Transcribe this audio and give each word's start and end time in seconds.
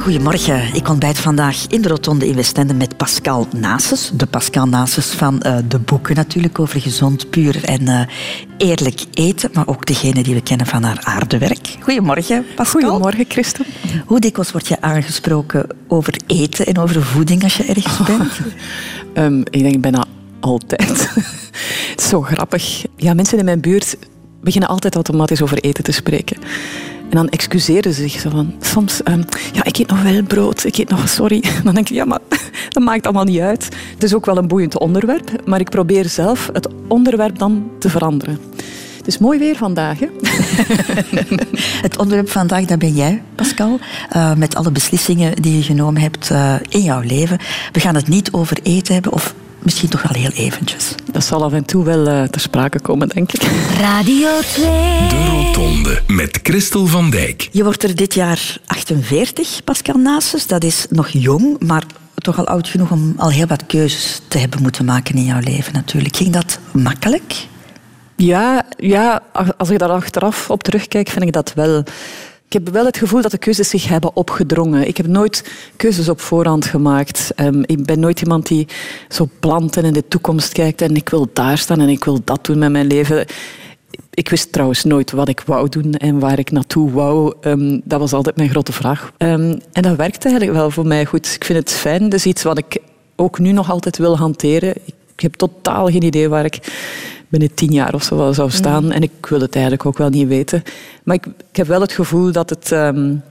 Goedemorgen. 0.00 0.74
Ik 0.74 0.88
ontbijt 0.88 1.18
vandaag 1.18 1.66
in 1.68 1.82
de 1.82 1.88
Rotonde 1.88 2.28
in 2.28 2.34
Westende 2.34 2.74
met 2.74 2.96
Pascal 2.96 3.46
Nases. 3.56 4.10
De 4.14 4.26
Pascal 4.26 4.66
Nases 4.66 5.06
van 5.06 5.42
uh, 5.46 5.56
de 5.68 5.78
boeken 5.78 6.14
natuurlijk 6.14 6.58
over 6.58 6.80
gezond, 6.80 7.30
puur 7.30 7.64
en 7.64 7.82
uh, 7.82 8.00
eerlijk 8.56 9.00
eten. 9.12 9.50
Maar 9.52 9.66
ook 9.66 9.86
degene 9.86 10.22
die 10.22 10.34
we 10.34 10.42
kennen 10.42 10.66
van 10.66 10.82
haar 10.82 11.00
aardewerk. 11.02 11.76
Goedemorgen, 11.80 12.44
Pascal. 12.54 12.80
Goedemorgen, 12.80 13.24
Christel. 13.28 13.64
Hoe 14.06 14.20
dikwijls 14.20 14.52
word 14.52 14.68
je 14.68 14.80
aangesproken 14.80 15.66
over 15.88 16.16
eten 16.26 16.66
en 16.66 16.78
over 16.78 17.02
voeding 17.02 17.42
als 17.42 17.56
je 17.56 17.64
ergens 17.64 18.00
oh. 18.00 18.06
bent? 18.06 18.32
um, 19.14 19.40
ik 19.56 19.62
denk 19.62 19.80
bijna 19.80 20.04
altijd. 20.40 21.12
Zo 22.08 22.22
grappig. 22.22 22.84
Ja, 22.96 23.14
mensen 23.14 23.38
in 23.38 23.44
mijn 23.44 23.60
buurt 23.60 23.96
beginnen 24.42 24.68
altijd 24.68 24.94
automatisch 24.94 25.42
over 25.42 25.58
eten 25.58 25.84
te 25.84 25.92
spreken. 25.92 26.36
En 27.10 27.16
dan 27.16 27.28
excuseren 27.28 27.94
ze 27.94 28.08
zich 28.08 28.20
zo 28.20 28.30
van, 28.30 28.54
soms, 28.60 29.00
um, 29.04 29.24
ja, 29.52 29.64
ik 29.64 29.78
eet 29.78 29.88
nog 29.88 30.02
wel 30.02 30.22
brood, 30.22 30.64
ik 30.64 30.76
eet 30.76 30.88
nog, 30.88 31.08
sorry. 31.08 31.44
Dan 31.64 31.74
denk 31.74 31.88
ik, 31.88 31.94
ja, 31.94 32.04
maar 32.04 32.18
dat 32.68 32.82
maakt 32.82 33.04
allemaal 33.04 33.24
niet 33.24 33.40
uit. 33.40 33.68
Het 33.94 34.02
is 34.02 34.14
ook 34.14 34.26
wel 34.26 34.36
een 34.36 34.48
boeiend 34.48 34.78
onderwerp, 34.78 35.46
maar 35.46 35.60
ik 35.60 35.70
probeer 35.70 36.08
zelf 36.08 36.50
het 36.52 36.68
onderwerp 36.88 37.38
dan 37.38 37.70
te 37.78 37.90
veranderen. 37.90 38.38
Het 38.96 39.06
is 39.06 39.18
mooi 39.18 39.38
weer 39.38 39.56
vandaag. 39.56 39.98
Hè? 39.98 40.06
het 41.86 41.98
onderwerp 41.98 42.30
vandaag, 42.30 42.64
dat 42.64 42.78
ben 42.78 42.94
jij, 42.94 43.22
Pascal. 43.34 43.78
Uh, 44.16 44.34
met 44.34 44.54
alle 44.54 44.70
beslissingen 44.70 45.42
die 45.42 45.56
je 45.56 45.62
genomen 45.62 46.02
hebt 46.02 46.30
uh, 46.30 46.54
in 46.68 46.82
jouw 46.82 47.00
leven. 47.00 47.38
We 47.72 47.80
gaan 47.80 47.94
het 47.94 48.08
niet 48.08 48.32
over 48.32 48.58
eten 48.62 48.94
hebben, 48.94 49.12
of 49.12 49.34
misschien 49.62 49.88
toch 49.88 50.02
wel 50.02 50.22
heel 50.22 50.44
eventjes. 50.44 50.94
Dat 51.12 51.24
zal 51.24 51.44
af 51.44 51.52
en 51.52 51.64
toe 51.64 51.84
wel 51.84 52.08
uh, 52.08 52.22
ter 52.22 52.40
sprake 52.40 52.80
komen, 52.80 53.08
denk 53.08 53.32
ik. 53.32 53.42
Radio 53.80 54.28
2. 54.40 54.64
De 55.08 55.26
Rotonde 55.30 56.02
met 56.06 56.38
Christel 56.42 56.86
van 56.86 57.10
Dijk. 57.10 57.48
Je 57.52 57.64
wordt 57.64 57.82
er 57.82 57.96
dit 57.96 58.14
jaar 58.14 58.58
48, 58.66 59.64
Pascal 59.64 59.96
Nasus. 59.96 60.46
Dat 60.46 60.64
is 60.64 60.86
nog 60.90 61.08
jong, 61.08 61.56
maar 61.66 61.84
toch 62.14 62.38
al 62.38 62.46
oud 62.46 62.68
genoeg 62.68 62.90
om 62.90 63.14
al 63.16 63.30
heel 63.30 63.46
wat 63.46 63.66
keuzes 63.66 64.20
te 64.28 64.38
hebben 64.38 64.62
moeten 64.62 64.84
maken 64.84 65.14
in 65.14 65.24
jouw 65.24 65.40
leven 65.40 65.72
natuurlijk. 65.72 66.16
Ging 66.16 66.32
dat 66.32 66.58
makkelijk? 66.72 67.46
Ja, 68.16 68.66
ja 68.76 69.22
als 69.56 69.70
ik 69.70 69.78
daar 69.78 69.88
achteraf 69.88 70.50
op 70.50 70.62
terugkijk, 70.62 71.08
vind 71.08 71.24
ik 71.24 71.32
dat 71.32 71.52
wel. 71.54 71.84
Ik 72.50 72.64
heb 72.64 72.74
wel 72.74 72.84
het 72.84 72.96
gevoel 72.96 73.22
dat 73.22 73.30
de 73.30 73.38
keuzes 73.38 73.68
zich 73.68 73.88
hebben 73.88 74.16
opgedrongen. 74.16 74.88
Ik 74.88 74.96
heb 74.96 75.06
nooit 75.06 75.50
keuzes 75.76 76.08
op 76.08 76.20
voorhand 76.20 76.66
gemaakt. 76.66 77.32
Um, 77.36 77.62
ik 77.66 77.84
ben 77.84 78.00
nooit 78.00 78.20
iemand 78.20 78.46
die 78.46 78.68
zo 79.08 79.28
plant 79.40 79.76
en 79.76 79.84
in 79.84 79.92
de 79.92 80.08
toekomst 80.08 80.52
kijkt 80.52 80.82
en 80.82 80.96
ik 80.96 81.08
wil 81.08 81.28
daar 81.32 81.58
staan 81.58 81.80
en 81.80 81.88
ik 81.88 82.04
wil 82.04 82.20
dat 82.24 82.44
doen 82.44 82.58
met 82.58 82.70
mijn 82.70 82.86
leven. 82.86 83.26
Ik 84.10 84.28
wist 84.28 84.52
trouwens 84.52 84.84
nooit 84.84 85.10
wat 85.10 85.28
ik 85.28 85.40
wou 85.46 85.68
doen 85.68 85.94
en 85.94 86.18
waar 86.18 86.38
ik 86.38 86.50
naartoe 86.50 86.90
wou. 86.90 87.34
Um, 87.40 87.80
dat 87.84 88.00
was 88.00 88.12
altijd 88.12 88.36
mijn 88.36 88.50
grote 88.50 88.72
vraag. 88.72 89.12
Um, 89.18 89.60
en 89.72 89.82
dat 89.82 89.96
werkt 89.96 90.24
eigenlijk 90.24 90.56
wel 90.56 90.70
voor 90.70 90.86
mij 90.86 91.04
goed. 91.04 91.34
Ik 91.34 91.44
vind 91.44 91.58
het 91.58 91.70
fijn. 91.72 92.10
Is 92.10 92.26
iets 92.26 92.42
wat 92.42 92.58
ik 92.58 92.78
ook 93.16 93.38
nu 93.38 93.52
nog 93.52 93.70
altijd 93.70 93.98
wil 93.98 94.16
hanteren. 94.16 94.74
Heb 95.20 95.34
totaal 95.34 95.86
geen 95.86 96.02
idee 96.02 96.28
waar 96.28 96.44
ik 96.44 96.58
binnen 97.28 97.54
tien 97.54 97.72
jaar 97.72 97.94
of 97.94 98.02
zo 98.02 98.32
zou 98.32 98.50
staan. 98.50 98.84
Mm. 98.84 98.90
En 98.90 99.02
ik 99.02 99.26
wil 99.28 99.40
het 99.40 99.52
eigenlijk 99.54 99.86
ook 99.86 99.98
wel 99.98 100.08
niet 100.08 100.28
weten. 100.28 100.62
Maar 101.02 101.16
ik, 101.16 101.26
ik 101.26 101.56
heb 101.56 101.66
wel 101.66 101.80
het 101.80 101.92
gevoel 101.92 102.32
dat 102.32 102.50
het, 102.50 102.70
um, 102.70 103.22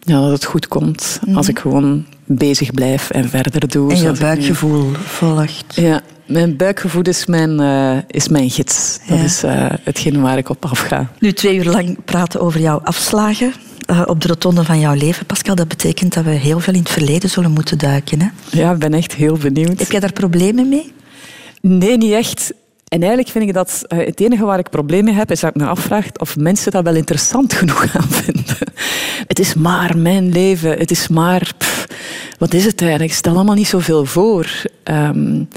ja, 0.00 0.20
dat 0.20 0.30
het 0.30 0.44
goed 0.44 0.68
komt 0.68 1.20
mm. 1.26 1.36
als 1.36 1.48
ik 1.48 1.58
gewoon 1.58 2.06
bezig 2.24 2.70
blijf 2.70 3.10
en 3.10 3.28
verder 3.28 3.68
doe. 3.68 3.92
En 3.92 4.02
je 4.02 4.12
buikgevoel 4.12 4.92
volgt. 4.92 5.74
Ja, 5.74 6.00
mijn 6.26 6.56
buikgevoel 6.56 7.02
is 7.02 7.26
mijn, 7.26 7.60
uh, 7.60 7.98
is 8.06 8.28
mijn 8.28 8.50
gids. 8.50 8.98
Dat 9.08 9.18
is 9.18 9.44
uh, 9.44 9.66
hetgeen 9.82 10.20
waar 10.20 10.38
ik 10.38 10.48
op 10.48 10.64
afga. 10.64 11.10
Nu 11.18 11.32
twee 11.32 11.56
uur 11.56 11.64
lang 11.64 11.98
praten 12.04 12.40
over 12.40 12.60
jouw 12.60 12.80
afslagen. 12.82 13.52
Uh, 13.90 14.02
op 14.06 14.20
de 14.20 14.28
rotonde 14.28 14.64
van 14.64 14.80
jouw 14.80 14.94
leven, 14.94 15.26
Pascal. 15.26 15.54
Dat 15.54 15.68
betekent 15.68 16.14
dat 16.14 16.24
we 16.24 16.30
heel 16.30 16.60
veel 16.60 16.74
in 16.74 16.80
het 16.80 16.88
verleden 16.88 17.30
zullen 17.30 17.50
moeten 17.50 17.78
duiken. 17.78 18.20
Hè? 18.20 18.28
Ja, 18.50 18.72
ik 18.72 18.78
ben 18.78 18.94
echt 18.94 19.14
heel 19.14 19.36
benieuwd. 19.36 19.78
Heb 19.78 19.90
jij 19.90 20.00
daar 20.00 20.12
problemen 20.12 20.68
mee? 20.68 20.92
Nee, 21.60 21.96
niet 21.96 22.12
echt. 22.12 22.52
En 22.88 22.98
eigenlijk 22.98 23.28
vind 23.30 23.44
ik 23.44 23.54
dat 23.54 23.84
uh, 23.88 23.98
het 24.06 24.20
enige 24.20 24.44
waar 24.44 24.58
ik 24.58 24.70
problemen 24.70 25.04
mee 25.04 25.14
heb, 25.14 25.30
is 25.30 25.40
dat 25.40 25.50
ik 25.54 25.60
me 25.60 25.66
afvraag 25.66 26.06
of 26.16 26.36
mensen 26.36 26.72
dat 26.72 26.84
wel 26.84 26.94
interessant 26.94 27.52
genoeg 27.52 27.86
gaan 27.90 28.08
vinden. 28.08 28.56
Het 29.26 29.38
is 29.38 29.54
maar 29.54 29.98
mijn 29.98 30.32
leven. 30.32 30.78
Het 30.78 30.90
is 30.90 31.08
maar... 31.08 31.52
Wat 32.38 32.54
is 32.54 32.64
het 32.64 32.80
eigenlijk? 32.80 33.12
Stel 33.12 33.34
allemaal 33.34 33.54
niet 33.54 33.66
zoveel 33.66 34.04
voor. 34.04 34.62
Um, 34.84 35.48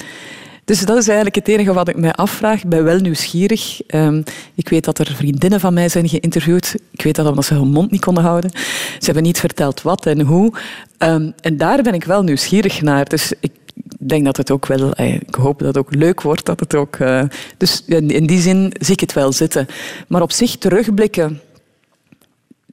dus 0.66 0.86
dat 0.86 0.98
is 0.98 1.08
eigenlijk 1.08 1.36
het 1.36 1.48
enige 1.48 1.74
wat 1.74 1.88
ik 1.88 1.98
mij 1.98 2.14
afvraag. 2.14 2.64
Ik 2.64 2.70
ben 2.70 2.84
wel 2.84 3.00
nieuwsgierig. 3.00 3.82
Um, 3.88 4.24
ik 4.56 4.70
weet 4.70 4.86
dat 4.86 5.00
er 5.00 5.16
vriendinnen 5.16 5.60
van 5.60 5.74
mij 5.74 5.90
zijn 5.90 6.10
geïnterviewd. 6.10 6.76
Ik 6.92 7.02
weet 7.02 7.16
dat 7.16 7.28
omdat 7.28 7.46
ze 7.46 7.54
hun 7.54 7.72
mond 7.72 7.92
niet 7.92 8.02
konden 8.02 8.24
houden. 8.24 8.52
Ze 9.00 9.06
hebben 9.06 9.24
niet 9.24 9.40
verteld 9.40 9.82
wat 9.82 10.06
en 10.06 10.22
hoe. 10.22 10.54
Um, 10.98 11.34
en 11.42 11.58
daar 11.58 11.82
ben 11.82 11.94
ik 11.94 12.04
wel 12.04 12.24
nieuwsgierig 12.24 12.82
naar. 12.82 13.10
Dus 13.10 13.34
ik 13.40 13.52
denk 14.00 14.26
dat 14.26 14.38
het 14.38 14.52
ook 14.52 14.66
wel, 14.66 14.94
eh, 14.94 15.14
ik 15.14 15.36
hoop 15.36 15.60
dat 15.60 15.68
het 15.68 15.78
ook 15.78 15.96
leuk 15.96 16.22
wordt. 16.22 16.46
Dat 16.46 16.60
het 16.60 16.76
ook, 16.76 16.98
uh, 16.98 17.24
dus 17.58 17.84
in 17.88 18.26
die 18.26 18.42
zin 18.42 18.74
zie 18.80 18.94
ik 18.94 19.00
het 19.00 19.14
wel 19.14 19.32
zitten. 19.32 19.68
Maar 20.08 20.22
op 20.22 20.32
zich 20.32 20.58
terugblikken. 20.58 21.42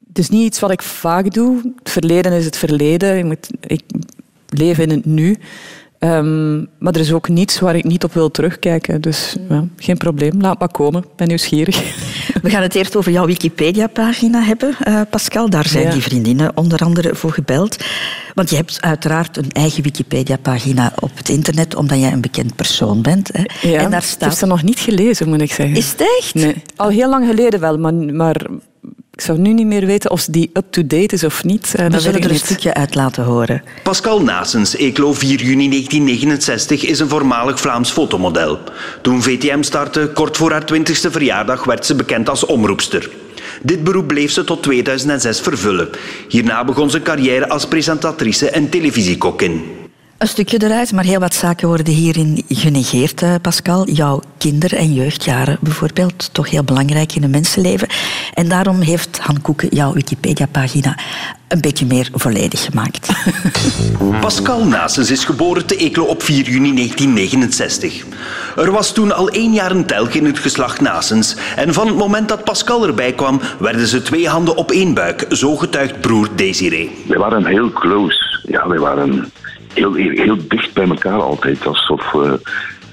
Het 0.09 0.19
is 0.19 0.29
niet 0.29 0.45
iets 0.45 0.61
wat 0.61 0.71
ik 0.71 0.83
vaak 0.83 1.35
doe. 1.35 1.73
Het 1.79 1.91
verleden 1.91 2.33
is 2.33 2.45
het 2.45 2.57
verleden. 2.57 3.19
Ik, 3.19 3.25
moet, 3.25 3.51
ik 3.61 3.83
leef 4.49 4.79
in 4.79 4.91
het 4.91 5.05
nu. 5.05 5.37
Um, 6.01 6.69
maar 6.79 6.95
er 6.95 7.01
is 7.01 7.13
ook 7.13 7.29
niets 7.29 7.61
waar 7.61 7.77
ik 7.77 7.85
niet 7.85 8.05
op 8.05 8.13
wil 8.13 8.31
terugkijken. 8.31 9.01
Dus 9.01 9.37
ja, 9.49 9.65
geen 9.77 9.97
probleem. 9.97 10.41
Laat 10.41 10.59
maar 10.59 10.71
komen. 10.71 11.03
Ik 11.03 11.17
ben 11.17 11.29
nieuwsgierig. 11.29 11.77
We 12.43 12.51
gaan 12.51 12.63
het 12.63 12.75
eerst 12.75 12.97
over 12.97 13.13
jouw 13.13 13.27
Wikipedia-pagina 13.27 14.43
hebben, 14.43 14.77
uh, 14.89 15.01
Pascal. 15.11 15.51
Daar 15.51 15.69
zijn 15.69 15.85
ja. 15.85 15.91
die 15.91 16.03
vriendinnen 16.03 16.57
onder 16.57 16.81
andere 16.81 17.15
voor 17.15 17.33
gebeld. 17.33 17.77
Want 18.35 18.51
je 18.51 18.57
hebt 18.57 18.79
uiteraard 18.81 19.37
een 19.37 19.53
eigen 19.53 19.83
Wikipedia-pagina 19.83 20.93
op 21.01 21.11
het 21.15 21.29
internet, 21.29 21.75
omdat 21.75 21.99
jij 21.99 22.13
een 22.13 22.21
bekend 22.21 22.57
persoon 22.57 23.03
bent. 23.03 23.31
Hè. 23.33 23.69
Ja, 23.69 23.81
en 23.81 23.91
daar 23.91 24.03
staat... 24.03 24.23
ik 24.23 24.29
heb 24.29 24.39
ze 24.39 24.47
nog 24.47 24.63
niet 24.63 24.79
gelezen, 24.79 25.29
moet 25.29 25.41
ik 25.41 25.53
zeggen. 25.53 25.77
Is 25.77 25.91
het 25.91 26.01
echt? 26.19 26.35
Nee. 26.35 26.63
Al 26.77 26.89
heel 26.89 27.09
lang 27.09 27.27
geleden 27.27 27.61
wel, 27.61 27.79
maar, 27.79 27.95
maar 27.95 28.47
ik 29.19 29.25
zou 29.25 29.39
nu 29.39 29.53
niet 29.53 29.67
meer 29.67 29.87
weten 29.87 30.11
of 30.11 30.25
die 30.25 30.51
up-to-date 30.53 31.15
is 31.15 31.25
of 31.25 31.45
niet. 31.45 31.75
Uh, 31.79 31.87
We 31.87 32.01
zullen 32.01 32.23
er 32.23 32.31
een 32.31 32.37
stukje 32.37 32.75
uit 32.75 32.95
laten 32.95 33.25
horen. 33.25 33.63
Pascal 33.83 34.23
Nasens, 34.23 34.77
Eeklo 34.77 35.13
4 35.13 35.29
juni 35.29 35.69
1969, 35.69 36.85
is 36.85 37.01
een 37.01 37.09
voormalig 37.09 37.61
Vlaams 37.61 37.91
fotomodel. 37.91 38.59
Toen 39.03 39.23
VTM 39.23 39.63
startte, 39.63 40.11
kort 40.15 40.37
voor 40.37 40.51
haar 40.51 40.63
20ste 40.73 41.11
verjaardag, 41.11 41.65
werd 41.65 41.87
ze 41.87 41.95
bekend 41.95 42.29
als 42.29 42.47
omroepster. 42.47 43.11
Dit 43.63 43.85
beroep 43.85 44.07
bleef 44.07 44.31
ze 44.31 44.45
tot 44.45 44.63
2006 44.63 45.41
vervullen. 45.41 45.89
Hierna 46.29 46.65
begon 46.65 46.91
ze 46.91 47.03
carrière 47.03 47.49
als 47.49 47.67
presentatrice 47.67 48.51
en 48.51 48.69
televisiekokkin. 48.69 49.63
Een 50.19 50.29
stukje 50.29 50.63
eruit, 50.63 50.93
maar 50.93 51.05
heel 51.05 51.21
wat 51.21 51.35
zaken 51.35 51.69
worden 51.69 51.95
hierin 51.95 52.45
genegeerd, 52.49 53.23
eh, 53.23 53.35
Pascal. 53.43 53.89
Jouw 53.91 54.23
kinder- 54.39 54.75
en 54.75 54.95
jeugdjaren 54.95 55.59
bijvoorbeeld, 55.61 56.29
toch 56.33 56.51
heel 56.51 56.65
belangrijk 56.65 57.15
in 57.15 57.23
een 57.23 57.31
mensenleven. 57.31 57.89
En 58.35 58.49
daarom 58.49 58.81
heeft 58.81 59.19
Han 59.19 59.41
Koeken 59.41 59.69
jouw 59.71 59.93
Wikipedia-pagina 59.93 60.99
een 61.49 61.61
beetje 61.61 61.87
meer 61.87 62.09
volledig 62.13 62.65
gemaakt. 62.65 63.09
Pascal 64.21 64.65
Nases 64.65 65.11
is 65.11 65.25
geboren 65.25 65.67
te 65.67 65.77
Eeklo 65.77 66.05
op 66.05 66.23
4 66.23 66.45
juni 66.45 66.75
1969. 66.75 68.05
Er 68.57 68.71
was 68.71 68.93
toen 68.93 69.13
al 69.13 69.29
één 69.29 69.53
jaar 69.53 69.71
een 69.71 69.87
telg 69.87 70.11
in 70.11 70.25
het 70.25 70.39
geslacht 70.39 70.81
Nasens. 70.81 71.37
En 71.57 71.75
van 71.75 71.87
het 71.87 71.97
moment 71.97 72.29
dat 72.29 72.45
Pascal 72.45 72.87
erbij 72.87 73.13
kwam, 73.13 73.41
werden 73.59 73.87
ze 73.87 74.03
twee 74.03 74.29
handen 74.29 74.57
op 74.57 74.71
één 74.71 74.95
buik. 74.95 75.27
Zo 75.29 75.57
getuigt 75.57 76.01
broer 76.01 76.29
Desiree. 76.37 77.05
We 77.07 77.19
waren 77.19 77.47
heel 77.47 77.71
close. 77.71 78.41
Ja, 78.43 78.69
we 78.69 78.79
waren 78.79 79.33
heel, 79.75 79.95
heel 79.95 80.37
dicht 80.49 80.75
bij 80.75 80.89
elkaar 80.89 81.21
altijd. 81.21 81.67
Alsof 81.67 82.13
we, 82.13 82.41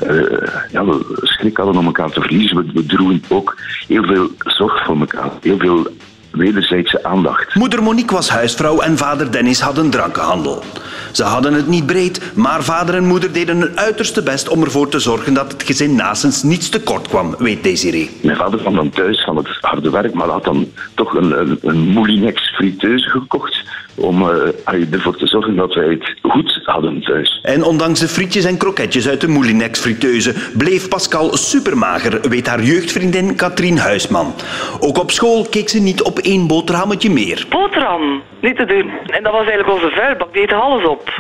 uh, 0.04 0.72
ja, 0.72 0.86
we 0.86 1.20
schrik 1.22 1.58
hadden 1.58 1.78
om 1.78 1.86
elkaar 1.86 2.12
te 2.12 2.22
verliezen. 2.22 2.58
We, 2.58 2.72
we 2.74 2.86
droegen 2.86 3.22
ook 3.30 3.58
heel 3.88 4.04
veel 4.04 4.30
zorg 4.38 4.86
voor 4.86 5.00
elkaar. 5.00 5.32
Heel 5.42 5.58
veel 5.58 5.88
wederzijdse 6.38 7.04
aandacht. 7.04 7.56
Moeder 7.56 7.84
Monique 7.84 8.16
was 8.16 8.30
huisvrouw 8.30 8.80
en 8.80 8.98
vader 8.98 9.32
Dennis 9.32 9.60
had 9.60 9.78
een 9.78 9.90
drankenhandel. 9.90 10.64
Ze 11.12 11.24
hadden 11.24 11.54
het 11.54 11.68
niet 11.68 11.86
breed, 11.86 12.22
maar 12.34 12.64
vader 12.64 12.96
en 12.96 13.06
moeder 13.06 13.32
deden 13.32 13.62
hun 13.62 13.80
uiterste 13.80 14.24
best 14.24 14.50
om 14.50 14.64
ervoor 14.64 14.90
te 14.90 15.00
zorgen 15.00 15.34
dat 15.34 15.52
het 15.52 15.64
gezin 15.64 15.96
naast 15.96 16.44
niets 16.44 16.70
tekort 16.70 17.08
kwam, 17.08 17.36
weet 17.38 17.64
Desiree. 17.64 18.10
Mijn 18.22 18.38
vader 18.38 18.60
kwam 18.60 18.76
dan 18.76 18.90
thuis 18.90 19.24
van 19.24 19.38
het 19.38 19.48
harde 19.62 19.90
werk, 19.90 20.14
maar 20.14 20.28
had 20.28 20.44
dan 20.44 20.68
toch 20.94 21.14
een, 21.14 21.40
een, 21.40 21.60
een 21.62 21.78
Moulinex 21.78 22.56
friteuse 22.56 23.10
gekocht 23.10 23.64
om 23.96 24.22
uh, 24.22 24.94
ervoor 24.94 25.18
te 25.18 25.28
zorgen 25.28 25.56
dat 25.56 25.74
wij 25.74 25.90
het 25.90 26.14
goed 26.22 26.60
hadden 26.64 27.02
thuis. 27.02 27.40
En 27.42 27.64
ondanks 27.64 28.00
de 28.00 28.08
frietjes 28.08 28.44
en 28.44 28.58
kroketjes 28.58 29.08
uit 29.08 29.22
de 29.22 29.28
Moulinex 29.28 29.80
friteuse 29.80 30.34
bleef 30.58 30.88
Pascal 30.88 31.38
supermager, 31.38 32.30
weet 32.30 32.48
haar 32.48 32.64
jeugdvriendin 32.64 33.36
Katrien 33.36 33.78
Huisman. 33.78 34.34
Ook 34.80 34.98
op 34.98 35.12
school 35.12 35.46
keek 35.50 35.70
ze 35.70 35.80
niet 35.80 36.02
op 36.02 36.20
één 36.26 36.48
boterhammetje 36.48 37.10
meer. 37.10 37.46
Boterham, 37.50 38.22
niet 38.42 38.56
te 38.56 38.66
doen. 38.66 38.92
En 39.06 39.24
dat 39.24 39.32
was 39.32 39.46
eigenlijk 39.48 39.72
onze 39.72 39.90
vuilbak, 39.96 40.34
die 40.34 40.42
eet 40.42 40.54
alles 40.54 40.86
op. 40.86 41.14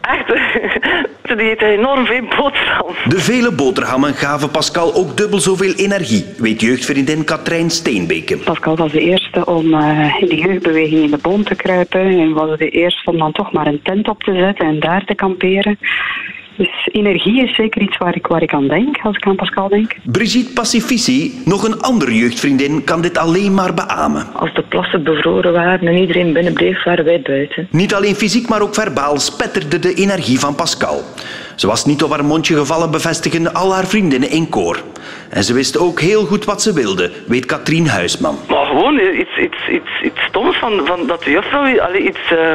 Echt, 0.00 0.26
die 1.38 1.50
eet 1.50 1.62
enorm 1.62 2.06
veel 2.06 2.22
boterham. 2.36 2.94
De 3.04 3.20
vele 3.20 3.52
boterhammen 3.52 4.14
gaven 4.14 4.50
Pascal 4.50 4.94
ook 4.94 5.16
dubbel 5.16 5.38
zoveel 5.38 5.72
energie, 5.76 6.24
weet 6.38 6.60
jeugdvriendin 6.60 7.24
Katrijn 7.24 7.70
Steenbeke. 7.70 8.36
Pascal 8.36 8.76
was 8.76 8.92
de 8.92 9.00
eerste 9.00 9.46
om 9.46 9.74
uh, 9.74 10.20
in 10.20 10.28
de 10.28 10.58
beweging 10.62 11.02
in 11.02 11.10
de 11.10 11.18
boom 11.22 11.44
te 11.44 11.54
kruipen. 11.54 12.00
En 12.00 12.32
hadden 12.32 12.58
de 12.58 12.68
eerste 12.68 13.10
om 13.10 13.18
dan 13.18 13.32
toch 13.32 13.52
maar 13.52 13.66
een 13.66 13.82
tent 13.82 14.08
op 14.08 14.22
te 14.22 14.34
zetten 14.34 14.66
en 14.66 14.80
daar 14.80 15.04
te 15.04 15.14
kamperen. 15.14 15.78
Dus 16.56 16.88
energie 16.92 17.42
is 17.42 17.54
zeker 17.54 17.82
iets 17.82 17.96
waar 17.96 18.16
ik, 18.16 18.26
waar 18.26 18.42
ik 18.42 18.54
aan 18.54 18.68
denk, 18.68 18.98
als 19.02 19.16
ik 19.16 19.26
aan 19.26 19.36
Pascal 19.36 19.68
denk. 19.68 19.96
Brigitte 20.04 20.52
Pacifici, 20.52 21.42
nog 21.44 21.64
een 21.64 21.80
andere 21.80 22.14
jeugdvriendin, 22.16 22.84
kan 22.84 23.02
dit 23.02 23.18
alleen 23.18 23.54
maar 23.54 23.74
beamen. 23.74 24.26
Als 24.34 24.54
de 24.54 24.62
plassen 24.62 25.02
bevroren 25.04 25.52
waren 25.52 25.88
en 25.88 25.96
iedereen 25.96 26.32
binnen 26.32 26.52
bleef, 26.52 26.84
waren 26.84 27.04
wij 27.04 27.20
buiten. 27.22 27.68
Niet 27.70 27.94
alleen 27.94 28.14
fysiek, 28.14 28.48
maar 28.48 28.62
ook 28.62 28.74
verbaal 28.74 29.18
spetterde 29.18 29.78
de 29.78 29.94
energie 29.94 30.38
van 30.38 30.54
Pascal. 30.54 31.02
Ze 31.56 31.66
was 31.66 31.84
niet 31.84 32.02
op 32.02 32.10
haar 32.10 32.24
mondje 32.24 32.56
gevallen, 32.56 32.90
bevestigen 32.90 33.54
al 33.54 33.74
haar 33.74 33.86
vriendinnen 33.86 34.30
in 34.30 34.48
koor. 34.48 34.82
En 35.34 35.44
ze 35.44 35.54
wist 35.54 35.78
ook 35.78 36.00
heel 36.00 36.24
goed 36.24 36.44
wat 36.44 36.62
ze 36.62 36.72
wilde, 36.72 37.10
weet 37.26 37.46
Katrien 37.46 37.88
Huisman. 37.88 38.38
Maar 38.48 38.66
gewoon 38.66 38.98
iets, 38.98 39.36
iets, 39.36 39.68
iets, 39.70 40.02
iets 40.02 40.20
stoms 40.28 40.56
van, 40.56 40.80
van 40.84 41.06
dat 41.06 41.22
de 41.22 41.30
juffrouw 41.30 41.80
allee, 41.80 42.02
iets 42.02 42.30
uh, 42.32 42.54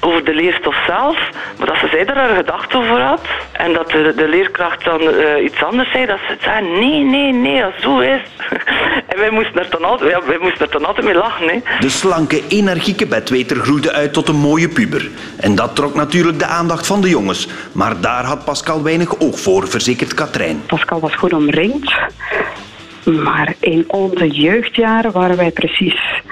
over 0.00 0.24
de 0.24 0.34
leerstof 0.34 0.76
zelf, 0.86 1.16
maar 1.58 1.66
dat 1.66 1.76
ze 1.76 1.88
zij 1.90 2.06
er 2.06 2.16
haar 2.16 2.36
gedachten 2.36 2.78
over 2.78 3.00
had. 3.00 3.20
En 3.52 3.72
dat 3.72 3.90
de, 3.90 4.12
de 4.16 4.28
leerkracht 4.28 4.84
dan 4.84 5.00
uh, 5.00 5.44
iets 5.44 5.62
anders 5.62 5.90
zei, 5.90 6.06
dat 6.06 6.18
ze 6.28 6.36
zei, 6.40 6.68
nee, 6.78 7.04
nee, 7.04 7.32
nee, 7.32 7.64
als 7.64 7.74
zo 7.80 7.98
is. 7.98 8.20
en 9.10 9.18
wij 9.18 9.30
moesten 9.30 9.58
er 9.58 9.70
dan 9.70 9.84
altijd, 9.84 10.10
ja, 10.10 10.20
wij 10.26 10.38
moesten 10.40 10.66
er 10.66 10.72
dan 10.72 10.84
altijd 10.84 11.06
mee 11.06 11.14
lachen. 11.14 11.48
Hè. 11.48 11.58
De 11.80 11.88
slanke, 11.88 12.42
energieke 12.48 13.06
bedweter 13.06 13.56
groeide 13.56 13.92
uit 13.92 14.12
tot 14.12 14.28
een 14.28 14.36
mooie 14.36 14.68
puber. 14.68 15.10
En 15.36 15.54
dat 15.54 15.76
trok 15.76 15.94
natuurlijk 15.94 16.38
de 16.38 16.46
aandacht 16.46 16.86
van 16.86 17.00
de 17.00 17.08
jongens. 17.08 17.48
Maar 17.72 18.00
daar 18.00 18.24
had 18.24 18.44
Pascal 18.44 18.82
weinig 18.82 19.20
oog 19.20 19.40
voor, 19.40 19.68
verzekert 19.68 20.14
Katrijn. 20.14 20.62
Pascal 20.66 21.00
was 21.00 21.14
goed 21.14 21.32
omringd. 21.32 21.92
Maar 23.04 23.54
in 23.60 23.84
onze 23.86 24.28
jeugdjaren 24.28 25.12
waren 25.12 25.36
wij 25.36 25.50
precies 25.50 26.22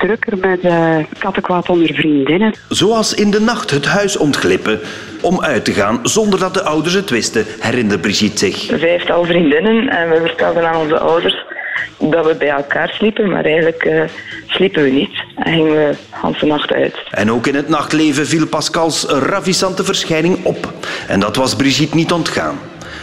drukker 0.00 0.38
met 0.38 0.64
uh, 0.64 0.96
kattenkwaad 1.18 1.68
onder 1.68 1.94
vriendinnen. 1.94 2.54
Zoals 2.68 3.14
in 3.14 3.30
de 3.30 3.40
nacht 3.40 3.70
het 3.70 3.86
huis 3.86 4.16
ontglippen 4.16 4.80
om 5.20 5.40
uit 5.40 5.64
te 5.64 5.72
gaan 5.72 5.98
zonder 6.02 6.38
dat 6.38 6.54
de 6.54 6.62
ouders 6.62 6.94
het 6.94 7.10
wisten, 7.10 7.44
herinnert 7.60 8.00
Brigitte 8.00 8.46
zich. 8.46 8.78
Vijftal 8.78 9.24
vriendinnen 9.24 9.88
en 9.88 10.10
we 10.10 10.20
vertelden 10.26 10.68
aan 10.68 10.76
onze 10.76 10.98
ouders 10.98 11.44
dat 11.98 12.26
we 12.26 12.34
bij 12.34 12.48
elkaar 12.48 12.88
sliepen, 12.88 13.30
maar 13.30 13.44
eigenlijk 13.44 13.84
uh, 13.84 14.02
sliepen 14.46 14.82
we 14.82 14.90
niet. 14.90 15.24
En 15.36 15.52
gingen 15.52 15.72
we 15.72 15.94
de 16.40 16.46
nacht 16.46 16.72
uit. 16.72 16.94
En 17.10 17.30
ook 17.30 17.46
in 17.46 17.54
het 17.54 17.68
nachtleven 17.68 18.26
viel 18.26 18.46
Pascals 18.46 19.04
ravissante 19.04 19.84
verschijning 19.84 20.44
op. 20.44 20.72
En 21.08 21.20
dat 21.20 21.36
was 21.36 21.56
Brigitte 21.56 21.96
niet 21.96 22.12
ontgaan. 22.12 22.58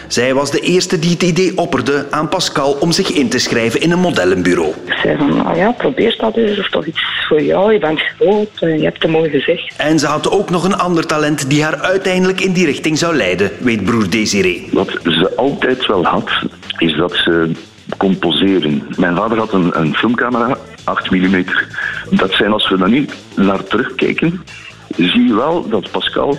Zij 0.08 0.34
was 0.34 0.52
de 0.52 0.60
eerste 0.60 1.00
die 1.00 1.12
het 1.12 1.24
idee 1.24 1.58
opperde 1.58 2.06
aan 2.10 2.30
Pascal 2.30 2.72
om 2.72 2.92
zich 2.92 3.12
in 3.12 3.30
te 3.30 3.40
schrijven 3.40 3.82
in 3.82 3.92
een 3.92 4.00
modellenbureau. 4.00 4.74
Ik 4.86 4.94
zei 4.94 5.18
van, 5.18 5.36
nou 5.36 5.58
ja, 5.58 5.72
probeer 5.72 6.16
dat 6.18 6.38
eens. 6.38 6.60
Of 6.60 6.70
toch 6.70 6.86
iets 6.86 7.02
voor 7.28 7.42
jou. 7.42 7.74
Je 7.74 7.80
bent 7.80 8.00
groot 8.00 8.50
en 8.60 8.78
je 8.78 8.84
hebt 8.84 9.04
een 9.04 9.10
mooi 9.10 9.30
gezicht. 9.30 9.76
En 9.78 10.00
ze 10.00 10.06
had 10.08 10.32
ook 10.32 10.50
nog 10.50 10.64
een 10.64 10.78
ander 10.78 11.06
talent 11.06 11.50
die 11.50 11.64
haar 11.64 11.80
uiteindelijk 11.80 12.42
in 12.42 12.54
die 12.54 12.66
richting 12.66 12.98
zou 12.98 13.16
leiden, 13.16 13.52
weet 13.60 13.86
broer 13.86 14.10
Desiree. 14.10 14.70
Wat 14.72 14.90
ze 15.04 15.34
altijd 15.36 15.86
wel 15.86 16.04
had, 16.04 16.30
is 16.78 16.96
dat 16.96 17.14
ze 17.14 17.52
composeren. 17.98 18.88
Mijn 18.98 19.16
vader 19.16 19.38
had 19.38 19.54
een, 19.54 19.80
een 19.80 19.96
filmcamera, 19.96 20.58
8 20.84 21.12
mm. 21.12 21.46
Dat 22.10 22.32
zijn, 22.32 22.52
als 22.52 22.70
we 22.70 22.78
daar 22.78 22.90
nu 22.90 23.06
naar 23.36 23.64
terugkijken, 23.64 24.44
zie 24.96 25.28
je 25.28 25.36
wel 25.36 25.70
dat 25.70 25.92
Pascal 25.92 26.38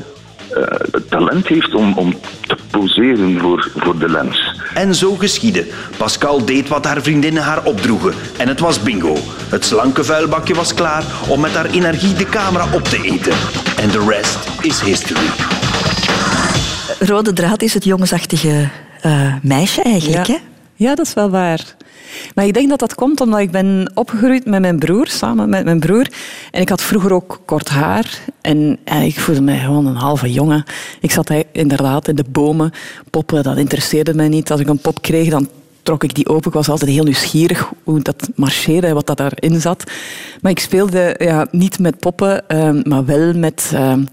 uh, 0.57 0.65
talent 1.09 1.47
heeft 1.47 1.75
om, 1.75 1.93
om 1.93 2.15
te 2.47 2.57
poseren 2.71 3.39
voor, 3.41 3.71
voor 3.77 3.99
de 3.99 4.09
lens. 4.09 4.57
En 4.75 4.95
zo 4.95 5.15
geschiedde. 5.15 5.67
Pascal 5.97 6.45
deed 6.45 6.69
wat 6.69 6.85
haar 6.85 7.03
vriendinnen 7.03 7.43
haar 7.43 7.65
opdroegen. 7.65 8.15
En 8.37 8.49
het 8.49 8.61
was 8.61 8.83
bingo. 8.83 9.17
Het 9.49 9.65
slanke 9.65 10.05
vuilbakje 10.05 10.55
was 10.55 10.75
klaar 10.75 11.05
om 11.29 11.41
met 11.41 11.55
haar 11.55 11.71
energie 11.71 12.15
de 12.15 12.27
camera 12.27 12.67
op 12.75 12.85
te 12.85 13.03
eten. 13.03 13.33
En 13.77 13.89
de 13.89 14.05
rest 14.09 14.39
is 14.61 14.81
history. 14.81 15.29
Rode 16.99 17.33
draad 17.33 17.63
is 17.63 17.75
het 17.75 17.85
jongensachtige 17.85 18.69
uh, 19.07 19.35
meisje 19.43 19.83
eigenlijk, 19.83 20.27
ja. 20.27 20.33
hè? 20.33 20.41
Ja, 20.79 20.95
dat 20.95 21.07
is 21.07 21.15
wel 21.15 21.31
waar. 21.31 21.77
Maar 22.35 22.47
ik 22.47 22.55
denk 22.55 22.69
dat 22.69 22.79
dat 22.79 22.95
komt 22.95 23.21
omdat 23.21 23.41
ik 23.41 23.51
ben 23.51 23.91
opgegroeid 23.95 24.45
met 24.45 24.61
mijn 24.61 24.79
broer, 24.79 25.07
samen 25.09 25.49
met 25.49 25.65
mijn 25.65 25.81
broer. 25.81 26.07
En 26.51 26.61
ik 26.61 26.69
had 26.69 26.83
vroeger 26.83 27.13
ook 27.13 27.41
kort 27.45 27.69
haar. 27.69 28.21
En 28.41 28.79
ik 29.03 29.21
voelde 29.21 29.41
mij 29.41 29.59
gewoon 29.59 29.87
een 29.87 29.97
halve 29.97 30.33
jongen. 30.33 30.65
Ik 31.01 31.11
zat 31.11 31.33
inderdaad 31.53 32.09
in 32.09 32.15
de 32.15 32.25
bomen. 32.31 32.71
Poppen, 33.11 33.43
dat 33.43 33.57
interesseerde 33.57 34.15
mij 34.15 34.29
niet. 34.29 34.51
Als 34.51 34.61
ik 34.61 34.69
een 34.69 34.81
pop 34.81 35.03
kreeg, 35.03 35.29
dan 35.31 35.49
trok 35.83 36.05
ik 36.05 36.15
die 36.15 36.29
open. 36.29 36.49
Ik 36.49 36.55
was 36.55 36.69
altijd 36.69 36.91
heel 36.91 37.05
nieuwsgierig 37.05 37.73
hoe 37.85 38.01
dat 38.01 38.29
marcheerde, 38.35 38.93
wat 38.93 39.07
dat 39.07 39.17
daarin 39.17 39.61
zat. 39.61 39.85
Maar 40.41 40.51
ik 40.51 40.59
speelde 40.59 41.15
ja, 41.19 41.47
niet 41.51 41.79
met 41.79 41.99
poppen, 41.99 42.49
ehm, 42.49 42.81
maar 42.85 43.05
wel 43.05 43.33
met, 43.33 43.71
ehm, 43.75 44.05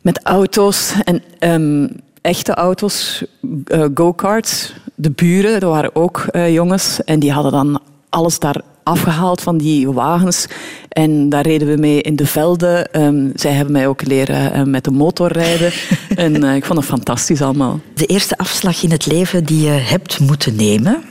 met 0.00 0.20
auto's. 0.22 0.92
En 1.04 1.22
ehm, 1.38 1.86
echte 2.26 2.54
auto's, 2.54 3.24
uh, 3.66 3.84
go-karts. 3.94 4.74
De 4.94 5.10
buren, 5.10 5.60
dat 5.60 5.70
waren 5.70 5.94
ook 5.94 6.26
uh, 6.32 6.52
jongens. 6.52 7.04
En 7.04 7.18
die 7.18 7.32
hadden 7.32 7.52
dan 7.52 7.80
alles 8.08 8.38
daar 8.38 8.60
afgehaald 8.82 9.40
van 9.40 9.56
die 9.58 9.90
wagens. 9.90 10.46
En 10.88 11.28
daar 11.28 11.42
reden 11.46 11.68
we 11.68 11.76
mee 11.76 12.02
in 12.02 12.16
de 12.16 12.26
velden. 12.26 13.02
Um, 13.02 13.32
zij 13.34 13.52
hebben 13.52 13.72
mij 13.72 13.86
ook 13.86 14.06
leren 14.06 14.56
uh, 14.56 14.62
met 14.62 14.84
de 14.84 14.90
motor 14.90 15.32
rijden. 15.32 15.72
en 16.24 16.44
ik 16.44 16.64
vond 16.64 16.78
het 16.78 16.88
fantastisch 16.88 17.42
allemaal. 17.42 17.80
De 17.94 18.06
eerste 18.06 18.36
afslag 18.36 18.82
in 18.82 18.90
het 18.90 19.06
leven 19.06 19.44
die 19.44 19.60
je 19.60 19.70
hebt 19.70 20.20
moeten 20.20 20.56
nemen, 20.56 21.02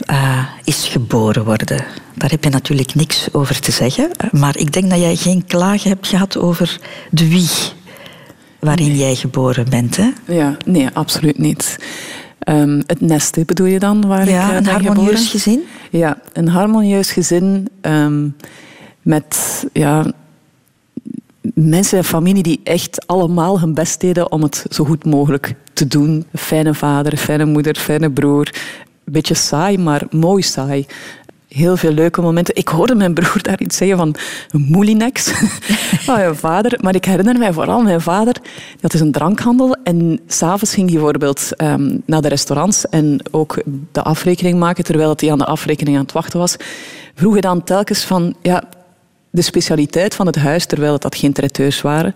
is 0.63 0.87
geboren 0.87 1.45
worden. 1.45 1.85
Daar 2.15 2.29
heb 2.29 2.43
je 2.43 2.49
natuurlijk 2.49 2.95
niks 2.95 3.27
over 3.31 3.59
te 3.59 3.71
zeggen. 3.71 4.11
Maar 4.31 4.57
ik 4.57 4.73
denk 4.73 4.89
dat 4.89 4.99
jij 4.99 5.15
geen 5.15 5.45
klagen 5.45 5.89
hebt 5.89 6.07
gehad 6.07 6.37
over 6.37 6.79
de 7.09 7.29
wieg 7.29 7.74
waarin 8.59 8.87
nee. 8.87 8.97
jij 8.97 9.15
geboren 9.15 9.69
bent. 9.69 9.97
Hè? 9.97 10.09
Ja, 10.27 10.57
nee, 10.65 10.89
absoluut 10.93 11.37
niet. 11.37 11.77
Um, 12.49 12.83
het 12.87 13.01
nest 13.01 13.45
bedoel 13.45 13.67
je 13.67 13.79
dan? 13.79 14.07
Waar 14.07 14.29
ja, 14.29 14.51
ik, 14.51 14.57
een 14.57 14.65
harmonieus 14.65 15.07
geboren? 15.07 15.25
gezin? 15.25 15.63
Ja, 15.89 16.17
een 16.33 16.47
harmonieus 16.47 17.11
gezin 17.11 17.67
um, 17.81 18.35
met 19.01 19.65
ja, 19.73 20.13
mensen 21.53 21.97
en 21.97 22.03
familie 22.03 22.43
die 22.43 22.61
echt 22.63 23.07
allemaal 23.07 23.59
hun 23.59 23.73
best 23.73 23.99
deden 23.99 24.31
om 24.31 24.41
het 24.41 24.65
zo 24.69 24.83
goed 24.83 25.05
mogelijk 25.05 25.55
te 25.73 25.87
doen. 25.87 26.25
Fijne 26.33 26.73
vader, 26.73 27.17
fijne 27.17 27.45
moeder, 27.45 27.75
fijne 27.75 28.11
broer. 28.11 28.49
Een 29.05 29.13
beetje 29.13 29.33
saai, 29.33 29.77
maar 29.77 30.03
mooi 30.09 30.41
saai 30.41 30.85
heel 31.55 31.77
veel 31.77 31.91
leuke 31.91 32.21
momenten. 32.21 32.55
Ik 32.55 32.67
hoorde 32.67 32.95
mijn 32.95 33.13
broer 33.13 33.41
daar 33.41 33.61
iets 33.61 33.77
zeggen 33.77 33.97
van 33.97 34.15
een 34.49 34.65
moelinex 34.69 35.31
van 36.05 36.15
mijn 36.15 36.35
vader. 36.35 36.77
Maar 36.81 36.95
ik 36.95 37.05
herinner 37.05 37.37
mij 37.37 37.53
vooral 37.53 37.81
mijn 37.81 38.01
vader. 38.01 38.35
Dat 38.79 38.93
is 38.93 38.99
een 38.99 39.11
drankhandel. 39.11 39.75
En 39.83 40.19
s'avonds 40.27 40.73
ging 40.73 40.89
hij 40.89 40.97
bijvoorbeeld 40.99 41.49
um, 41.57 42.01
naar 42.05 42.21
de 42.21 42.27
restaurants 42.27 42.89
en 42.89 43.19
ook 43.31 43.61
de 43.91 44.01
afrekening 44.01 44.59
maken. 44.59 44.83
Terwijl 44.83 45.13
hij 45.15 45.31
aan 45.31 45.37
de 45.37 45.45
afrekening 45.45 45.97
aan 45.97 46.03
het 46.03 46.11
wachten 46.11 46.39
was. 46.39 46.55
Vroeg 47.15 47.31
hij 47.31 47.41
dan 47.41 47.63
telkens 47.63 48.03
van 48.03 48.35
ja, 48.41 48.63
de 49.29 49.41
specialiteit 49.41 50.15
van 50.15 50.25
het 50.25 50.35
huis, 50.35 50.65
terwijl 50.65 50.99
dat 50.99 51.15
geen 51.15 51.33
traiteurs 51.33 51.81
waren. 51.81 52.13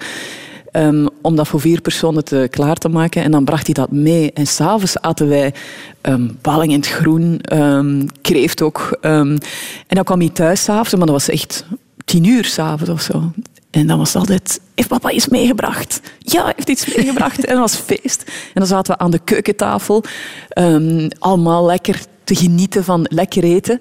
Um, 0.71 1.07
om 1.21 1.35
dat 1.35 1.47
voor 1.47 1.59
vier 1.59 1.81
personen 1.81 2.23
te, 2.23 2.47
klaar 2.51 2.75
te 2.75 2.89
maken. 2.89 3.23
En 3.23 3.31
dan 3.31 3.45
bracht 3.45 3.65
hij 3.65 3.73
dat 3.73 3.91
mee. 3.91 4.33
En 4.33 4.47
s'avonds 4.47 5.01
aten 5.01 5.27
wij 5.27 5.53
um, 6.01 6.37
balling 6.41 6.71
in 6.71 6.79
het 6.79 6.87
groen, 6.87 7.41
um, 7.53 8.07
kreeft 8.21 8.61
ook. 8.61 8.97
en 9.01 9.39
dan 9.87 10.03
kwam 10.03 10.19
hij 10.19 10.29
thuis 10.29 10.63
s'avonds, 10.63 10.91
maar 10.95 11.05
dat 11.05 11.25
was 11.25 11.29
echt 11.29 11.65
tien 12.05 12.23
uur 12.23 12.45
s'avonds 12.45 12.89
of 12.89 13.01
zo. 13.01 13.31
En 13.69 13.87
dan 13.87 13.97
was 13.97 14.07
het 14.07 14.17
altijd, 14.17 14.61
heeft 14.75 14.87
papa 14.87 15.11
iets 15.11 15.27
meegebracht? 15.27 16.01
Ja, 16.19 16.43
hij 16.43 16.53
heeft 16.55 16.69
iets 16.69 16.95
meegebracht. 16.95 17.45
en 17.45 17.55
dat 17.55 17.71
was 17.71 17.75
feest. 17.75 18.23
En 18.27 18.53
dan 18.53 18.67
zaten 18.67 18.93
we 18.93 18.99
aan 18.99 19.11
de 19.11 19.19
keukentafel, 19.19 20.03
allemaal 21.19 21.65
lekker 21.65 22.01
te 22.23 22.35
genieten 22.35 22.83
van 22.83 23.05
lekker 23.09 23.43
eten. 23.43 23.79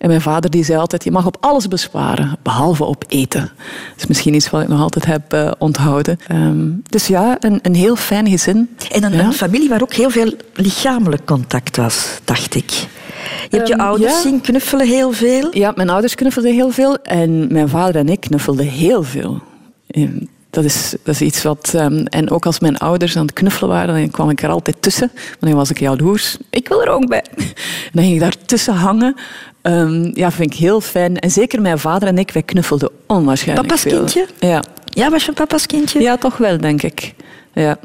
En 0.00 0.08
mijn 0.08 0.20
vader 0.20 0.50
die 0.50 0.64
zei 0.64 0.78
altijd, 0.78 1.04
je 1.04 1.10
mag 1.10 1.26
op 1.26 1.36
alles 1.40 1.68
besparen, 1.68 2.38
behalve 2.42 2.84
op 2.84 3.04
eten. 3.08 3.40
Dat 3.40 3.96
is 3.96 4.06
misschien 4.06 4.34
iets 4.34 4.50
wat 4.50 4.62
ik 4.62 4.68
nog 4.68 4.80
altijd 4.80 5.04
heb 5.04 5.34
uh, 5.34 5.50
onthouden. 5.58 6.18
Um, 6.32 6.82
dus 6.88 7.06
ja, 7.06 7.36
een, 7.40 7.58
een 7.62 7.74
heel 7.74 7.96
fijn 7.96 8.28
gezin. 8.28 8.76
En 8.92 9.04
een, 9.04 9.12
ja. 9.12 9.24
een, 9.24 9.32
familie 9.32 9.68
waar 9.68 9.82
ook 9.82 9.92
heel 9.92 10.10
veel 10.10 10.32
lichamelijk 10.54 11.26
contact 11.26 11.76
was, 11.76 12.20
dacht 12.24 12.54
ik. 12.54 12.70
Je 12.70 13.56
hebt 13.56 13.68
je 13.68 13.74
um, 13.74 13.80
ouders 13.80 14.12
ja. 14.12 14.20
zien 14.20 14.40
knuffelen 14.40 14.86
heel 14.86 15.12
veel. 15.12 15.48
Ja, 15.56 15.72
mijn 15.74 15.90
ouders 15.90 16.14
knuffelden 16.14 16.54
heel 16.54 16.70
veel. 16.70 16.98
En 17.02 17.52
mijn 17.52 17.68
vader 17.68 17.96
en 17.96 18.08
ik 18.08 18.20
knuffelden 18.20 18.66
heel 18.66 19.02
veel. 19.02 19.40
Um, 19.86 20.28
dat 20.50 20.64
is, 20.64 20.94
dat 21.02 21.14
is 21.14 21.20
iets 21.20 21.42
wat... 21.42 21.72
Um, 21.76 22.06
en 22.06 22.30
ook 22.30 22.46
als 22.46 22.60
mijn 22.60 22.76
ouders 22.76 23.16
aan 23.16 23.26
het 23.26 23.32
knuffelen 23.32 23.70
waren, 23.70 23.94
dan 23.94 24.10
kwam 24.10 24.30
ik 24.30 24.42
er 24.42 24.48
altijd 24.48 24.82
tussen. 24.82 25.10
Want 25.14 25.40
dan 25.40 25.54
was 25.54 25.70
ik 25.70 25.78
jaloers. 25.78 26.36
Ik 26.50 26.68
wil 26.68 26.82
er 26.82 26.88
ook 26.88 27.08
bij. 27.08 27.24
En 27.36 27.92
dan 27.92 28.02
ging 28.02 28.14
ik 28.14 28.20
daar 28.20 28.36
tussen 28.46 28.74
hangen. 28.74 29.14
Um, 29.62 30.10
ja, 30.14 30.30
vind 30.30 30.52
ik 30.52 30.58
heel 30.58 30.80
fijn. 30.80 31.18
En 31.18 31.30
zeker 31.30 31.60
mijn 31.60 31.78
vader 31.78 32.08
en 32.08 32.18
ik, 32.18 32.30
wij 32.30 32.42
knuffelden 32.42 32.90
onwaarschijnlijk 33.06 33.68
Papa's 33.68 33.82
veel. 33.82 33.98
kindje? 33.98 34.26
Ja. 34.38 34.62
Ja, 34.84 35.10
was 35.10 35.24
je 35.24 35.32
papa's 35.32 35.66
kindje? 35.66 36.00
Ja, 36.00 36.16
toch 36.16 36.36
wel, 36.36 36.58
denk 36.58 36.82
ik. 36.82 37.14
Ja. 37.52 37.78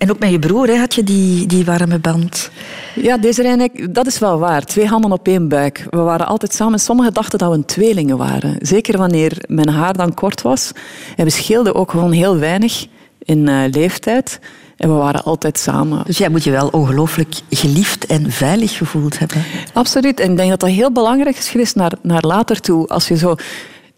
En 0.00 0.10
ook 0.10 0.18
met 0.18 0.30
je 0.30 0.38
broer 0.38 0.66
hè, 0.66 0.76
had 0.76 0.94
je 0.94 1.04
die, 1.04 1.46
die 1.46 1.64
warme 1.64 1.98
band. 1.98 2.50
Ja, 2.94 3.18
deze 3.18 3.70
dat 3.90 4.06
is 4.06 4.18
wel 4.18 4.38
waar. 4.38 4.64
Twee 4.64 4.86
handen 4.86 5.12
op 5.12 5.26
één 5.26 5.48
buik. 5.48 5.86
We 5.90 5.98
waren 5.98 6.26
altijd 6.26 6.54
samen. 6.54 6.78
Sommigen 6.78 7.12
dachten 7.12 7.38
dat 7.38 7.50
we 7.50 7.56
een 7.56 7.64
tweelingen 7.64 8.16
waren. 8.16 8.56
Zeker 8.60 8.98
wanneer 8.98 9.44
mijn 9.48 9.68
haar 9.68 9.96
dan 9.96 10.14
kort 10.14 10.42
was. 10.42 10.72
En 11.16 11.24
we 11.24 11.30
scheelden 11.30 11.74
ook 11.74 11.90
gewoon 11.90 12.12
heel 12.12 12.38
weinig 12.38 12.86
in 13.18 13.48
uh, 13.48 13.62
leeftijd. 13.70 14.40
En 14.76 14.88
we 14.88 14.94
waren 14.94 15.24
altijd 15.24 15.58
samen. 15.58 16.02
Dus 16.04 16.18
jij 16.18 16.28
moet 16.28 16.44
je 16.44 16.50
wel 16.50 16.68
ongelooflijk 16.68 17.34
geliefd 17.50 18.06
en 18.06 18.30
veilig 18.30 18.76
gevoeld 18.76 19.18
hebben. 19.18 19.44
Absoluut. 19.72 20.20
En 20.20 20.30
ik 20.30 20.36
denk 20.36 20.50
dat 20.50 20.60
dat 20.60 20.70
heel 20.70 20.92
belangrijk 20.92 21.36
is 21.36 21.48
geweest 21.48 21.74
naar, 21.74 21.92
naar 22.02 22.24
later 22.26 22.60
toe. 22.60 22.86
Als 22.86 23.08
je 23.08 23.16
zo 23.16 23.34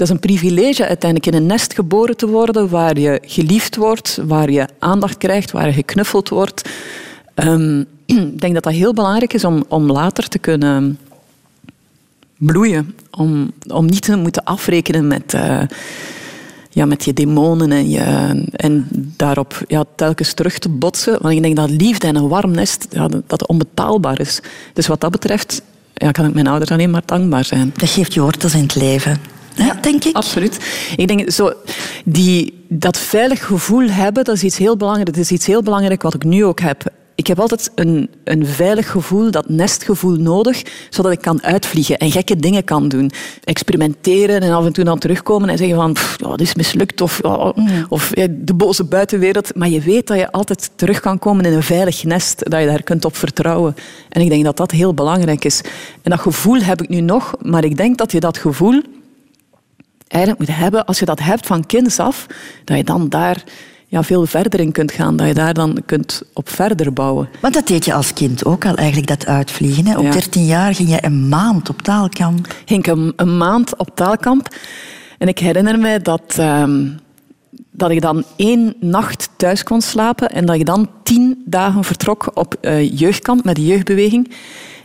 dat 0.02 0.10
is 0.10 0.16
een 0.16 0.38
privilege 0.38 0.86
uiteindelijk 0.86 1.34
in 1.34 1.42
een 1.42 1.46
nest 1.46 1.74
geboren 1.74 2.16
te 2.16 2.28
worden 2.28 2.68
waar 2.68 2.98
je 2.98 3.20
geliefd 3.26 3.76
wordt, 3.76 4.18
waar 4.26 4.50
je 4.50 4.68
aandacht 4.78 5.18
krijgt, 5.18 5.50
waar 5.50 5.66
je 5.66 5.72
geknuffeld 5.72 6.28
wordt. 6.28 6.68
Um, 7.34 7.86
ik 8.04 8.40
denk 8.40 8.54
dat 8.54 8.62
dat 8.62 8.72
heel 8.72 8.94
belangrijk 8.94 9.32
is 9.32 9.44
om, 9.44 9.64
om 9.68 9.90
later 9.90 10.28
te 10.28 10.38
kunnen 10.38 10.98
bloeien. 12.36 12.94
Om, 13.10 13.52
om 13.68 13.86
niet 13.86 14.02
te 14.02 14.16
moeten 14.16 14.44
afrekenen 14.44 15.06
met, 15.06 15.34
uh, 15.34 15.60
ja, 16.70 16.84
met 16.84 17.04
je 17.04 17.12
demonen 17.12 17.72
en, 17.72 17.90
je, 17.90 18.00
en 18.52 18.86
daarop 19.16 19.62
ja, 19.66 19.84
telkens 19.96 20.32
terug 20.32 20.58
te 20.58 20.68
botsen. 20.68 21.22
Want 21.22 21.34
ik 21.34 21.42
denk 21.42 21.56
dat 21.56 21.70
liefde 21.70 22.06
en 22.06 22.16
een 22.16 22.28
warm 22.28 22.50
nest 22.50 22.86
ja, 22.90 23.08
dat 23.26 23.46
onbetaalbaar 23.46 24.20
is. 24.20 24.40
Dus 24.72 24.86
wat 24.86 25.00
dat 25.00 25.10
betreft 25.10 25.62
ja, 25.94 26.10
kan 26.10 26.26
ik 26.26 26.34
mijn 26.34 26.46
ouders 26.46 26.70
alleen 26.70 26.90
maar 26.90 27.02
dankbaar 27.06 27.44
zijn. 27.44 27.72
Dat 27.76 27.88
geeft 27.88 28.14
je 28.14 28.20
wortels 28.20 28.54
in 28.54 28.62
het 28.62 28.74
leven. 28.74 29.40
Ja, 29.54 29.74
denk 29.80 30.04
ik. 30.04 30.16
Absoluut. 30.16 30.58
Ik 30.96 31.08
denk 31.08 31.30
zo, 31.30 31.52
die, 32.04 32.64
dat 32.68 32.98
veilig 32.98 33.46
gevoel 33.46 33.88
hebben, 33.88 34.24
dat 34.24 34.34
is 34.34 34.42
iets 34.42 34.58
heel 34.58 34.76
belangrijk. 34.76 35.06
Dat 35.06 35.16
is 35.16 35.30
iets 35.30 35.46
heel 35.46 35.62
belangrijk 35.62 36.02
wat 36.02 36.14
ik 36.14 36.24
nu 36.24 36.44
ook 36.44 36.60
heb. 36.60 36.84
Ik 37.14 37.26
heb 37.26 37.40
altijd 37.40 37.70
een, 37.74 38.10
een 38.24 38.46
veilig 38.46 38.90
gevoel, 38.90 39.30
dat 39.30 39.48
nestgevoel 39.48 40.16
nodig, 40.16 40.62
zodat 40.90 41.12
ik 41.12 41.20
kan 41.20 41.42
uitvliegen 41.42 41.98
en 41.98 42.10
gekke 42.10 42.36
dingen 42.36 42.64
kan 42.64 42.88
doen. 42.88 43.10
Experimenteren 43.44 44.40
en 44.40 44.52
af 44.52 44.64
en 44.64 44.72
toe 44.72 44.84
dan 44.84 44.98
terugkomen 44.98 45.48
en 45.48 45.58
zeggen 45.58 45.76
van, 45.76 45.92
pff, 45.92 46.22
oh, 46.22 46.30
dit 46.30 46.40
is 46.40 46.54
mislukt 46.54 47.00
of, 47.00 47.20
oh, 47.20 47.56
of 47.88 48.16
ja, 48.16 48.26
de 48.30 48.54
boze 48.54 48.84
buitenwereld. 48.84 49.54
Maar 49.54 49.68
je 49.68 49.80
weet 49.80 50.06
dat 50.06 50.18
je 50.18 50.32
altijd 50.32 50.70
terug 50.74 51.00
kan 51.00 51.18
komen 51.18 51.44
in 51.44 51.52
een 51.52 51.62
veilig 51.62 52.04
nest, 52.04 52.50
dat 52.50 52.60
je 52.60 52.66
daar 52.66 52.82
kunt 52.82 53.04
op 53.04 53.16
vertrouwen. 53.16 53.74
En 54.08 54.20
ik 54.20 54.28
denk 54.28 54.44
dat 54.44 54.56
dat 54.56 54.70
heel 54.70 54.94
belangrijk 54.94 55.44
is. 55.44 55.60
En 56.02 56.10
dat 56.10 56.20
gevoel 56.20 56.60
heb 56.60 56.82
ik 56.82 56.88
nu 56.88 57.00
nog, 57.00 57.34
maar 57.42 57.64
ik 57.64 57.76
denk 57.76 57.98
dat 57.98 58.12
je 58.12 58.20
dat 58.20 58.38
gevoel 58.38 58.82
eigenlijk 60.12 60.38
moet 60.38 60.56
hebben, 60.56 60.84
als 60.84 60.98
je 60.98 61.04
dat 61.04 61.20
hebt 61.20 61.46
van 61.46 61.66
kinds 61.66 61.98
af, 61.98 62.26
dat 62.64 62.76
je 62.76 62.84
dan 62.84 63.08
daar 63.08 63.44
ja, 63.92 64.02
veel 64.02 64.26
verder 64.26 64.60
in 64.60 64.72
kunt 64.72 64.92
gaan, 64.92 65.16
dat 65.16 65.26
je 65.26 65.34
daar 65.34 65.54
dan 65.54 65.82
kunt 65.86 66.22
op 66.32 66.48
verder 66.48 66.92
bouwen. 66.92 67.28
Want 67.40 67.54
dat 67.54 67.66
deed 67.66 67.84
je 67.84 67.94
als 67.94 68.12
kind 68.12 68.44
ook 68.44 68.66
al, 68.66 68.74
eigenlijk 68.74 69.08
dat 69.08 69.26
uitvliegen. 69.26 69.86
Hè? 69.86 69.98
Op 69.98 70.12
13 70.12 70.44
jaar 70.44 70.74
ging 70.74 70.88
je 70.88 71.04
een 71.04 71.28
maand 71.28 71.68
op 71.68 71.82
taalkamp. 71.82 72.54
Ging 72.64 72.86
ik 72.86 73.12
een, 73.16 73.36
maand 73.36 73.76
op 73.76 73.90
taalkamp. 73.94 74.48
En 75.18 75.28
ik 75.28 75.38
herinner 75.38 75.78
me 75.78 76.00
dat, 76.00 76.34
ehm, 76.36 76.88
dat 77.70 77.90
ik 77.90 78.00
dan 78.00 78.24
één 78.36 78.74
nacht 78.80 79.28
thuis 79.36 79.62
kon 79.62 79.80
slapen 79.80 80.30
en 80.30 80.46
dat 80.46 80.56
ik 80.56 80.66
dan 80.66 80.90
tien 81.02 81.42
dagen 81.46 81.84
vertrok 81.84 82.30
op 82.34 82.54
uh, 82.60 82.98
jeugdkamp 82.98 83.44
met 83.44 83.56
de 83.56 83.66
jeugdbeweging. 83.66 84.30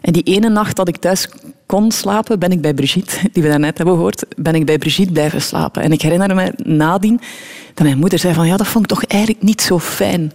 En 0.02 0.14
die 0.14 0.24
ene 0.24 0.50
nacht 0.50 0.76
dat 0.76 0.88
ik 0.88 0.98
thuis 0.98 1.30
kon 1.66 1.92
slapen, 1.92 2.40
ben 2.40 2.52
ik 2.52 2.62
bij 2.62 2.74
Brigitte, 2.74 3.18
die 3.34 3.44
we 3.44 3.50
daarnet 3.50 3.78
hebben 3.78 3.96
gehoord, 3.96 4.26
ben 4.38 4.56
ik 4.56 4.66
bij 4.66 4.78
Brigitte 4.78 5.12
blijven 5.12 5.42
slapen. 5.42 5.82
En 5.82 5.92
ik 5.92 6.02
herinner 6.02 6.36
me 6.36 6.54
nadien 6.64 7.20
dat 7.74 7.86
mijn 7.86 7.98
moeder 7.98 8.20
zei 8.20 8.34
van 8.34 8.48
ja, 8.48 8.58
dat 8.58 8.68
vond 8.68 8.84
ik 8.84 8.98
toch 8.98 9.04
eigenlijk 9.04 9.44
niet 9.44 9.62
zo 9.62 9.80
fijn. 9.80 10.32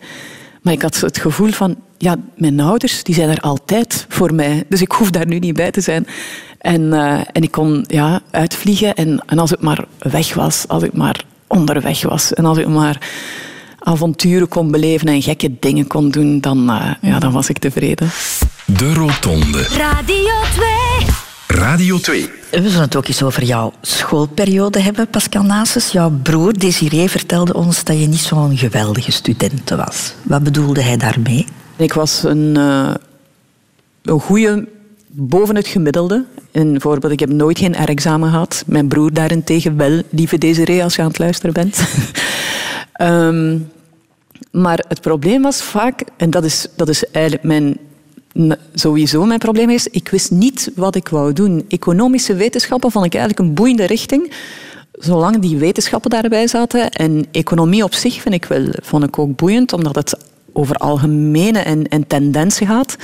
Maar 0.63 0.73
ik 0.73 0.83
had 0.83 1.01
het 1.01 1.19
gevoel 1.19 1.51
van, 1.51 1.77
ja, 1.99 2.17
mijn 2.37 2.61
ouders 2.61 3.03
die 3.03 3.15
zijn 3.15 3.29
er 3.29 3.41
altijd 3.41 4.07
voor 4.09 4.35
mij. 4.35 4.65
Dus 4.69 4.81
ik 4.81 4.93
hoef 4.93 5.11
daar 5.11 5.27
nu 5.27 5.39
niet 5.39 5.57
bij 5.57 5.71
te 5.71 5.81
zijn. 5.81 6.07
En, 6.59 6.81
uh, 6.81 7.21
en 7.33 7.43
ik 7.43 7.51
kon 7.51 7.85
ja, 7.89 8.21
uitvliegen. 8.31 8.95
En, 8.95 9.23
en 9.27 9.39
als 9.39 9.53
ik 9.53 9.61
maar 9.61 9.85
weg 9.99 10.35
was, 10.35 10.65
als 10.69 10.83
ik 10.83 10.93
maar 10.93 11.25
onderweg 11.47 12.03
was. 12.03 12.35
En 12.35 12.45
als 12.45 12.59
ik 12.59 12.69
maar 12.69 13.11
avonturen 13.79 14.49
kon 14.49 14.71
beleven 14.71 15.09
en 15.09 15.23
gekke 15.23 15.51
dingen 15.61 15.87
kon 15.87 16.11
doen, 16.11 16.41
dan, 16.41 16.71
uh, 16.71 16.91
ja, 17.01 17.19
dan 17.19 17.33
was 17.33 17.49
ik 17.49 17.59
tevreden. 17.59 18.09
De 18.67 18.95
Rotonde. 18.95 19.63
Radio 19.63 20.33
2. 20.55 20.69
Radio 21.47 21.99
2. 21.99 22.31
We 22.51 22.69
zullen 22.69 22.81
het 22.81 22.97
ook 22.97 23.07
eens 23.07 23.23
over 23.23 23.43
jouw 23.43 23.73
schoolperiode 23.81 24.81
hebben, 24.81 25.09
Pascal 25.09 25.43
Nasus. 25.43 25.91
Jouw 25.93 26.11
broer 26.23 26.59
Desiree 26.59 27.09
vertelde 27.09 27.55
ons 27.55 27.85
dat 27.85 28.01
je 28.01 28.07
niet 28.07 28.19
zo'n 28.19 28.57
geweldige 28.57 29.13
student 29.13 29.71
was. 29.71 30.15
Wat 30.23 30.43
bedoelde 30.43 30.83
hij 30.83 30.97
daarmee? 30.97 31.47
Ik 31.77 31.93
was 31.93 32.23
een, 32.23 32.55
uh, 32.59 32.95
een 34.03 34.21
goede 34.21 34.69
boven 35.07 35.57
het 35.57 35.67
gemiddelde. 35.67 36.25
En 36.53 36.71
bijvoorbeeld, 36.71 37.13
ik 37.13 37.21
heb 37.21 37.33
nooit 37.33 37.59
geen 37.59 37.85
R-examen 37.85 38.31
gehad. 38.31 38.65
Mijn 38.67 38.89
broer 38.89 39.13
daarentegen 39.13 39.77
wel, 39.77 40.03
lieve 40.11 40.39
Desiree, 40.39 40.83
als 40.83 40.95
je 40.95 41.03
aan 41.03 41.09
het 41.09 41.19
luisteren 41.19 41.53
bent. 41.53 41.85
um, 43.01 43.71
maar 44.63 44.85
het 44.89 45.01
probleem 45.01 45.43
was 45.43 45.63
vaak, 45.63 46.03
en 46.17 46.31
dat 46.31 46.45
is, 46.45 46.67
dat 46.77 46.89
is 46.89 47.05
eigenlijk 47.11 47.45
mijn 47.45 47.77
sowieso 48.75 49.25
mijn 49.25 49.39
probleem 49.39 49.71
is, 49.71 49.87
ik 49.87 50.09
wist 50.09 50.31
niet 50.31 50.71
wat 50.75 50.95
ik 50.95 51.09
wou 51.09 51.33
doen. 51.33 51.65
Economische 51.69 52.35
wetenschappen 52.35 52.91
vond 52.91 53.05
ik 53.05 53.15
eigenlijk 53.15 53.49
een 53.49 53.55
boeiende 53.55 53.85
richting. 53.85 54.33
Zolang 54.93 55.39
die 55.39 55.57
wetenschappen 55.57 56.11
daarbij 56.11 56.47
zaten. 56.47 56.91
En 56.91 57.27
economie 57.31 57.85
op 57.85 57.95
zich 57.95 58.21
vind 58.21 58.35
ik 58.35 58.45
wel, 58.45 58.67
vond 58.83 59.05
ik 59.05 59.19
ook 59.19 59.37
boeiend, 59.37 59.73
omdat 59.73 59.95
het 59.95 60.17
over 60.53 60.77
algemene 60.77 61.59
en, 61.59 61.89
en 61.89 62.07
tendensen 62.07 62.67
gaat. 62.67 62.97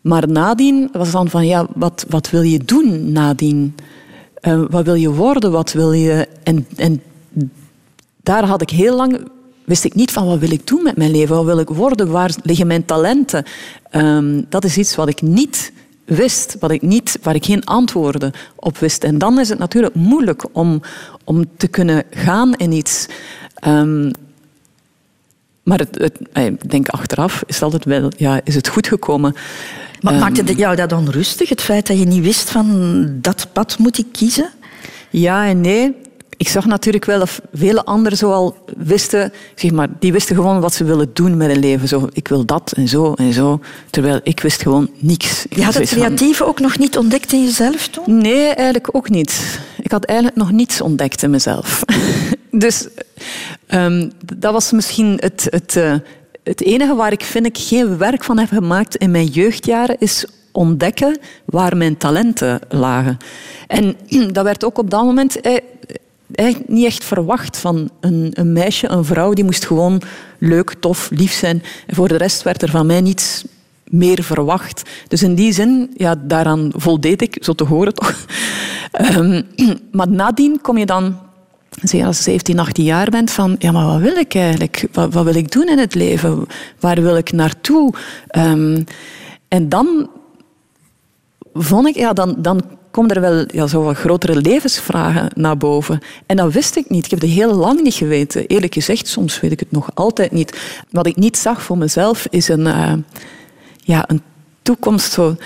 Maar 0.00 0.28
nadien 0.28 0.88
was 0.92 1.10
dan 1.10 1.30
van, 1.30 1.46
ja, 1.46 1.66
wat, 1.74 2.04
wat 2.08 2.30
wil 2.30 2.42
je 2.42 2.58
doen 2.58 3.12
nadien? 3.12 3.74
Uh, 4.42 4.64
wat 4.70 4.84
wil 4.84 4.94
je 4.94 5.12
worden? 5.12 5.52
Wat 5.52 5.72
wil 5.72 5.92
je... 5.92 6.28
En, 6.42 6.66
en 6.76 7.02
daar 8.22 8.44
had 8.44 8.62
ik 8.62 8.70
heel 8.70 8.96
lang 8.96 9.28
wist 9.72 9.84
ik 9.84 9.94
niet 9.94 10.12
van 10.12 10.26
wat 10.26 10.38
wil 10.38 10.50
ik 10.50 10.66
doen 10.66 10.82
met 10.82 10.96
mijn 10.96 11.10
leven, 11.10 11.36
wat 11.36 11.44
wil 11.44 11.58
ik 11.58 11.68
worden, 11.68 12.10
waar 12.10 12.34
liggen 12.42 12.66
mijn 12.66 12.84
talenten. 12.84 13.44
Um, 13.90 14.46
dat 14.48 14.64
is 14.64 14.76
iets 14.76 14.94
wat 14.94 15.08
ik 15.08 15.22
niet 15.22 15.72
wist, 16.04 16.56
wat 16.60 16.70
ik 16.70 16.82
niet, 16.82 17.18
waar 17.22 17.34
ik 17.34 17.44
geen 17.44 17.64
antwoorden 17.64 18.32
op 18.56 18.78
wist. 18.78 19.04
En 19.04 19.18
dan 19.18 19.40
is 19.40 19.48
het 19.48 19.58
natuurlijk 19.58 19.94
moeilijk 19.94 20.44
om, 20.52 20.80
om 21.24 21.44
te 21.56 21.68
kunnen 21.68 22.04
gaan 22.10 22.54
in 22.54 22.72
iets. 22.72 23.06
Um, 23.66 24.10
maar 25.62 25.78
het, 25.78 25.98
het, 25.98 26.18
ik 26.32 26.70
denk 26.70 26.88
achteraf 26.88 27.42
is 27.46 27.54
het 27.54 27.64
altijd 27.64 27.84
wel, 27.84 28.12
ja, 28.16 28.40
is 28.44 28.54
het 28.54 28.68
goed 28.68 28.86
gekomen. 28.86 29.34
Maar 30.00 30.14
um, 30.14 30.20
maakte 30.20 30.42
het 30.42 30.58
jou 30.58 30.76
dat 30.76 30.92
onrustig, 30.92 31.48
het 31.48 31.60
feit 31.60 31.86
dat 31.86 31.98
je 31.98 32.06
niet 32.06 32.24
wist 32.24 32.50
van 32.50 33.06
dat 33.20 33.46
pad 33.52 33.78
moet 33.78 33.98
ik 33.98 34.06
kiezen? 34.12 34.50
Ja 35.10 35.46
en 35.46 35.60
nee 35.60 36.01
ik 36.42 36.48
zag 36.48 36.66
natuurlijk 36.66 37.04
wel 37.04 37.18
dat 37.18 37.40
vele 37.52 37.84
anderen 37.84 38.18
zoal 38.18 38.56
wisten, 38.76 39.32
zeg 39.54 39.70
maar, 39.70 39.88
die 39.98 40.12
wisten 40.12 40.36
gewoon 40.36 40.60
wat 40.60 40.74
ze 40.74 40.84
willen 40.84 41.10
doen 41.12 41.36
met 41.36 41.50
hun 41.50 41.58
leven. 41.58 41.88
Zo, 41.88 42.08
ik 42.12 42.28
wil 42.28 42.44
dat 42.44 42.72
en 42.76 42.88
zo 42.88 43.12
en 43.12 43.32
zo. 43.32 43.60
Terwijl 43.90 44.20
ik 44.22 44.40
wist 44.40 44.62
gewoon 44.62 44.90
niks. 44.98 45.46
Je 45.50 45.64
had 45.64 45.74
het 45.74 45.88
creatieve 45.88 46.44
ook 46.44 46.60
nog 46.60 46.78
niet 46.78 46.96
ontdekt 46.98 47.32
in 47.32 47.44
jezelf 47.44 47.88
toen? 47.88 48.18
Nee, 48.18 48.46
eigenlijk 48.46 48.88
ook 48.92 49.08
niet. 49.08 49.58
Ik 49.82 49.90
had 49.90 50.04
eigenlijk 50.04 50.38
nog 50.38 50.52
niets 50.52 50.80
ontdekt 50.80 51.22
in 51.22 51.30
mezelf. 51.30 51.82
dus 52.64 52.88
um, 53.68 54.12
dat 54.36 54.52
was 54.52 54.72
misschien 54.72 55.16
het, 55.20 55.46
het, 55.50 55.76
uh, 55.76 55.94
het 56.42 56.62
enige 56.62 56.94
waar 56.94 57.12
ik 57.12 57.24
vind 57.24 57.46
ik 57.46 57.58
geen 57.58 57.98
werk 57.98 58.24
van 58.24 58.38
heb 58.38 58.48
gemaakt 58.48 58.96
in 58.96 59.10
mijn 59.10 59.26
jeugdjaren, 59.26 59.96
is 59.98 60.26
ontdekken 60.52 61.18
waar 61.44 61.76
mijn 61.76 61.96
talenten 61.96 62.60
lagen. 62.68 63.16
En 63.66 63.96
dat 64.32 64.44
werd 64.44 64.64
ook 64.64 64.78
op 64.78 64.90
dat 64.90 65.04
moment... 65.04 65.40
Eigenlijk 66.34 66.70
niet 66.70 66.86
echt 66.86 67.04
verwacht 67.04 67.58
van 67.58 67.90
een, 68.00 68.30
een, 68.32 68.52
meisje, 68.52 68.88
een 68.88 69.04
vrouw. 69.04 69.32
Die 69.32 69.44
moest 69.44 69.66
gewoon 69.66 70.02
leuk, 70.38 70.74
tof, 70.80 71.08
lief 71.10 71.32
zijn. 71.32 71.62
En 71.86 71.94
voor 71.94 72.08
de 72.08 72.16
rest 72.16 72.42
werd 72.42 72.62
er 72.62 72.70
van 72.70 72.86
mij 72.86 73.00
niets 73.00 73.44
meer 73.84 74.22
verwacht. 74.22 74.82
Dus 75.08 75.22
in 75.22 75.34
die 75.34 75.52
zin, 75.52 75.90
ja, 75.96 76.14
daaraan 76.18 76.72
voldeed 76.76 77.22
ik, 77.22 77.36
zo 77.40 77.52
te 77.52 77.64
horen 77.64 77.94
toch. 77.94 78.26
Um, 79.16 79.46
maar 79.90 80.08
nadien 80.08 80.60
kom 80.60 80.78
je 80.78 80.86
dan, 80.86 81.18
als 81.82 81.90
je 81.90 82.12
17, 82.12 82.58
18 82.58 82.84
jaar 82.84 83.10
bent, 83.10 83.30
van 83.30 83.56
ja, 83.58 83.72
maar 83.72 83.86
wat 83.86 84.00
wil 84.00 84.16
ik 84.16 84.34
eigenlijk? 84.34 84.88
Wat, 84.92 85.12
wil 85.12 85.34
ik 85.34 85.52
doen 85.52 85.68
in 85.68 85.78
het 85.78 85.94
leven? 85.94 86.46
Waar 86.80 87.02
wil 87.02 87.16
ik 87.16 87.32
naartoe? 87.32 87.94
Um, 88.36 88.84
en 89.48 89.68
dan 89.68 90.10
vond 91.54 91.86
ik, 91.86 91.96
ja, 91.96 92.12
dan, 92.12 92.34
dan 92.38 92.62
komen 92.92 93.14
er 93.14 93.20
wel 93.20 93.44
ja, 93.52 93.66
zo 93.66 93.82
wat 93.82 93.96
grotere 93.96 94.40
levensvragen 94.40 95.30
naar 95.34 95.56
boven. 95.56 96.00
En 96.26 96.36
dat 96.36 96.52
wist 96.52 96.76
ik 96.76 96.90
niet. 96.90 97.04
Ik 97.04 97.10
heb 97.10 97.20
het 97.20 97.30
heel 97.30 97.54
lang 97.54 97.82
niet 97.82 97.94
geweten. 97.94 98.46
Eerlijk 98.46 98.74
gezegd, 98.74 99.08
soms 99.08 99.40
weet 99.40 99.52
ik 99.52 99.60
het 99.60 99.70
nog 99.70 99.90
altijd 99.94 100.32
niet. 100.32 100.58
Wat 100.90 101.06
ik 101.06 101.16
niet 101.16 101.38
zag 101.38 101.62
voor 101.62 101.78
mezelf 101.78 102.26
is 102.30 102.48
een, 102.48 102.66
uh, 102.66 102.92
ja, 103.76 104.04
een 104.08 104.22
toekomst. 104.62 105.12
Zo 105.12 105.36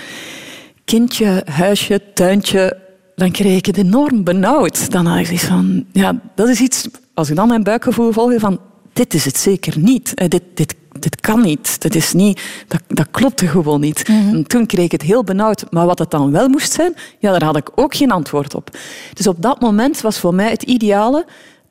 kindje, 0.85 1.43
huisje, 1.45 2.01
tuintje. 2.13 2.77
Dan 3.15 3.31
kreeg 3.31 3.57
ik 3.57 3.65
het 3.65 3.77
enorm 3.77 4.23
benauwd. 4.23 4.91
Dan 4.91 5.05
had 5.05 5.19
ik 5.19 5.25
zoiets 5.25 5.43
van... 5.43 5.85
Ja, 5.91 6.19
dat 6.35 6.47
is 6.47 6.59
iets... 6.59 6.87
Als 7.13 7.29
ik 7.29 7.35
dan 7.35 7.47
mijn 7.47 7.63
buikgevoel 7.63 8.11
volg 8.11 8.39
van... 8.39 8.59
Dit 8.93 9.13
is 9.13 9.25
het 9.25 9.37
zeker 9.37 9.79
niet. 9.79 10.13
Eh, 10.13 10.27
dit, 10.27 10.43
dit 10.53 10.75
dit 10.99 11.21
kan 11.21 11.41
niet. 11.41 11.81
Dat, 11.81 11.95
is 11.95 12.13
niet 12.13 12.41
dat, 12.67 12.81
dat 12.87 13.07
klopte 13.11 13.47
gewoon 13.47 13.79
niet. 13.79 14.03
En 14.03 14.47
toen 14.47 14.65
kreeg 14.65 14.85
ik 14.85 14.91
het 14.91 15.01
heel 15.01 15.23
benauwd. 15.23 15.71
Maar 15.71 15.85
wat 15.85 15.99
het 15.99 16.11
dan 16.11 16.31
wel 16.31 16.47
moest 16.47 16.71
zijn, 16.71 16.95
ja, 17.19 17.31
daar 17.31 17.43
had 17.43 17.57
ik 17.57 17.69
ook 17.75 17.95
geen 17.95 18.11
antwoord 18.11 18.55
op. 18.55 18.69
Dus 19.13 19.27
op 19.27 19.41
dat 19.41 19.61
moment 19.61 20.01
was 20.01 20.19
voor 20.19 20.33
mij 20.33 20.49
het 20.49 20.63
ideale... 20.63 21.25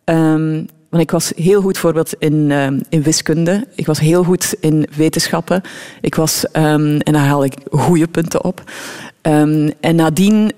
ehm, 0.05 0.63
want 0.91 1.03
ik 1.03 1.11
was 1.11 1.33
heel 1.37 1.61
goed 1.61 1.73
bijvoorbeeld 1.73 2.15
in, 2.19 2.51
ehm, 2.51 2.81
in 2.89 3.03
wiskunde. 3.03 3.67
Ik 3.75 3.87
was 3.87 4.01
heel 4.01 4.25
goed 4.25 4.55
in 4.61 4.89
wetenschappen. 4.97 5.63
Ik 6.01 6.15
was, 6.15 6.51
ehm, 6.53 6.99
en 6.99 7.13
daar 7.13 7.27
haalde 7.27 7.47
ik 7.47 7.55
goede 7.71 8.07
punten 8.07 8.45
op. 8.45 8.63
En 9.81 9.97
nadien 9.97 10.53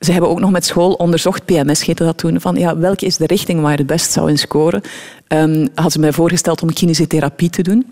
ze 0.00 0.12
hebben 0.12 0.30
ook 0.30 0.40
nog 0.40 0.50
met 0.50 0.64
school 0.64 0.92
onderzocht, 0.92 1.44
PMS 1.44 1.84
heette 1.84 2.04
dat 2.04 2.18
toen, 2.18 2.40
van 2.40 2.56
ja, 2.56 2.76
welke 2.76 3.06
is 3.06 3.16
de 3.16 3.26
richting 3.26 3.60
waar 3.60 3.70
je 3.70 3.78
het 3.78 3.86
best 3.86 4.12
zou 4.12 4.30
in 4.30 4.38
scoren. 4.38 4.82
Ehm 5.26 5.66
hadden 5.74 5.92
ze 5.92 5.98
mij 5.98 6.12
voorgesteld 6.12 6.62
om 6.62 6.72
kinesiotherapie 6.72 7.50
te 7.50 7.62
doen. 7.62 7.86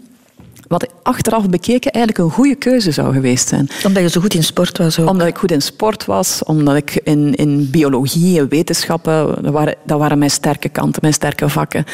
Wat 0.68 0.86
achteraf 1.02 1.48
bekeken 1.48 1.90
eigenlijk 1.90 2.24
een 2.24 2.34
goede 2.34 2.54
keuze 2.54 2.90
zou 2.90 3.12
geweest 3.12 3.48
zijn. 3.48 3.68
Omdat 3.84 4.02
je 4.02 4.08
zo 4.08 4.20
goed 4.20 4.34
in 4.34 4.44
sport 4.44 4.78
was 4.78 5.00
ook. 5.00 5.08
Omdat 5.08 5.26
ik 5.26 5.36
goed 5.36 5.52
in 5.52 5.62
sport 5.62 6.04
was, 6.04 6.42
omdat 6.44 6.76
ik 6.76 7.00
in, 7.04 7.34
in 7.34 7.70
biologie 7.70 8.38
en 8.38 8.48
wetenschappen, 8.48 9.42
dat 9.42 9.52
waren, 9.52 9.74
dat 9.84 9.98
waren 9.98 10.18
mijn 10.18 10.30
sterke 10.30 10.68
kanten, 10.68 10.98
mijn 11.00 11.14
sterke 11.14 11.48
vakken. 11.48 11.84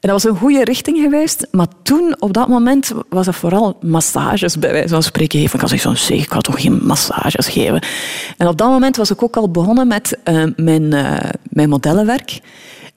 En 0.00 0.08
dat 0.08 0.22
was 0.22 0.32
een 0.32 0.38
goede 0.38 0.64
richting 0.64 0.98
geweest, 0.98 1.46
maar 1.50 1.66
toen, 1.82 2.16
op 2.18 2.32
dat 2.32 2.48
moment, 2.48 2.92
was 3.08 3.26
dat 3.26 3.34
vooral 3.34 3.76
massages 3.80 4.58
bij 4.58 4.72
wijze 4.72 4.88
van 4.88 5.02
spreken. 5.02 5.40
Ik 5.40 5.50
had 5.50 5.80
van, 5.80 5.96
zeg, 5.96 6.18
ik 6.18 6.40
toch 6.40 6.60
geen 6.60 6.80
massages 6.82 7.48
geven. 7.48 7.82
En 8.36 8.48
op 8.48 8.56
dat 8.56 8.68
moment 8.68 8.96
was 8.96 9.10
ik 9.10 9.22
ook 9.22 9.36
al 9.36 9.50
begonnen 9.50 9.86
met 9.88 10.18
eh, 10.24 10.44
mijn, 10.56 10.92
eh, 10.92 11.30
mijn 11.42 11.68
modellenwerk. 11.68 12.40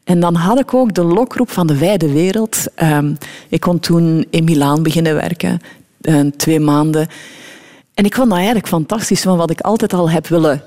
En 0.03 0.19
dan 0.19 0.35
had 0.35 0.59
ik 0.59 0.73
ook 0.73 0.93
de 0.93 1.03
lokroep 1.03 1.51
van 1.51 1.67
de 1.67 1.77
wijde 1.77 2.11
wereld. 2.11 2.65
Ehm, 2.75 3.13
ik 3.49 3.59
kon 3.59 3.79
toen 3.79 4.25
in 4.29 4.43
Milaan 4.43 4.83
beginnen 4.83 5.15
werken, 5.15 5.59
eh, 6.01 6.19
twee 6.37 6.59
maanden. 6.59 7.07
En 7.93 8.05
ik 8.05 8.15
vond 8.15 8.27
dat 8.27 8.37
eigenlijk 8.37 8.67
fantastisch, 8.67 9.23
want 9.23 9.37
wat 9.37 9.51
ik 9.51 9.61
altijd 9.61 9.93
al 9.93 10.09
heb 10.09 10.27
willen 10.27 10.63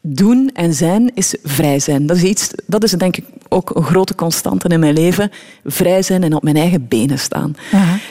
doen 0.00 0.50
en 0.52 0.74
zijn, 0.74 1.10
is 1.14 1.34
vrij 1.42 1.78
zijn. 1.78 2.06
Dat 2.06 2.16
is, 2.16 2.22
iets, 2.22 2.50
dat 2.66 2.82
is 2.82 2.90
denk 2.90 3.16
ik 3.16 3.24
ook 3.48 3.74
een 3.74 3.82
grote 3.82 4.14
constante 4.14 4.68
in 4.68 4.80
mijn 4.80 4.94
leven. 4.94 5.30
Vrij 5.64 6.02
zijn 6.02 6.22
en 6.22 6.34
op 6.34 6.42
mijn 6.42 6.56
eigen 6.56 6.88
benen 6.88 7.18
staan. 7.18 7.56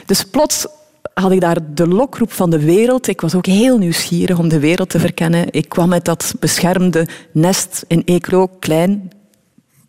Dus 0.06 0.24
plots 0.24 0.68
had 1.14 1.32
ik 1.32 1.42
daar 1.42 1.58
de 1.74 1.88
lokroep 1.88 2.32
van 2.32 2.50
de 2.50 2.60
wereld. 2.60 3.08
Ik 3.08 3.22
was 3.22 3.36
ook 3.36 3.46
heel 3.46 3.78
nieuwsgierig 3.78 4.40
om 4.40 4.50
de 4.50 4.60
wereld 4.60 4.90
te 4.90 5.00
verkennen. 5.00 5.46
Ik 5.52 5.70
kwam 5.70 5.90
met 5.90 6.06
dat 6.06 6.34
beschermde 6.40 7.08
nest 7.32 7.84
in 7.88 8.02
Eeklo, 8.06 8.48
klein, 8.60 9.12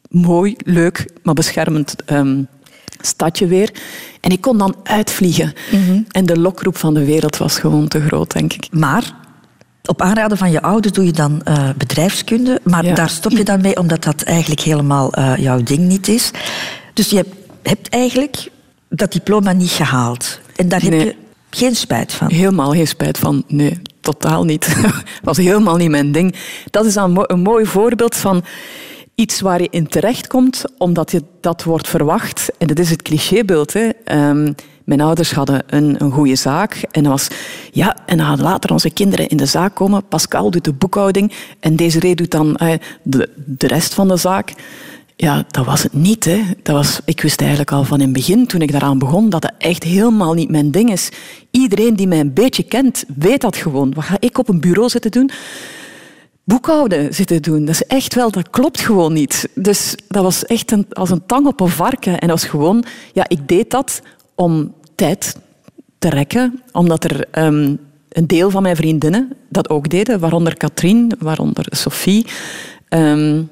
mooi, 0.08 0.54
leuk, 0.64 1.10
maar 1.22 1.34
beschermend 1.34 1.96
ehm, 2.04 2.42
stadje 3.00 3.46
weer. 3.46 3.72
En 4.20 4.30
ik 4.30 4.40
kon 4.40 4.58
dan 4.58 4.74
uitvliegen. 4.82 5.52
En 6.10 6.26
de 6.26 6.38
lokroep 6.38 6.76
van 6.76 6.94
de 6.94 7.04
wereld 7.04 7.36
was 7.36 7.58
gewoon 7.58 7.88
te 7.88 8.00
groot, 8.00 8.32
denk 8.32 8.52
ik. 8.52 8.68
Maar 8.70 9.14
op 9.86 10.02
aanraden 10.02 10.38
van 10.38 10.50
je 10.50 10.62
ouders 10.62 10.94
doe 10.94 11.04
je 11.04 11.12
dan 11.12 11.42
eh, 11.44 11.68
bedrijfskunde. 11.76 12.60
Maar 12.64 12.84
Ja. 12.84 12.94
daar 12.94 13.08
stop 13.10 13.32
je 13.32 13.44
dan 13.44 13.60
mee, 13.60 13.76
omdat 13.78 14.04
dat 14.04 14.22
eigenlijk 14.22 14.60
helemaal 14.60 15.12
eh, 15.12 15.36
jouw 15.36 15.62
ding 15.62 15.78
niet 15.78 16.08
is. 16.08 16.30
Dus 16.92 17.10
je 17.10 17.24
hebt, 17.62 17.88
eigenlijk 17.88 18.48
dat 18.88 19.12
diploma 19.12 19.52
niet 19.52 19.70
gehaald. 19.70 20.40
En 20.56 20.68
daar 20.68 20.80
heb 20.82 20.90
Nee. 20.90 21.04
je 21.04 21.14
geen 21.50 21.74
spijt 21.76 22.12
van. 22.12 22.30
Helemaal 22.30 22.70
geen 22.72 22.86
spijt 22.88 23.18
van. 23.18 23.44
Nee, 23.48 23.80
totaal 24.00 24.44
niet. 24.44 24.76
was 25.22 25.36
helemaal 25.36 25.76
niet 25.76 25.90
mijn 25.90 26.12
ding. 26.12 26.34
Dat 26.70 26.84
is 26.86 26.94
dan 26.94 27.24
een 27.26 27.40
mooi 27.40 27.66
voorbeeld 27.66 28.14
van 28.14 28.44
iets 29.14 29.40
waar 29.40 29.62
je 29.62 29.68
in 29.70 29.86
terechtkomt, 29.88 30.64
omdat 30.78 31.10
je 31.10 31.22
dat 31.40 31.62
wordt 31.64 31.88
verwacht. 31.88 32.48
En 32.58 32.66
dat 32.66 32.78
is 32.78 32.90
het 32.90 33.02
clichébeeld. 33.02 33.72
Hè. 33.72 33.88
Ehm, 34.04 34.52
mijn 34.86 35.00
ouders 35.00 35.32
hadden 35.32 35.62
een, 35.66 35.94
een 35.98 36.10
goede 36.10 36.34
zaak. 36.34 36.84
En, 36.90 37.02
dat 37.02 37.12
was, 37.12 37.28
ja, 37.72 37.96
en 38.06 38.16
dan 38.16 38.40
later 38.40 38.72
onze 38.72 38.90
kinderen 38.90 39.28
in 39.28 39.36
de 39.36 39.46
zaak 39.46 39.74
komen. 39.74 40.06
Pascal 40.08 40.50
doet 40.50 40.64
de 40.64 40.72
boekhouding. 40.72 41.32
En 41.60 41.76
Desiree 41.76 42.14
doet 42.14 42.30
dan 42.30 42.56
eh, 42.56 42.78
de, 43.02 43.28
de 43.34 43.66
rest 43.66 43.94
van 43.94 44.08
de 44.08 44.16
zaak. 44.16 44.54
Ja, 45.16 45.44
dat 45.48 45.64
was 45.64 45.82
het 45.82 45.92
niet. 45.92 46.24
Hè. 46.24 46.42
Dat 46.62 46.74
was, 46.74 47.00
ik 47.04 47.20
wist 47.20 47.40
eigenlijk 47.40 47.72
al 47.72 47.84
van 47.84 47.98
in 47.98 48.04
het 48.04 48.12
begin, 48.12 48.46
toen 48.46 48.60
ik 48.60 48.72
daaraan 48.72 48.98
begon, 48.98 49.30
dat 49.30 49.42
het 49.42 49.52
echt 49.58 49.82
helemaal 49.82 50.34
niet 50.34 50.50
mijn 50.50 50.70
ding 50.70 50.90
is. 50.90 51.08
Iedereen 51.50 51.96
die 51.96 52.06
mij 52.06 52.20
een 52.20 52.32
beetje 52.32 52.62
kent, 52.62 53.04
weet 53.16 53.40
dat 53.40 53.56
gewoon. 53.56 53.94
Wat 53.94 54.04
ga 54.04 54.16
ik 54.18 54.38
op 54.38 54.48
een 54.48 54.60
bureau 54.60 54.88
zitten 54.88 55.10
doen? 55.10 55.30
Boekhouden 56.44 57.14
zitten 57.14 57.42
doen. 57.42 57.64
Dat 57.64 57.74
is 57.74 57.82
echt 57.82 58.14
wel, 58.14 58.30
dat 58.30 58.50
klopt 58.50 58.80
gewoon 58.80 59.12
niet. 59.12 59.48
Dus 59.54 59.94
dat 60.08 60.22
was 60.22 60.44
echt 60.44 60.70
een, 60.70 60.86
als 60.92 61.10
een 61.10 61.26
tang 61.26 61.46
op 61.46 61.60
een 61.60 61.68
varken. 61.68 62.18
En 62.18 62.28
dat 62.28 62.40
was 62.40 62.50
gewoon, 62.50 62.84
ja, 63.12 63.24
ik 63.28 63.48
deed 63.48 63.70
dat 63.70 64.02
om 64.36 64.74
tijd 64.94 65.36
te 65.98 66.08
rekken, 66.08 66.62
omdat 66.72 67.04
er 67.04 67.26
ehm, 67.30 67.74
een 68.08 68.26
deel 68.26 68.50
van 68.50 68.62
mijn 68.62 68.76
vriendinnen 68.76 69.32
dat 69.48 69.68
ook 69.68 69.88
deden, 69.88 70.18
waaronder 70.20 70.56
Katrien, 70.56 71.12
waaronder 71.18 71.66
Sophie. 71.70 72.26
Ehm, 72.88 73.42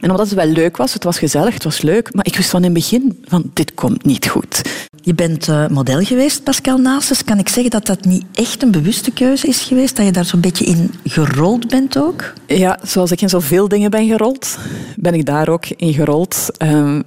en 0.00 0.10
omdat 0.10 0.26
het 0.26 0.34
wel 0.34 0.46
leuk 0.46 0.76
was, 0.76 0.92
het 0.92 1.04
was 1.04 1.18
gezellig, 1.18 1.54
het 1.54 1.64
was 1.64 1.80
leuk, 1.80 2.14
maar 2.14 2.26
ik 2.26 2.36
wist 2.36 2.50
van 2.50 2.58
in 2.58 2.64
het 2.64 2.74
begin 2.74 3.22
van 3.24 3.50
dit 3.54 3.74
komt 3.74 4.04
niet 4.04 4.28
goed. 4.28 4.62
Je 5.02 5.14
bent 5.14 5.48
eh, 5.48 5.68
model 5.68 6.00
geweest, 6.00 6.42
Pascal 6.42 6.78
Naastes. 6.78 7.24
Kan 7.24 7.38
ik 7.38 7.48
zeggen 7.48 7.70
dat 7.70 7.86
dat 7.86 8.04
niet 8.04 8.24
echt 8.34 8.62
een 8.62 8.70
bewuste 8.70 9.10
keuze 9.10 9.46
is 9.46 9.60
geweest? 9.60 9.96
Dat 9.96 10.06
je 10.06 10.12
daar 10.12 10.24
zo'n 10.24 10.40
beetje 10.40 10.64
in 10.64 10.94
gerold 11.04 11.68
bent 11.68 11.98
ook? 11.98 12.32
Ja, 12.46 12.78
zoals 12.82 13.10
ik 13.10 13.20
in 13.20 13.28
zoveel 13.28 13.68
dingen 13.68 13.90
ben 13.90 14.08
gerold, 14.08 14.58
ben 14.96 15.14
ik 15.14 15.26
daar 15.26 15.48
ook 15.48 15.66
in 15.66 15.92
gerold. 15.92 16.46
Ehm, 16.56 17.00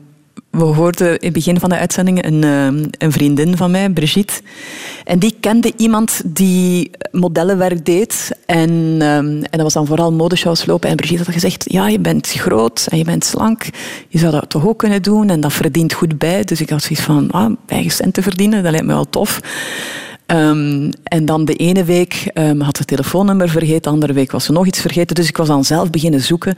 we 0.58 0.64
hoorden 0.64 1.08
in 1.08 1.18
het 1.20 1.34
begin 1.34 1.60
van 1.60 1.70
de 1.70 1.78
uitzending 1.78 2.26
een, 2.26 2.44
ehm, 2.44 2.86
een 2.98 3.12
vriendin 3.12 3.58
van 3.58 3.72
mij, 3.72 3.90
Brigitte. 3.90 4.34
En 5.04 5.20
die 5.20 5.36
kende 5.40 5.74
iemand 5.78 6.22
die 6.26 6.92
modellenwerk 7.12 7.86
deed. 7.86 8.32
En, 8.46 8.70
ehm, 9.00 9.28
en 9.28 9.50
dat 9.50 9.62
was 9.62 9.74
dan 9.74 9.86
vooral 9.86 10.12
modeshows 10.12 10.66
lopen. 10.66 10.90
En 10.90 10.96
Brigitte 10.96 11.24
had 11.24 11.34
gezegd, 11.34 11.64
ja, 11.68 11.88
je 11.88 12.00
bent 12.00 12.28
groot 12.28 12.88
en 12.90 12.98
je 12.98 13.04
bent 13.04 13.26
slank. 13.26 13.66
Je 14.08 14.18
zou 14.18 14.32
dat 14.32 14.50
toch 14.50 14.68
ook 14.68 14.78
kunnen 14.78 15.02
doen 15.02 15.30
en 15.30 15.40
dat 15.40 15.54
verdient 15.54 15.94
goed 15.94 16.18
bij. 16.18 16.44
Dus 16.44 16.62
ik 16.62 16.70
had 16.70 16.82
zoiets 16.82 17.06
van, 17.06 17.32
ah, 17.32 17.52
eigen 17.66 17.92
centen 17.92 18.24
verdienen, 18.24 18.64
dat 18.64 18.72
lijkt 18.72 18.88
me 18.88 18.94
wel 18.94 19.10
tof. 19.10 19.40
Ehm, 20.26 20.92
en 21.04 21.26
dan 21.26 21.46
de 21.46 21.56
ene 21.56 21.84
week 21.84 22.32
had 22.34 22.76
ze 22.76 22.78
het 22.78 22.88
telefoonnummer 22.88 23.50
vergeten, 23.50 23.82
de 23.82 23.90
andere 23.90 24.14
week 24.14 24.32
was 24.32 24.46
ze 24.46 24.52
nog 24.52 24.68
iets 24.68 24.80
vergeten. 24.82 25.16
Dus 25.16 25.28
ik 25.28 25.38
was 25.38 25.48
dan 25.48 25.66
zelf 25.66 25.90
beginnen 25.90 26.22
zoeken 26.22 26.56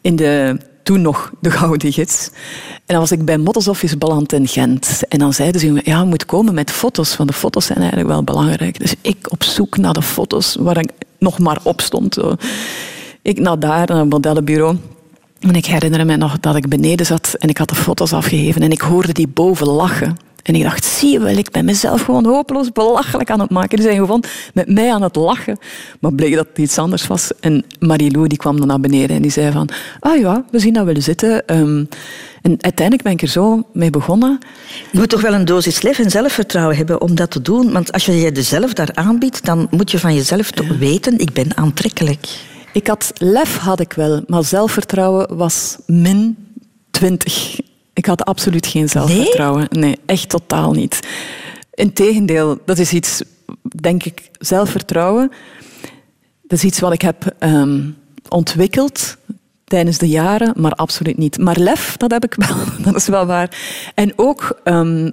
in 0.00 0.16
de 0.16 0.56
toen 0.88 1.00
nog 1.00 1.30
de 1.40 1.50
Gouden 1.50 1.92
Gids. 1.92 2.30
En 2.74 2.80
dan 2.86 2.98
was 2.98 3.12
ik 3.12 3.24
bij 3.24 3.38
Models 3.38 3.68
Office 3.68 3.96
beland 3.96 4.32
in 4.32 4.48
Gent. 4.48 5.02
En 5.08 5.18
dan 5.18 5.32
zeiden 5.32 5.60
ze, 5.60 5.80
ja, 5.84 6.04
moet 6.04 6.26
komen 6.26 6.54
met 6.54 6.70
foto's, 6.70 7.16
want 7.16 7.28
de 7.28 7.34
foto's 7.34 7.66
zijn 7.66 7.78
eigenlijk 7.78 8.08
wel 8.08 8.22
belangrijk. 8.24 8.78
Dus 8.78 8.94
ik 9.02 9.30
op 9.30 9.42
zoek 9.44 9.76
naar 9.76 9.92
de 9.92 10.02
foto's 10.02 10.56
waar 10.60 10.78
ik 10.78 10.90
nog 11.18 11.38
maar 11.38 11.58
op 11.62 11.80
stond. 11.80 12.18
Ik 13.22 13.38
naar 13.38 13.58
daar, 13.58 13.86
naar 13.86 13.98
het 13.98 14.08
modellenbureau. 14.08 14.76
En 15.40 15.54
ik 15.54 15.66
herinner 15.66 16.06
me 16.06 16.16
nog 16.16 16.40
dat 16.40 16.56
ik 16.56 16.68
beneden 16.68 17.06
zat 17.06 17.34
en 17.38 17.48
ik 17.48 17.58
had 17.58 17.68
de 17.68 17.74
foto's 17.74 18.12
afgegeven 18.12 18.62
en 18.62 18.70
ik 18.70 18.80
hoorde 18.80 19.12
die 19.12 19.28
boven 19.28 19.66
lachen. 19.66 20.16
En 20.48 20.54
ik 20.54 20.62
dacht, 20.62 20.84
zie 20.84 21.12
je 21.12 21.18
wel, 21.20 21.36
ik 21.36 21.50
ben 21.50 21.64
mezelf 21.64 22.02
gewoon 22.02 22.24
hopeloos 22.24 22.72
belachelijk 22.72 23.30
aan 23.30 23.40
het 23.40 23.50
maken. 23.50 23.76
Die 23.76 23.86
zijn 23.86 23.98
gewoon 23.98 24.24
met 24.54 24.68
mij 24.68 24.92
aan 24.92 25.02
het 25.02 25.16
lachen. 25.16 25.58
Maar 26.00 26.12
bleek 26.12 26.34
dat 26.34 26.46
het 26.48 26.58
iets 26.58 26.78
anders 26.78 27.06
was. 27.06 27.30
En 27.40 27.64
Marilou 27.78 28.26
die 28.26 28.38
kwam 28.38 28.58
dan 28.58 28.66
naar 28.66 28.80
beneden 28.80 29.16
en 29.16 29.22
die 29.22 29.30
zei 29.30 29.52
van... 29.52 29.68
Ah 30.00 30.18
ja, 30.18 30.44
we 30.50 30.58
zien 30.58 30.72
dat 30.72 30.84
wel 30.84 31.00
zitten. 31.00 31.46
Ehm, 31.46 31.84
en 32.42 32.56
uiteindelijk 32.60 33.02
ben 33.02 33.12
ik 33.12 33.22
er 33.22 33.28
zo 33.28 33.62
mee 33.72 33.90
begonnen. 33.90 34.38
Je 34.92 34.98
moet 34.98 35.08
toch 35.08 35.20
wel 35.20 35.34
een 35.34 35.44
dosis 35.44 35.82
lef 35.82 35.98
en 35.98 36.10
zelfvertrouwen 36.10 36.76
hebben 36.76 37.00
om 37.00 37.14
dat 37.14 37.30
te 37.30 37.42
doen. 37.42 37.72
Want 37.72 37.92
als 37.92 38.06
je 38.06 38.20
jezelf 38.20 38.72
daar 38.72 38.94
aanbiedt, 38.94 39.44
dan 39.44 39.66
moet 39.70 39.90
je 39.90 39.98
van 39.98 40.14
jezelf 40.14 40.50
toch 40.50 40.78
weten, 40.78 41.18
ik 41.18 41.32
ben 41.32 41.56
aantrekkelijk. 41.56 42.26
Ik 42.72 42.86
had 42.86 43.12
lef, 43.18 43.56
had 43.56 43.80
ik 43.80 43.92
wel, 43.92 44.22
maar 44.26 44.44
zelfvertrouwen 44.44 45.36
was 45.36 45.76
min 45.86 46.36
20. 46.90 47.66
Ik 47.98 48.06
had 48.06 48.24
absoluut 48.24 48.66
geen 48.66 48.88
zelfvertrouwen. 48.88 49.66
Nee, 49.70 49.98
echt 50.06 50.28
totaal 50.28 50.72
niet. 50.72 51.08
Integendeel, 51.74 52.58
dat 52.64 52.78
is 52.78 52.92
iets, 52.92 53.22
denk 53.62 54.04
ik, 54.04 54.30
zelfvertrouwen. 54.38 55.30
Dat 56.42 56.58
is 56.58 56.64
iets 56.64 56.80
wat 56.80 56.92
ik 56.92 57.02
heb 57.02 57.34
ehm, 57.38 57.80
ontwikkeld 58.28 59.16
tijdens 59.64 59.98
de 59.98 60.08
jaren, 60.08 60.52
maar 60.56 60.72
absoluut 60.72 61.16
niet. 61.16 61.38
Maar 61.38 61.56
lef, 61.58 61.96
dat 61.96 62.10
heb 62.10 62.24
ik 62.24 62.34
wel, 62.34 62.56
dat 62.86 62.94
is 62.94 63.06
wel 63.06 63.26
waar. 63.26 63.56
En 63.94 64.12
ook 64.16 64.60
ehm, 64.64 65.12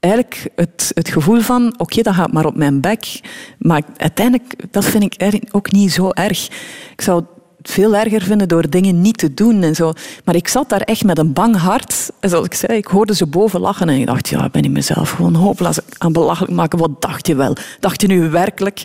eigenlijk 0.00 0.50
het, 0.56 0.90
het 0.94 1.08
gevoel 1.08 1.40
van, 1.40 1.74
oké, 1.76 2.02
dat 2.02 2.14
gaat 2.14 2.32
maar 2.32 2.46
op 2.46 2.56
mijn 2.56 2.80
bek. 2.80 3.20
Maar 3.58 3.82
uiteindelijk, 3.96 4.72
dat 4.72 4.84
vind 4.84 5.02
ik 5.02 5.44
ook 5.50 5.72
niet 5.72 5.92
zo 5.92 6.10
erg. 6.10 6.46
Ik 6.92 7.00
zou 7.00 7.24
veel 7.68 7.96
erger 7.96 8.22
vinden 8.22 8.48
door 8.48 8.70
dingen 8.70 9.00
niet 9.00 9.18
te 9.18 9.34
doen 9.34 9.62
en 9.62 9.74
zo. 9.74 9.92
Maar 10.24 10.34
ik 10.34 10.48
zat 10.48 10.68
daar 10.68 10.80
echt 10.80 11.04
met 11.04 11.18
een 11.18 11.32
bang 11.32 11.56
hart. 11.56 12.10
En 12.20 12.28
zoals 12.28 12.46
ik 12.46 12.54
zei, 12.54 12.78
ik 12.78 12.86
hoorde 12.86 13.14
ze 13.14 13.26
boven 13.26 13.60
lachen 13.60 13.88
en 13.88 13.98
ik 13.98 14.06
dacht, 14.06 14.28
ja, 14.28 14.48
ben 14.48 14.62
ik 14.62 14.70
mezelf 14.70 15.10
gewoon 15.10 15.34
hopeloos 15.34 15.78
aan 15.98 16.12
belachelijk 16.12 16.52
maken. 16.52 16.78
Wat 16.78 17.02
dacht 17.02 17.26
je 17.26 17.34
wel? 17.34 17.56
Dacht 17.80 18.00
je 18.00 18.06
nu 18.06 18.30
werkelijk? 18.30 18.82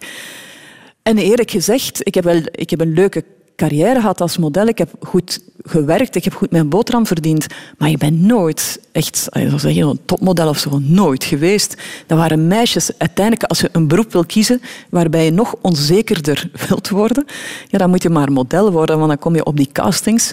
En 1.04 1.18
eerlijk 1.18 1.52
gezegd, 1.52 2.08
ik 2.08 2.16
heb, 2.16 2.24
wel, 2.24 2.42
ik 2.52 2.70
heb 2.70 2.82
een 2.82 2.94
leuke 2.94 3.24
carrière 3.60 4.00
gehad 4.00 4.22
als 4.22 4.38
model. 4.38 4.68
Ik 4.68 4.78
heb 4.78 4.90
goed 5.02 5.40
gewerkt, 5.64 6.16
ik 6.16 6.24
heb 6.24 6.34
goed 6.34 6.52
mijn 6.52 6.70
boterham 6.70 7.06
verdiend. 7.06 7.48
Maar 7.78 7.90
ik 7.90 7.98
ben 7.98 8.26
nooit 8.26 8.80
echt, 8.92 9.28
een 9.30 10.00
topmodel 10.06 10.48
of 10.50 10.58
zo, 10.58 10.80
nooit 10.80 11.24
geweest. 11.24 11.78
Dat 12.08 12.18
waren 12.18 12.48
meisjes. 12.48 12.92
Uiteindelijk, 12.98 13.44
als 13.50 13.60
je 13.60 13.70
een 13.72 13.88
beroep 13.88 14.12
wil 14.12 14.26
kiezen 14.26 14.62
waarbij 14.90 15.26
je 15.26 15.32
nog 15.32 15.56
onzekerder 15.62 16.50
wilt 16.68 16.90
worden, 16.90 17.26
ja, 17.68 17.78
dan 17.78 17.90
moet 17.90 18.04
je 18.04 18.10
maar 18.10 18.32
model 18.32 18.72
worden, 18.72 18.98
want 18.98 19.10
dan 19.10 19.20
kom 19.20 19.36
je 19.36 19.46
op 19.46 19.58
die 19.58 19.70
castings. 19.72 20.32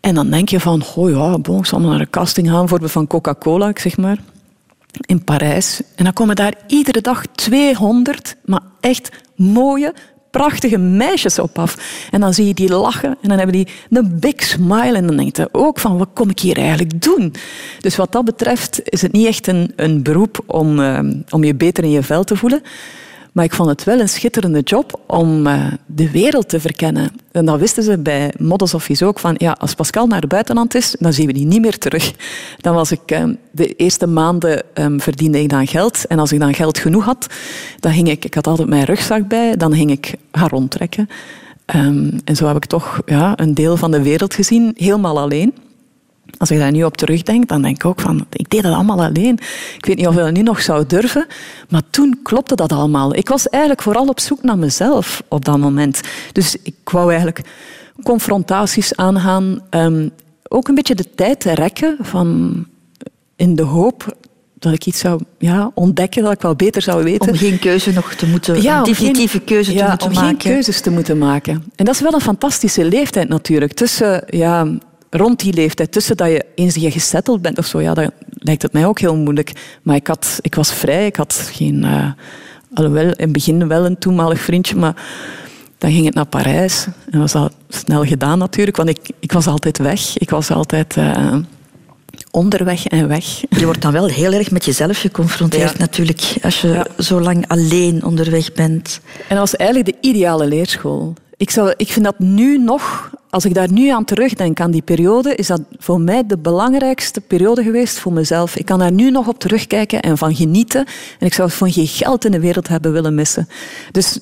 En 0.00 0.14
dan 0.14 0.30
denk 0.30 0.48
je 0.48 0.60
van, 0.60 0.82
oh 0.94 1.10
ja, 1.10 1.38
bon, 1.38 1.58
ik 1.58 1.66
zal 1.66 1.80
naar 1.80 2.00
een 2.00 2.10
casting 2.10 2.50
gaan, 2.50 2.68
voor 2.68 2.88
van 2.88 3.06
Coca-Cola, 3.06 3.70
zeg 3.74 3.96
maar 3.96 4.18
in 5.00 5.24
Parijs. 5.24 5.80
En 5.94 6.04
dan 6.04 6.12
komen 6.12 6.36
daar 6.36 6.54
iedere 6.66 7.00
dag 7.00 7.26
200, 7.34 8.36
maar 8.44 8.62
echt 8.80 9.10
mooie, 9.36 9.94
prachtige 10.36 10.78
meisjes 10.78 11.38
op 11.38 11.58
af. 11.58 11.76
En 12.10 12.20
dan 12.20 12.34
zie 12.34 12.46
je 12.46 12.54
die 12.54 12.68
lachen 12.68 13.08
en 13.08 13.28
dan 13.28 13.38
hebben 13.38 13.56
die 13.56 13.68
een 13.90 14.18
big 14.20 14.42
smile. 14.42 14.96
En 14.96 15.06
dan 15.06 15.16
denk 15.16 15.36
je 15.36 15.48
ook 15.52 15.78
van, 15.78 15.98
wat 15.98 16.08
kom 16.12 16.30
ik 16.30 16.38
hier 16.38 16.56
eigenlijk 16.56 17.02
doen? 17.02 17.34
Dus 17.80 17.96
wat 17.96 18.12
dat 18.12 18.24
betreft 18.24 18.80
is 18.84 19.02
het 19.02 19.12
niet 19.12 19.26
echt 19.26 19.46
een, 19.46 19.72
een 19.76 20.02
beroep 20.02 20.42
om, 20.46 20.78
uh, 20.78 20.98
om 21.30 21.44
je 21.44 21.54
beter 21.54 21.84
in 21.84 21.90
je 21.90 22.02
vel 22.02 22.24
te 22.24 22.36
voelen. 22.36 22.62
Maar 23.36 23.44
ik 23.44 23.54
vond 23.54 23.68
het 23.68 23.84
wel 23.84 24.00
een 24.00 24.08
schitterende 24.08 24.60
job 24.60 25.00
om 25.06 25.46
uh, 25.46 25.66
de 25.86 26.10
wereld 26.10 26.48
te 26.48 26.60
verkennen. 26.60 27.10
En 27.32 27.44
dat 27.44 27.58
wisten 27.58 27.82
ze 27.82 27.98
bij 27.98 28.32
Models 28.38 28.74
Office 28.74 29.04
ook. 29.04 29.18
Van, 29.18 29.34
ja, 29.38 29.56
als 29.58 29.74
Pascal 29.74 30.06
naar 30.06 30.20
het 30.20 30.28
buitenland 30.28 30.74
is, 30.74 30.96
dan 30.98 31.12
zien 31.12 31.26
we 31.26 31.32
die 31.32 31.46
niet 31.46 31.60
meer 31.60 31.78
terug. 31.78 32.12
Dan 32.56 32.74
was 32.74 32.92
ik... 32.92 33.12
Uh, 33.12 33.24
de 33.50 33.74
eerste 33.74 34.06
maanden 34.06 34.62
um, 34.74 35.00
verdiende 35.00 35.40
ik 35.40 35.48
dan 35.48 35.66
geld. 35.66 36.06
En 36.06 36.18
als 36.18 36.32
ik 36.32 36.40
dan 36.40 36.54
geld 36.54 36.78
genoeg 36.78 37.04
had, 37.04 37.26
dan 37.80 37.92
ging 37.92 38.08
ik... 38.08 38.24
Ik 38.24 38.34
had 38.34 38.46
altijd 38.46 38.68
mijn 38.68 38.84
rugzak 38.84 39.28
bij. 39.28 39.56
Dan 39.56 39.74
ging 39.74 39.90
ik 39.90 40.14
gaan 40.32 40.48
rondtrekken. 40.48 41.08
Um, 41.74 42.20
en 42.24 42.36
zo 42.36 42.46
heb 42.46 42.56
ik 42.56 42.64
toch 42.64 43.00
ja, 43.06 43.32
een 43.36 43.54
deel 43.54 43.76
van 43.76 43.90
de 43.90 44.02
wereld 44.02 44.34
gezien, 44.34 44.74
helemaal 44.76 45.18
alleen. 45.18 45.54
Als 46.38 46.50
ik 46.50 46.58
daar 46.58 46.70
nu 46.70 46.84
op 46.84 46.96
terugdenk, 46.96 47.48
dan 47.48 47.62
denk 47.62 47.76
ik 47.76 47.84
ook 47.84 48.00
van, 48.00 48.26
ik 48.30 48.50
deed 48.50 48.62
dat 48.62 48.72
allemaal 48.72 49.02
alleen. 49.02 49.38
Ik 49.76 49.86
weet 49.86 49.96
niet 49.96 50.06
of 50.06 50.14
ik 50.14 50.20
dat 50.20 50.32
nu 50.32 50.42
nog 50.42 50.62
zou 50.62 50.86
durven, 50.86 51.26
maar 51.68 51.82
toen 51.90 52.18
klopte 52.22 52.54
dat 52.54 52.72
allemaal. 52.72 53.14
Ik 53.14 53.28
was 53.28 53.48
eigenlijk 53.48 53.82
vooral 53.82 54.06
op 54.06 54.20
zoek 54.20 54.42
naar 54.42 54.58
mezelf 54.58 55.22
op 55.28 55.44
dat 55.44 55.58
moment. 55.58 56.00
Dus 56.32 56.56
ik 56.62 56.74
wou 56.84 57.08
eigenlijk 57.08 57.40
confrontaties 58.02 58.96
aangaan, 58.96 59.60
um, 59.70 60.10
ook 60.48 60.68
een 60.68 60.74
beetje 60.74 60.94
de 60.94 61.14
tijd 61.14 61.44
rekken 61.44 61.96
van, 62.00 62.54
in 63.36 63.54
de 63.54 63.62
hoop 63.62 64.16
dat 64.58 64.72
ik 64.72 64.86
iets 64.86 64.98
zou 64.98 65.20
ja, 65.38 65.70
ontdekken 65.74 66.22
dat 66.22 66.32
ik 66.32 66.40
wel 66.40 66.54
beter 66.54 66.82
zou 66.82 67.04
weten. 67.04 67.28
Om 67.28 67.36
geen 67.36 67.58
keuze 67.58 67.92
nog 67.92 68.14
te 68.14 68.26
moeten, 68.26 68.62
ja, 68.62 68.78
een 68.78 68.84
definitieve 68.84 69.40
keuze 69.40 69.74
te 69.74 69.84
moeten 69.84 70.06
om 70.06 70.14
maken. 70.14 70.30
Om 70.30 70.40
geen 70.40 70.52
keuzes 70.52 70.80
te 70.80 70.90
moeten 70.90 71.18
maken. 71.18 71.64
En 71.74 71.84
dat 71.84 71.94
is 71.94 72.00
wel 72.00 72.14
een 72.14 72.20
fantastische 72.20 72.84
leeftijd 72.84 73.28
natuurlijk. 73.28 73.72
Tussen 73.72 74.24
ja, 74.26 74.66
rond 75.16 75.40
die 75.40 75.52
leeftijd, 75.52 75.92
tussen 75.92 76.16
dat 76.16 76.28
je 76.28 76.44
eens 76.54 76.74
je 76.74 76.90
gesetteld 76.90 77.42
bent 77.42 77.58
of 77.58 77.66
zo, 77.66 77.80
ja, 77.80 77.94
dan 77.94 78.10
lijkt 78.28 78.62
het 78.62 78.72
mij 78.72 78.86
ook 78.86 79.00
heel 79.00 79.16
moeilijk. 79.16 79.52
Maar 79.82 79.96
ik, 79.96 80.06
had, 80.06 80.38
ik 80.40 80.54
was 80.54 80.72
vrij, 80.72 81.06
ik 81.06 81.16
had 81.16 81.50
geen... 81.52 81.84
Uh, 81.84 82.10
alhoewel, 82.74 83.04
in 83.04 83.14
het 83.16 83.32
begin 83.32 83.68
wel 83.68 83.86
een 83.86 83.98
toenmalig 83.98 84.40
vriendje, 84.40 84.76
maar 84.76 84.94
dan 85.78 85.90
ging 85.90 86.04
het 86.04 86.14
naar 86.14 86.26
Parijs. 86.26 86.84
En 86.84 86.92
dat 87.10 87.20
was 87.20 87.34
al 87.34 87.50
snel 87.68 88.04
gedaan 88.04 88.38
natuurlijk, 88.38 88.76
want 88.76 88.88
ik, 88.88 88.98
ik 89.18 89.32
was 89.32 89.46
altijd 89.46 89.78
weg. 89.78 90.18
Ik 90.18 90.30
was 90.30 90.50
altijd... 90.50 90.96
Uh, 90.96 91.36
onderweg 92.30 92.86
en 92.86 93.08
weg. 93.08 93.24
Je 93.48 93.64
wordt 93.64 93.82
dan 93.82 93.92
wel 93.92 94.06
heel 94.06 94.32
erg 94.32 94.50
met 94.50 94.64
jezelf 94.64 94.98
geconfronteerd 94.98 95.78
natuurlijk, 95.78 96.34
als 96.42 96.60
je 96.60 96.68
ja. 96.68 96.86
zo 96.98 97.20
lang 97.20 97.48
alleen 97.48 98.04
onderweg 98.04 98.52
bent. 98.52 99.00
En 99.16 99.36
dat 99.36 99.38
was 99.38 99.56
eigenlijk 99.56 99.90
de 99.90 100.08
ideale 100.08 100.46
leerschool. 100.46 101.14
Ik, 101.36 101.50
zou, 101.50 101.74
ik 101.76 101.88
vind 101.88 102.04
dat 102.04 102.18
nu 102.18 102.58
nog, 102.58 103.10
als 103.30 103.44
ik 103.44 103.54
daar 103.54 103.72
nu 103.72 103.88
aan 103.88 104.04
terugdenk, 104.04 104.60
aan 104.60 104.70
die 104.70 104.82
periode, 104.82 105.34
is 105.34 105.46
dat 105.46 105.60
voor 105.78 106.00
mij 106.00 106.26
de 106.26 106.38
belangrijkste 106.38 107.20
periode 107.20 107.62
geweest 107.62 107.98
voor 107.98 108.12
mezelf. 108.12 108.56
Ik 108.56 108.66
kan 108.66 108.78
daar 108.78 108.92
nu 108.92 109.10
nog 109.10 109.28
op 109.28 109.38
terugkijken 109.38 110.02
en 110.02 110.18
van 110.18 110.34
genieten. 110.34 110.86
En 111.18 111.26
ik 111.26 111.34
zou 111.34 111.50
van 111.50 111.72
geen 111.72 111.86
geld 111.86 112.24
in 112.24 112.30
de 112.30 112.40
wereld 112.40 112.68
hebben 112.68 112.92
willen 112.92 113.14
missen. 113.14 113.48
Dus 113.90 114.18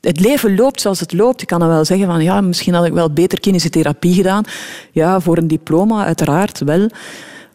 het 0.00 0.20
leven 0.20 0.54
loopt 0.54 0.80
zoals 0.80 1.00
het 1.00 1.12
loopt. 1.12 1.42
Ik 1.42 1.46
kan 1.48 1.60
dan 1.60 1.68
wel 1.68 1.84
zeggen 1.84 2.06
van 2.06 2.22
ja, 2.22 2.40
misschien 2.40 2.74
had 2.74 2.84
ik 2.84 2.92
wel 2.92 3.12
beter 3.12 3.40
kinesiotherapie 3.40 4.14
gedaan. 4.14 4.44
Ja, 4.90 5.20
voor 5.20 5.36
een 5.36 5.48
diploma, 5.48 6.04
uiteraard 6.04 6.58
wel. 6.58 6.88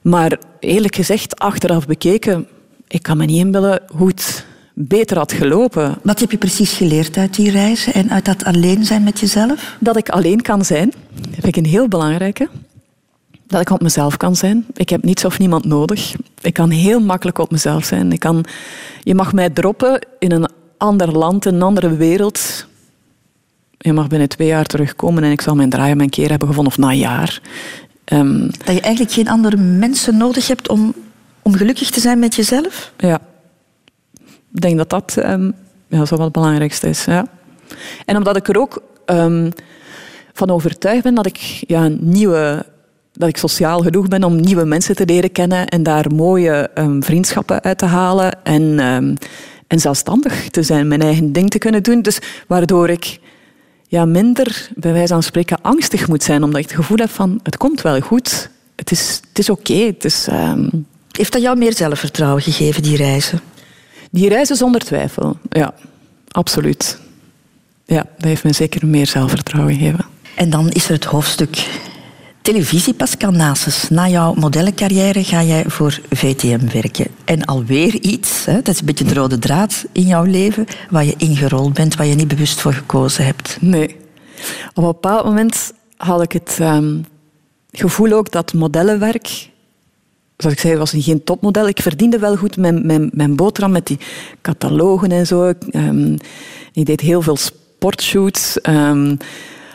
Maar 0.02 0.40
eerlijk 0.60 0.96
gezegd, 0.96 1.40
achteraf 1.40 1.86
bekeken, 1.88 2.48
ik 2.88 3.04
kan 3.04 3.18
me 3.18 3.26
niet 3.26 3.40
inbeelden 3.40 3.82
hoe 3.96 4.08
het 4.08 4.46
beter 4.80 5.18
had 5.18 5.32
gelopen. 5.32 5.98
Wat 6.04 6.20
heb 6.20 6.32
je 6.32 6.38
precies 6.38 6.74
geleerd 6.74 7.18
uit 7.18 7.36
die 7.36 7.52
reizen 7.52 7.94
en 7.94 8.12
uit 8.12 8.26
dat 8.26 8.44
alleen 8.44 8.86
zijn 8.86 9.04
met 9.04 9.20
jezelf? 9.20 9.76
Dat 9.80 9.98
ik 9.98 10.10
alleen 10.10 10.42
kan 10.42 10.66
zijn. 10.66 10.94
Vind 11.32 11.46
ik 11.46 11.56
een 11.56 11.66
heel 11.66 11.88
belangrijke. 11.88 12.50
Dat 13.48 13.62
ik 13.62 13.70
op 13.70 13.82
mezelf 13.82 14.18
kan 14.18 14.36
zijn. 14.36 14.66
Ik 14.74 14.90
heb 14.90 15.04
niets 15.04 15.26
of 15.26 15.40
niemand 15.40 15.66
nodig. 15.66 16.16
Ik 16.42 16.54
kan 16.54 16.70
heel 16.70 17.00
makkelijk 17.00 17.38
op 17.38 17.52
mezelf 17.52 17.86
zijn. 17.86 18.12
Ik 18.12 18.20
kan, 18.20 18.46
je 19.04 19.16
mag 19.16 19.34
mij 19.34 19.50
droppen 19.50 20.06
in 20.20 20.32
een 20.32 20.50
ander 20.78 21.18
land, 21.18 21.46
in 21.46 21.54
een 21.54 21.62
andere 21.62 21.96
wereld. 21.96 22.68
Je 23.78 23.94
mag 23.94 24.08
binnen 24.08 24.30
twee 24.30 24.48
jaar 24.48 24.66
terugkomen 24.66 25.24
en 25.24 25.32
ik 25.32 25.42
zal 25.42 25.56
mijn 25.56 25.70
draai 25.70 25.92
en 25.92 25.98
mijn 25.98 26.10
keer 26.10 26.30
hebben 26.30 26.48
gevonden, 26.48 26.74
of 26.74 26.80
na 26.80 26.90
een 26.90 26.98
jaar. 26.98 27.42
Um, 28.14 28.48
dat 28.66 28.76
je 28.76 28.82
eigenlijk 28.82 29.14
geen 29.14 29.30
andere 29.30 29.58
mensen 29.58 30.18
nodig 30.18 30.48
hebt 30.48 30.70
om, 30.70 30.94
om 31.42 31.56
gelukkig 31.56 31.90
te 31.90 32.00
zijn 32.00 32.20
met 32.20 32.36
jezelf? 32.36 32.92
Ja. 32.98 33.20
Ik 34.54 34.62
denk 34.62 34.78
dat 34.78 34.90
dat 34.90 35.16
um, 35.18 35.54
ja, 35.88 36.06
zo 36.06 36.16
wat 36.16 36.26
het 36.26 36.34
belangrijkste 36.34 36.90
is. 36.90 37.06
Ja. 37.06 37.26
En 38.06 38.18
omdat 38.18 38.36
ik 38.36 38.48
er 38.48 38.60
ook 38.60 38.82
um, 39.06 39.52
van 40.34 40.50
overtuigd 40.50 41.04
ben 41.04 41.16
dat 41.16 41.26
ik 41.26 41.38
ja, 41.68 41.88
nieuwe 42.00 42.66
dat 43.14 43.30
ik 43.30 43.38
sociaal 43.38 43.82
genoeg 43.82 44.08
ben 44.08 44.24
om 44.24 44.40
nieuwe 44.42 44.66
mensen 44.66 44.96
te 44.96 45.06
leren 45.06 45.32
kennen 45.32 45.68
en 45.68 45.84
daar 45.84 46.14
mooie 46.14 46.70
um, 46.76 47.04
vriendschappen 47.04 47.62
uit 47.62 47.78
te 47.78 47.86
halen 47.86 48.44
en, 48.44 48.80
en 49.68 49.80
zelfstandig 49.80 50.50
te 50.50 50.64
zijn, 50.64 50.88
mijn 50.88 51.02
eigen 51.02 51.32
ding 51.32 51.50
te 51.50 51.58
kunnen 51.58 51.84
doen. 51.84 52.02
Dus 52.02 52.20
waardoor 52.48 52.90
ik 52.90 53.20
ja, 53.88 54.06
minder, 54.06 54.70
bij 54.76 54.94
wijze 54.94 55.14
van 55.14 55.24
spreken, 55.24 55.62
angstig 55.62 56.08
moet 56.08 56.24
zijn, 56.24 56.44
omdat 56.44 56.60
ik 56.60 56.68
het 56.68 56.76
gevoel 56.76 56.98
heb 56.98 57.10
van 57.10 57.40
het 57.44 57.58
komt 57.58 57.82
wel 57.82 58.00
goed, 58.00 58.50
het 58.76 58.92
is, 58.92 59.22
het 59.28 59.40
is 59.40 59.50
oké. 59.50 59.94
Heeft 61.12 61.32
dat 61.32 61.42
jou 61.42 61.58
meer 61.58 61.74
zelfvertrouwen 61.74 62.42
gegeven, 62.42 62.84
die 62.84 62.98
reizen? 62.98 63.40
Die 64.18 64.30
reizen 64.30 64.56
zonder 64.56 64.82
twijfel, 64.82 65.38
ja, 65.50 65.74
absoluut. 66.32 67.00
Ja, 67.86 68.06
dat 68.16 68.26
heeft 68.26 68.44
me 68.44 68.54
zeker 68.54 68.88
meer 68.88 69.08
zelfvertrouwen 69.08 69.76
gegeven. 69.76 70.06
En 70.36 70.50
dan 70.50 70.70
is 70.70 70.86
er 70.86 70.94
het 70.94 71.06
hoofdstuk 71.06 71.68
televisie, 72.42 72.94
Pascal 72.94 73.32
Nases. 73.32 73.90
Na 73.90 74.08
jouw 74.08 74.34
modellencarrière 74.34 75.24
ga 75.24 75.44
jij 75.44 75.64
voor 75.68 76.00
VTM 76.10 76.68
werken. 76.74 77.08
En 77.26 77.46
alweer 77.46 77.94
iets, 77.96 78.46
hè, 78.46 78.56
dat 78.56 78.68
is 78.68 78.80
een 78.80 78.86
beetje 78.86 79.06
de 79.06 79.14
rode 79.14 79.40
draad 79.40 79.86
in 79.92 80.06
jouw 80.06 80.24
leven, 80.24 80.66
waar 80.90 81.06
je 81.06 81.16
ingerold 81.18 81.74
bent, 81.74 81.96
waar 81.96 82.08
je 82.08 82.16
niet 82.16 82.28
bewust 82.28 82.60
voor 82.60 82.74
gekozen 82.74 83.26
hebt. 83.26 83.58
Nee. 83.62 83.96
Op 84.70 84.78
een 84.78 84.84
bepaald 84.84 85.26
moment 85.26 85.74
had 85.98 86.22
ik 86.22 86.32
het 86.32 86.58
um, 86.62 87.06
gevoel 87.72 88.12
ook 88.12 88.32
dat 88.32 88.54
modellenwerk 88.54 89.50
zoals 90.38 90.56
ik 90.56 90.62
zei, 90.62 90.78
was 90.78 90.94
geen 90.98 91.24
topmodel. 91.24 91.68
Ik 91.68 91.82
verdiende 91.82 92.20
wel 92.20 92.36
goed 92.36 92.58
mijn, 92.58 92.86
mijn, 92.86 93.10
mijn 93.14 93.36
boterham 93.36 93.72
met 93.72 93.88
die 93.88 94.00
catalogen 94.42 95.12
en 95.12 95.28
zo. 95.28 95.54
Um, 95.72 96.18
ik 96.74 96.86
deed 96.86 97.02
heel 97.02 97.22
veel 97.22 97.38
sportshoots. 97.38 98.60
Um, 98.64 99.18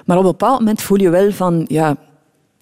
maar 0.06 0.18
op 0.18 0.24
een 0.24 0.30
bepaald 0.30 0.58
moment 0.58 0.82
voel 0.82 1.00
je 1.00 1.10
wel 1.10 1.32
van, 1.32 1.64
ja, 1.68 1.96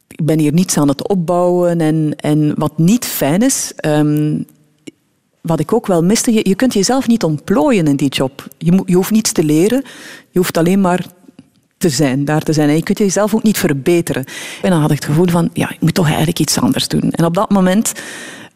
ik 0.08 0.24
ben 0.24 0.38
hier 0.38 0.52
niets 0.52 0.78
aan 0.78 0.88
het 0.88 1.08
opbouwen. 1.08 1.80
En, 1.80 2.14
en 2.16 2.52
wat 2.56 2.78
niet 2.78 3.04
fijn 3.04 3.42
is, 3.42 3.72
um, 3.86 4.44
wat 5.40 5.60
ik 5.60 5.72
ook 5.72 5.86
wel 5.86 6.02
miste, 6.02 6.32
je, 6.32 6.48
je 6.48 6.54
kunt 6.54 6.74
jezelf 6.74 7.06
niet 7.06 7.24
ontplooien 7.24 7.86
in 7.86 7.96
die 7.96 8.08
job. 8.08 8.46
Je, 8.58 8.82
je 8.86 8.94
hoeft 8.94 9.10
niets 9.10 9.32
te 9.32 9.44
leren, 9.44 9.82
je 10.30 10.38
hoeft 10.38 10.56
alleen 10.56 10.80
maar 10.80 11.06
te 11.80 11.88
zijn, 11.88 12.24
daar 12.24 12.42
te 12.42 12.52
zijn. 12.52 12.68
En 12.68 12.74
je 12.74 12.82
kunt 12.82 12.98
jezelf 12.98 13.34
ook 13.34 13.42
niet 13.42 13.58
verbeteren. 13.58 14.24
En 14.62 14.70
dan 14.70 14.80
had 14.80 14.90
ik 14.90 14.96
het 14.96 15.04
gevoel 15.04 15.28
van, 15.28 15.50
ja, 15.52 15.70
ik 15.70 15.80
moet 15.80 15.94
toch 15.94 16.06
eigenlijk 16.06 16.38
iets 16.38 16.58
anders 16.58 16.88
doen. 16.88 17.10
En 17.10 17.24
op 17.24 17.34
dat 17.34 17.50
moment 17.50 17.92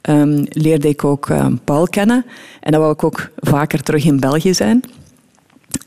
um, 0.03 0.47
leerde 0.49 0.89
ik 0.89 1.05
ook 1.05 1.29
um, 1.29 1.61
Paul 1.65 1.87
kennen. 1.87 2.25
En 2.61 2.73
dan 2.73 2.81
wou 2.81 2.93
ik 2.93 3.05
ook 3.05 3.31
vaker 3.37 3.83
terug 3.83 4.05
in 4.05 4.21
België 4.21 4.55
zijn. 4.55 4.81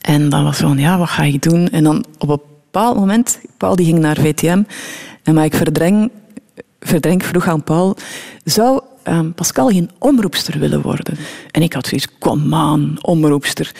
En 0.00 0.28
dan 0.28 0.44
was 0.44 0.56
van, 0.56 0.78
ja, 0.78 0.98
wat 0.98 1.08
ga 1.08 1.22
ik 1.22 1.42
doen? 1.42 1.68
En 1.68 1.84
dan 1.84 2.04
op 2.18 2.28
een 2.28 2.40
bepaald 2.70 2.96
moment, 2.96 3.40
Paul 3.56 3.76
die 3.76 3.86
ging 3.86 3.98
naar 3.98 4.16
VTM. 4.16 4.62
En 5.22 5.34
maar 5.34 5.44
ik 5.44 5.54
verdreng, 5.54 6.10
verdreng 6.80 7.24
vroeg 7.24 7.48
aan 7.48 7.64
Paul, 7.64 7.96
zou 8.44 8.80
um, 9.10 9.34
Pascal 9.34 9.68
geen 9.68 9.90
omroepster 9.98 10.58
willen 10.58 10.82
worden? 10.82 11.16
En 11.50 11.62
ik 11.62 11.72
had 11.72 11.86
zoiets, 11.86 12.06
kom 12.18 12.54
aan, 12.54 12.96
omroepster. 13.00 13.72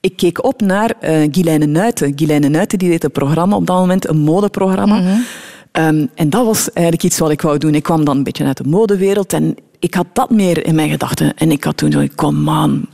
Ik 0.00 0.16
keek 0.16 0.44
op 0.44 0.60
naar 0.60 0.94
uh, 1.02 1.08
Guilaine 1.30 1.66
Nuiten. 1.66 2.12
Guilaine 2.16 2.48
Nuiten 2.48 2.78
die 2.78 2.88
deed 2.88 3.04
een 3.04 3.10
programma 3.10 3.56
op 3.56 3.66
dat 3.66 3.76
moment, 3.76 4.08
een 4.08 4.18
modeprogramma. 4.18 4.98
Mm 4.98 5.06
-hmm. 5.06 5.24
um, 5.72 6.10
en 6.14 6.30
dat 6.30 6.44
was 6.44 6.72
eigenlijk 6.72 7.06
iets 7.06 7.18
wat 7.18 7.30
ik 7.30 7.40
wou 7.40 7.58
doen. 7.58 7.74
Ik 7.74 7.82
kwam 7.82 8.04
dan 8.04 8.16
een 8.16 8.22
beetje 8.22 8.44
uit 8.44 8.56
de 8.56 8.64
modewereld 8.64 9.32
en 9.32 9.56
ik 9.78 9.94
had 9.94 10.06
dat 10.12 10.30
meer 10.30 10.66
in 10.66 10.74
mijn 10.74 10.90
gedachten. 10.90 11.36
En 11.36 11.50
ik 11.50 11.64
had 11.64 11.76
toen 11.76 11.92
zo, 11.92 12.06
kom 12.14 12.50
aan, 12.50 12.86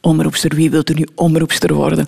omroepster, 0.00 0.54
wie 0.54 0.70
wil 0.70 0.82
er 0.84 0.94
nu 0.94 1.06
omroepster 1.14 1.74
worden? 1.74 2.06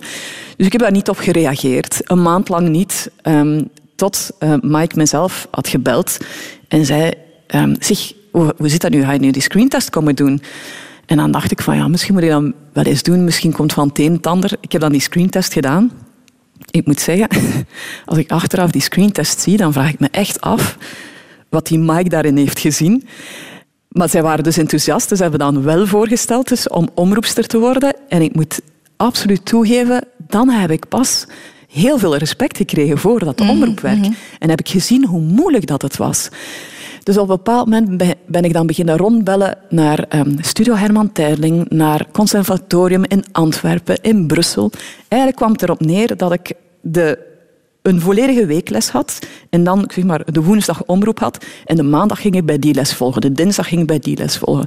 Dus 0.57 0.65
ik 0.65 0.71
heb 0.71 0.81
daar 0.81 0.91
niet 0.91 1.09
op 1.09 1.17
gereageerd. 1.17 2.01
Een 2.03 2.21
maand 2.21 2.49
lang 2.49 2.69
niet. 2.69 3.11
Ehm, 3.21 3.63
tot 3.95 4.31
uh, 4.39 4.53
Mike 4.61 4.97
mezelf 4.97 5.47
had 5.51 5.67
gebeld 5.67 6.17
en 6.67 6.85
zei... 6.85 7.11
Um, 7.55 7.75
zeg, 7.79 8.13
hoe, 8.37 8.53
hoe 8.57 8.69
zit 8.69 8.81
dat 8.81 8.91
nu? 8.91 9.03
Ga 9.03 9.11
je 9.11 9.19
nu 9.19 9.31
die 9.31 9.41
screentest 9.41 9.89
komen 9.89 10.15
doen? 10.15 10.41
En 11.05 11.17
dan 11.17 11.31
dacht 11.31 11.51
ik 11.51 11.61
van, 11.61 11.75
ja, 11.75 11.87
misschien 11.87 12.13
moet 12.13 12.23
ik 12.23 12.29
dat 12.29 12.43
wel 12.73 12.83
eens 12.83 13.03
doen. 13.03 13.23
Misschien 13.23 13.51
komt 13.51 13.73
van 13.73 13.87
het 13.87 13.99
een 13.99 14.13
het 14.13 14.27
ander. 14.27 14.51
Ik 14.59 14.71
heb 14.71 14.81
dan 14.81 14.91
die 14.91 15.01
screentest 15.01 15.53
gedaan. 15.53 15.91
Ik 16.71 16.85
moet 16.85 16.99
zeggen, 16.99 17.27
als 18.05 18.17
ik 18.17 18.31
achteraf 18.31 18.71
die 18.71 18.81
screentest 18.81 19.39
zie, 19.39 19.57
dan 19.57 19.73
vraag 19.73 19.93
ik 19.93 19.99
me 19.99 20.07
echt 20.11 20.41
af 20.41 20.77
wat 21.49 21.67
die 21.67 21.79
Mike 21.79 22.09
daarin 22.09 22.37
heeft 22.37 22.59
gezien. 22.59 23.07
Maar 23.87 24.09
zij 24.09 24.21
waren 24.21 24.43
dus 24.43 24.57
enthousiast. 24.57 25.09
Ze 25.09 25.21
hebben 25.21 25.39
dan 25.39 25.63
wel 25.63 25.87
voorgesteld 25.87 26.47
dus, 26.47 26.69
om 26.69 26.89
omroepster 26.93 27.47
te 27.47 27.59
worden. 27.59 27.95
En 28.09 28.21
ik 28.21 28.35
moet 28.35 28.61
absoluut 28.97 29.45
toegeven, 29.45 30.07
dan 30.27 30.49
heb 30.49 30.71
ik 30.71 30.87
pas 30.87 31.25
heel 31.67 31.97
veel 31.97 32.17
respect 32.17 32.57
gekregen 32.57 32.97
voor 32.97 33.19
dat 33.19 33.39
mhm, 33.39 33.49
omroepwerk. 33.49 33.97
Mhm. 33.97 34.11
En 34.39 34.49
heb 34.49 34.59
ik 34.59 34.69
gezien 34.69 35.05
hoe 35.05 35.21
moeilijk 35.21 35.67
dat 35.67 35.81
het 35.81 35.97
was. 35.97 36.29
Dus 37.07 37.17
op 37.17 37.29
een 37.29 37.35
bepaald 37.35 37.69
moment 37.69 38.15
ben 38.25 38.43
ik 38.43 38.53
dan 38.53 38.67
beginnen 38.67 38.97
rondbellen 38.97 39.57
naar 39.69 40.05
um, 40.15 40.35
Studio 40.41 40.75
Herman 40.75 41.11
Terling, 41.11 41.69
naar 41.69 42.05
Conservatorium 42.11 43.03
in 43.03 43.23
Antwerpen, 43.31 43.97
in 44.01 44.27
Brussel. 44.27 44.71
Eigenlijk 45.07 45.41
kwam 45.41 45.51
het 45.51 45.61
erop 45.61 45.79
neer 45.79 46.17
dat 46.17 46.31
ik 46.33 46.53
de 46.81 47.25
een 47.81 48.01
volledige 48.01 48.45
weekles 48.45 48.89
had 48.89 49.19
en 49.49 49.63
dan 49.63 49.89
zeg 49.93 50.03
maar, 50.03 50.31
de 50.31 50.43
woensdag 50.43 50.83
omroep 50.85 51.19
had 51.19 51.45
en 51.65 51.75
de 51.75 51.83
maandag 51.83 52.21
ging 52.21 52.35
ik 52.35 52.45
bij 52.45 52.59
die 52.59 52.73
les 52.73 52.93
volgen, 52.93 53.21
de 53.21 53.31
dinsdag 53.31 53.67
ging 53.67 53.81
ik 53.81 53.87
bij 53.87 53.99
die 53.99 54.17
les 54.17 54.37
volgen. 54.37 54.65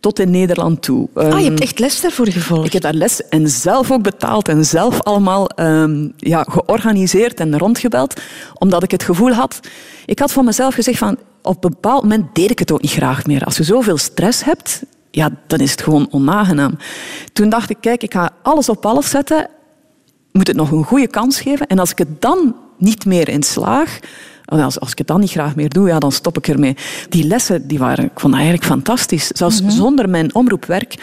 Tot 0.00 0.18
in 0.18 0.30
Nederland 0.30 0.82
toe. 0.82 1.08
ah, 1.14 1.24
je 1.24 1.34
hebt 1.34 1.44
ehm, 1.44 1.56
echt 1.56 1.78
les 1.78 2.00
daarvoor 2.00 2.28
gevolgd? 2.28 2.66
Ik 2.66 2.72
heb 2.72 2.82
daar 2.82 2.94
les 2.94 3.28
en 3.28 3.48
zelf 3.48 3.90
ook 3.90 4.02
betaald 4.02 4.48
en 4.48 4.64
zelf 4.64 5.02
allemaal 5.02 5.50
um, 5.56 6.12
ja, 6.16 6.42
georganiseerd 6.48 7.40
en 7.40 7.58
rondgebeld, 7.58 8.20
omdat 8.54 8.82
ik 8.82 8.90
het 8.90 9.02
gevoel 9.02 9.32
had... 9.32 9.60
Ik 10.06 10.18
had 10.18 10.32
voor 10.32 10.44
mezelf 10.44 10.74
gezegd 10.74 10.98
van, 10.98 11.18
op 11.42 11.64
een 11.64 11.70
bepaald 11.70 12.02
moment 12.02 12.34
deed 12.34 12.50
ik 12.50 12.58
het 12.58 12.72
ook 12.72 12.82
niet 12.82 12.90
graag 12.90 13.26
meer. 13.26 13.44
Als 13.44 13.56
je 13.56 13.62
zoveel 13.62 13.98
stress 13.98 14.44
hebt, 14.44 14.82
ja, 15.10 15.30
dan 15.46 15.58
is 15.58 15.70
het 15.70 15.82
gewoon 15.82 16.08
onaangenaam. 16.10 16.78
Toen 17.32 17.48
dacht 17.48 17.70
ik, 17.70 17.76
kijk, 17.80 18.02
ik 18.02 18.12
ga 18.12 18.30
alles 18.42 18.68
op 18.68 18.86
alles 18.86 19.10
zetten 19.10 19.48
moet 20.32 20.46
het 20.46 20.56
nog 20.56 20.70
een 20.70 20.84
goede 20.84 21.06
kans 21.06 21.40
geven. 21.40 21.66
En 21.66 21.78
als 21.78 21.90
ik 21.90 21.98
het 21.98 22.22
dan 22.22 22.56
niet 22.78 23.04
meer 23.04 23.28
in 23.28 23.42
slaag, 23.42 23.98
als, 24.44 24.80
als 24.80 24.90
ik 24.90 24.98
het 24.98 25.06
dan 25.06 25.20
niet 25.20 25.30
graag 25.30 25.56
meer 25.56 25.68
doe, 25.68 25.88
ja, 25.88 25.98
dan 25.98 26.12
stop 26.12 26.36
ik 26.36 26.48
ermee. 26.48 26.76
Die 27.08 27.24
lessen 27.24 27.68
die 27.68 27.78
waren, 27.78 28.04
ik 28.04 28.20
vond 28.20 28.34
eigenlijk 28.34 28.64
fantastisch. 28.64 29.26
Zelfs 29.26 29.62
mhm. 29.62 29.70
zonder 29.70 30.08
mijn 30.08 30.34
omroepwerk 30.34 30.94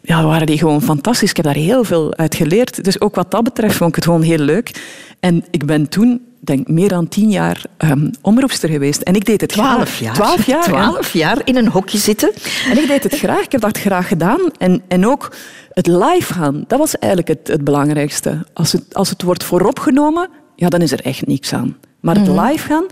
ja, 0.00 0.24
waren 0.24 0.46
die 0.46 0.58
gewoon 0.58 0.82
fantastisch. 0.82 1.30
Ik 1.30 1.36
heb 1.36 1.44
daar 1.44 1.54
heel 1.54 1.84
veel 1.84 2.14
uit 2.14 2.34
geleerd. 2.34 2.84
Dus 2.84 3.00
ook 3.00 3.14
wat 3.14 3.30
dat 3.30 3.44
betreft 3.44 3.76
vond 3.76 3.88
ik 3.88 3.94
het 3.94 4.04
gewoon 4.04 4.22
heel 4.22 4.38
leuk. 4.38 4.82
En 5.20 5.44
ik 5.50 5.66
ben 5.66 5.88
toen 5.88 6.20
denk 6.46 6.68
meer 6.68 6.88
dan 6.88 7.08
tien 7.08 7.30
jaar 7.30 7.64
um, 7.78 8.10
omroepster 8.20 8.68
geweest. 8.68 9.00
En 9.00 9.14
ik 9.14 9.24
deed 9.24 9.40
het 9.40 9.50
Twaalf 9.50 9.98
jaar. 9.98 10.14
Twaalf 10.14 10.46
jaar. 10.46 10.62
Twaalf 10.62 11.12
jaar 11.12 11.40
in 11.44 11.56
een 11.56 11.68
hokje 11.68 11.98
zitten. 11.98 12.32
En 12.70 12.78
ik 12.78 12.86
deed 12.86 13.02
het 13.02 13.18
graag. 13.18 13.44
Ik 13.44 13.52
heb 13.52 13.60
dat 13.60 13.78
graag 13.78 14.08
gedaan. 14.08 14.40
En, 14.58 14.82
en 14.88 15.06
ook 15.06 15.32
het 15.72 15.86
live 15.86 16.32
gaan, 16.32 16.64
dat 16.66 16.78
was 16.78 16.98
eigenlijk 16.98 17.38
het, 17.38 17.48
het 17.48 17.64
belangrijkste. 17.64 18.46
Als 18.52 18.72
het, 18.72 18.94
als 18.94 19.10
het 19.10 19.22
wordt 19.22 19.44
vooropgenomen, 19.44 20.28
ja, 20.56 20.68
dan 20.68 20.80
is 20.80 20.92
er 20.92 21.00
echt 21.00 21.26
niks 21.26 21.52
aan. 21.52 21.76
Maar 22.00 22.14
het 22.14 22.28
mhm. 22.28 22.46
live 22.46 22.66
gaan, 22.66 22.84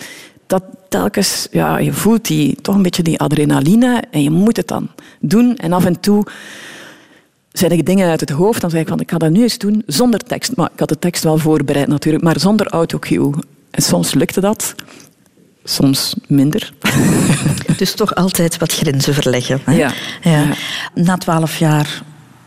dat 0.46 0.62
telkens, 0.88 1.48
ja, 1.50 1.78
je 1.78 1.92
voelt 1.92 2.26
die, 2.26 2.56
toch 2.60 2.74
een 2.74 2.82
beetje 2.82 3.02
die 3.02 3.20
adrenaline 3.20 4.02
en 4.10 4.22
je 4.22 4.30
moet 4.30 4.56
het 4.56 4.68
dan 4.68 4.88
doen. 5.20 5.56
En 5.56 5.72
af 5.72 5.84
en 5.84 6.00
toe 6.00 6.24
zijn 7.52 7.70
er 7.70 7.84
dingen 7.84 8.10
uit 8.10 8.20
het 8.20 8.30
hoofd, 8.30 8.60
dan 8.60 8.70
zeg 8.70 8.80
ik 8.80 8.88
van 8.88 9.00
ik 9.00 9.10
ga 9.10 9.18
dat 9.18 9.30
nu 9.30 9.42
eens 9.42 9.58
doen 9.58 9.82
zonder 9.86 10.20
tekst. 10.20 10.56
Maar 10.56 10.68
ik 10.72 10.78
had 10.78 10.88
de 10.88 10.98
tekst 10.98 11.22
wel 11.22 11.38
voorbereid 11.38 11.88
natuurlijk, 11.88 12.24
maar 12.24 12.40
zonder 12.40 12.66
autocue. 12.66 13.32
En 13.70 13.82
soms 13.82 14.14
lukte 14.14 14.40
dat, 14.40 14.74
soms 15.64 16.14
minder. 16.26 16.72
Dus 17.76 17.94
toch 17.94 18.14
altijd 18.14 18.58
wat 18.58 18.72
grenzen 18.72 19.14
verleggen. 19.14 19.60
Hè? 19.64 19.72
Ja. 19.72 19.92
ja. 20.22 20.44
Na 20.94 21.16
twaalf 21.16 21.58
jaar 21.58 22.02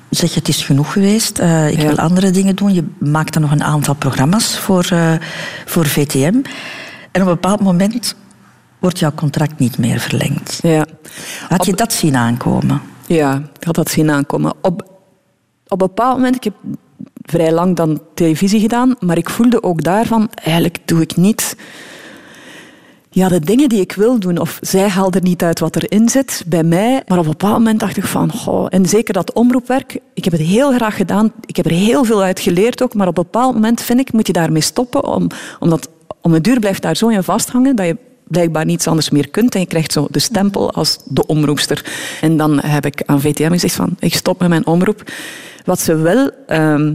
zeg 0.10 0.34
je 0.34 0.40
het 0.40 0.48
is 0.48 0.64
genoeg 0.64 0.94
geweest, 0.94 1.40
uh, 1.40 1.72
ik 1.72 1.80
wil 1.80 1.98
andere 1.98 2.32
dingen 2.32 2.56
doen. 2.56 2.74
Je 2.74 2.84
maakt 2.98 3.34
dan 3.34 3.42
nog 3.42 3.52
een 3.52 3.64
aantal 3.64 3.94
programma's 3.94 4.58
voor, 4.58 4.90
uh, 4.94 5.14
voor 5.66 5.86
VTM. 5.86 6.34
En 7.12 7.22
op 7.22 7.28
een 7.28 7.34
bepaald 7.34 7.62
moment 7.62 8.16
wordt 8.80 9.00
jouw 9.00 9.14
contract 9.16 9.60
niet 9.60 9.78
meer 9.78 10.00
verlengd. 10.00 10.60
Ja. 10.62 10.86
Had 11.48 11.66
je 11.66 11.74
dat 11.74 11.94
zien 11.94 12.16
aankomen? 12.16 12.82
Ja, 13.08 13.42
ik 13.60 13.64
had 13.64 13.76
dat 13.76 13.90
zien 13.90 14.12
aankomen. 14.12 14.54
Op, 14.62 14.95
op 15.68 15.82
een 15.82 15.88
bepaald 15.88 16.16
moment, 16.16 16.36
ik 16.36 16.44
heb 16.44 16.54
vrij 17.22 17.52
lang 17.52 17.76
dan 17.76 18.02
televisie 18.14 18.60
gedaan, 18.60 18.96
maar 19.00 19.18
ik 19.18 19.30
voelde 19.30 19.64
ook 19.64 19.84
daarvan, 19.84 20.30
eigenlijk 20.34 20.78
doe 20.86 21.02
ik 21.02 21.16
niet 21.16 21.56
ja, 23.16 23.30
de 23.30 23.40
dingen 23.40 23.70
die 23.70 23.80
ik 23.80 23.92
wil 23.92 24.20
doen, 24.20 24.38
of 24.38 24.58
zij 24.62 24.88
haalt 24.88 25.16
er 25.16 25.22
niet 25.22 25.44
uit 25.44 25.60
wat 25.60 25.76
erin 25.76 26.10
zit 26.10 26.44
bij 26.48 26.64
mij. 26.64 27.04
Maar 27.08 27.18
op 27.18 27.24
een 27.24 27.32
bepaald 27.32 27.58
moment 27.58 27.80
dacht 27.80 27.98
ik 27.98 28.06
van, 28.06 28.32
goh, 28.32 28.68
en 28.70 28.86
zeker 28.86 29.14
dat 29.14 29.34
omroepwerk, 29.34 30.00
ik 30.14 30.24
heb 30.24 30.34
het 30.34 30.42
heel 30.42 30.72
graag 30.72 30.96
gedaan. 30.96 31.32
Ik 31.46 31.56
heb 31.56 31.66
er 31.66 31.72
heel 31.72 32.04
veel 32.04 32.22
uit 32.22 32.40
geleerd 32.40 32.84
ook, 32.84 32.94
maar 32.94 33.08
op 33.08 33.18
een 33.18 33.24
bepaald 33.24 33.54
moment 33.54 33.82
vind 33.82 34.00
ik, 34.00 34.14
moet 34.14 34.28
je 34.28 34.34
daarmee 34.34 34.62
stoppen, 34.62 35.04
om, 35.04 35.28
omdat 35.60 35.90
om 36.22 36.34
een 36.34 36.42
duur 36.42 36.60
blijft 36.60 36.82
daar 36.82 36.96
zo 36.96 37.08
in 37.08 37.24
vasthangen 37.24 37.76
dat 37.76 37.86
je 37.86 37.98
blijkbaar 38.28 38.66
niets 38.66 38.88
anders 38.88 39.10
meer 39.10 39.30
kunt 39.30 39.54
en 39.54 39.60
je 39.60 39.66
krijgt 39.66 39.92
zo 39.92 40.08
de 40.12 40.20
stempel 40.20 40.72
als 40.72 40.98
de 41.06 41.26
omroepster. 41.26 41.86
En 42.22 42.38
dan 42.38 42.60
heb 42.60 42.86
ik 42.86 43.04
aan 43.06 43.22
VTM 43.22 43.52
gezegd 43.52 43.76
van, 43.76 43.96
ik 44.00 44.16
stop 44.16 44.40
met 44.40 44.50
mijn 44.50 44.66
omroep. 44.66 45.04
Wat 45.66 45.80
ze 45.80 45.96
wel... 45.96 46.32
Ehm, 46.48 46.94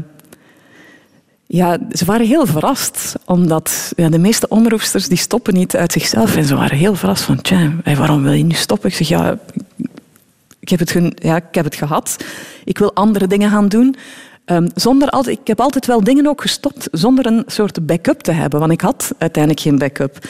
ja, 1.47 1.79
ze 1.93 2.05
waren 2.05 2.27
heel 2.27 2.47
verrast, 2.47 3.15
omdat 3.25 3.93
ja, 3.97 4.09
de 4.09 4.19
meeste 4.19 4.49
omroepsters 4.49 5.09
die 5.09 5.19
stoppen 5.19 5.55
niet 5.55 5.77
uit 5.77 5.93
zichzelf. 5.93 6.37
En 6.37 6.45
ze 6.45 6.55
waren 6.55 6.77
heel 6.77 6.95
verrast 6.95 7.23
van, 7.23 7.41
tja, 7.41 7.73
waarom 7.85 8.23
wil 8.23 8.33
je 8.33 8.45
nu 8.45 8.55
stoppen? 8.55 8.89
Ik 8.89 8.95
zeg, 8.95 9.09
ja, 9.09 9.39
ik 10.61 10.69
heb 10.69 10.79
het, 10.79 11.13
ja, 11.15 11.37
ik 11.37 11.55
heb 11.55 11.65
het 11.65 11.75
gehad. 11.75 12.17
Ik 12.65 12.79
wil 12.79 12.95
andere 12.95 13.27
dingen 13.27 13.51
gaan 13.51 13.69
doen. 13.69 13.97
Um, 14.47 14.69
zonder 14.75 15.29
ik 15.29 15.47
heb 15.47 15.61
altijd 15.61 15.87
wel 15.87 16.05
dingen 16.05 16.27
ook 16.27 16.41
gestopt 16.41 16.89
zonder 16.93 17.27
een 17.27 17.43
soort 17.47 17.87
backup 17.87 18.21
te 18.21 18.33
hebben, 18.33 18.61
want 18.61 18.73
ik 18.73 18.81
had 18.81 19.13
uiteindelijk 19.19 19.63
geen 19.63 19.79
backup. 19.79 20.29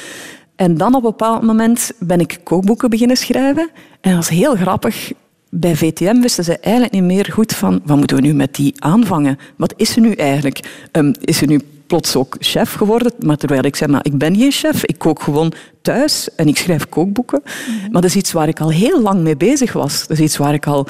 En 0.56 0.76
dan 0.76 0.94
op 0.94 1.04
een 1.04 1.10
bepaald 1.10 1.42
moment 1.42 1.92
ben 1.98 2.20
ik 2.20 2.40
kookboeken 2.42 2.90
beginnen 2.90 3.16
schrijven. 3.16 3.70
En 4.00 4.10
dat 4.10 4.14
was 4.14 4.28
heel 4.28 4.56
grappig 4.56 5.12
bij 5.50 5.76
VTM 5.76 6.20
wisten 6.20 6.44
ze 6.44 6.58
eigenlijk 6.58 6.94
niet 6.94 7.02
meer 7.02 7.28
goed 7.32 7.54
van 7.54 7.80
wat 7.84 7.96
moeten 7.96 8.16
we 8.16 8.22
nu 8.22 8.34
met 8.34 8.54
die 8.54 8.74
aanvangen? 8.78 9.38
Wat 9.56 9.74
is 9.76 9.92
ze 9.92 10.00
nu 10.00 10.12
eigenlijk? 10.12 10.88
Um, 10.92 11.12
is 11.20 11.36
ze 11.36 11.44
nu 11.44 11.60
plots 11.86 12.16
ook 12.16 12.36
chef 12.38 12.72
geworden? 12.72 13.12
Maar 13.18 13.36
terwijl 13.36 13.64
ik 13.64 13.76
zei, 13.76 13.90
maar 13.90 14.04
ik 14.04 14.18
ben 14.18 14.36
geen 14.36 14.52
chef, 14.52 14.84
ik 14.84 14.98
kook 14.98 15.22
gewoon 15.22 15.52
thuis 15.82 16.34
en 16.34 16.48
ik 16.48 16.56
schrijf 16.56 16.88
kookboeken. 16.88 17.40
Mhm. 17.42 17.92
Maar 17.92 18.00
dat 18.02 18.10
is 18.10 18.16
iets 18.16 18.32
waar 18.32 18.48
ik 18.48 18.60
al 18.60 18.70
heel 18.70 19.00
lang 19.00 19.20
mee 19.20 19.36
bezig 19.36 19.72
was. 19.72 20.06
Dat 20.06 20.18
is 20.18 20.24
iets 20.24 20.36
waar 20.36 20.54
ik 20.54 20.66
al... 20.66 20.86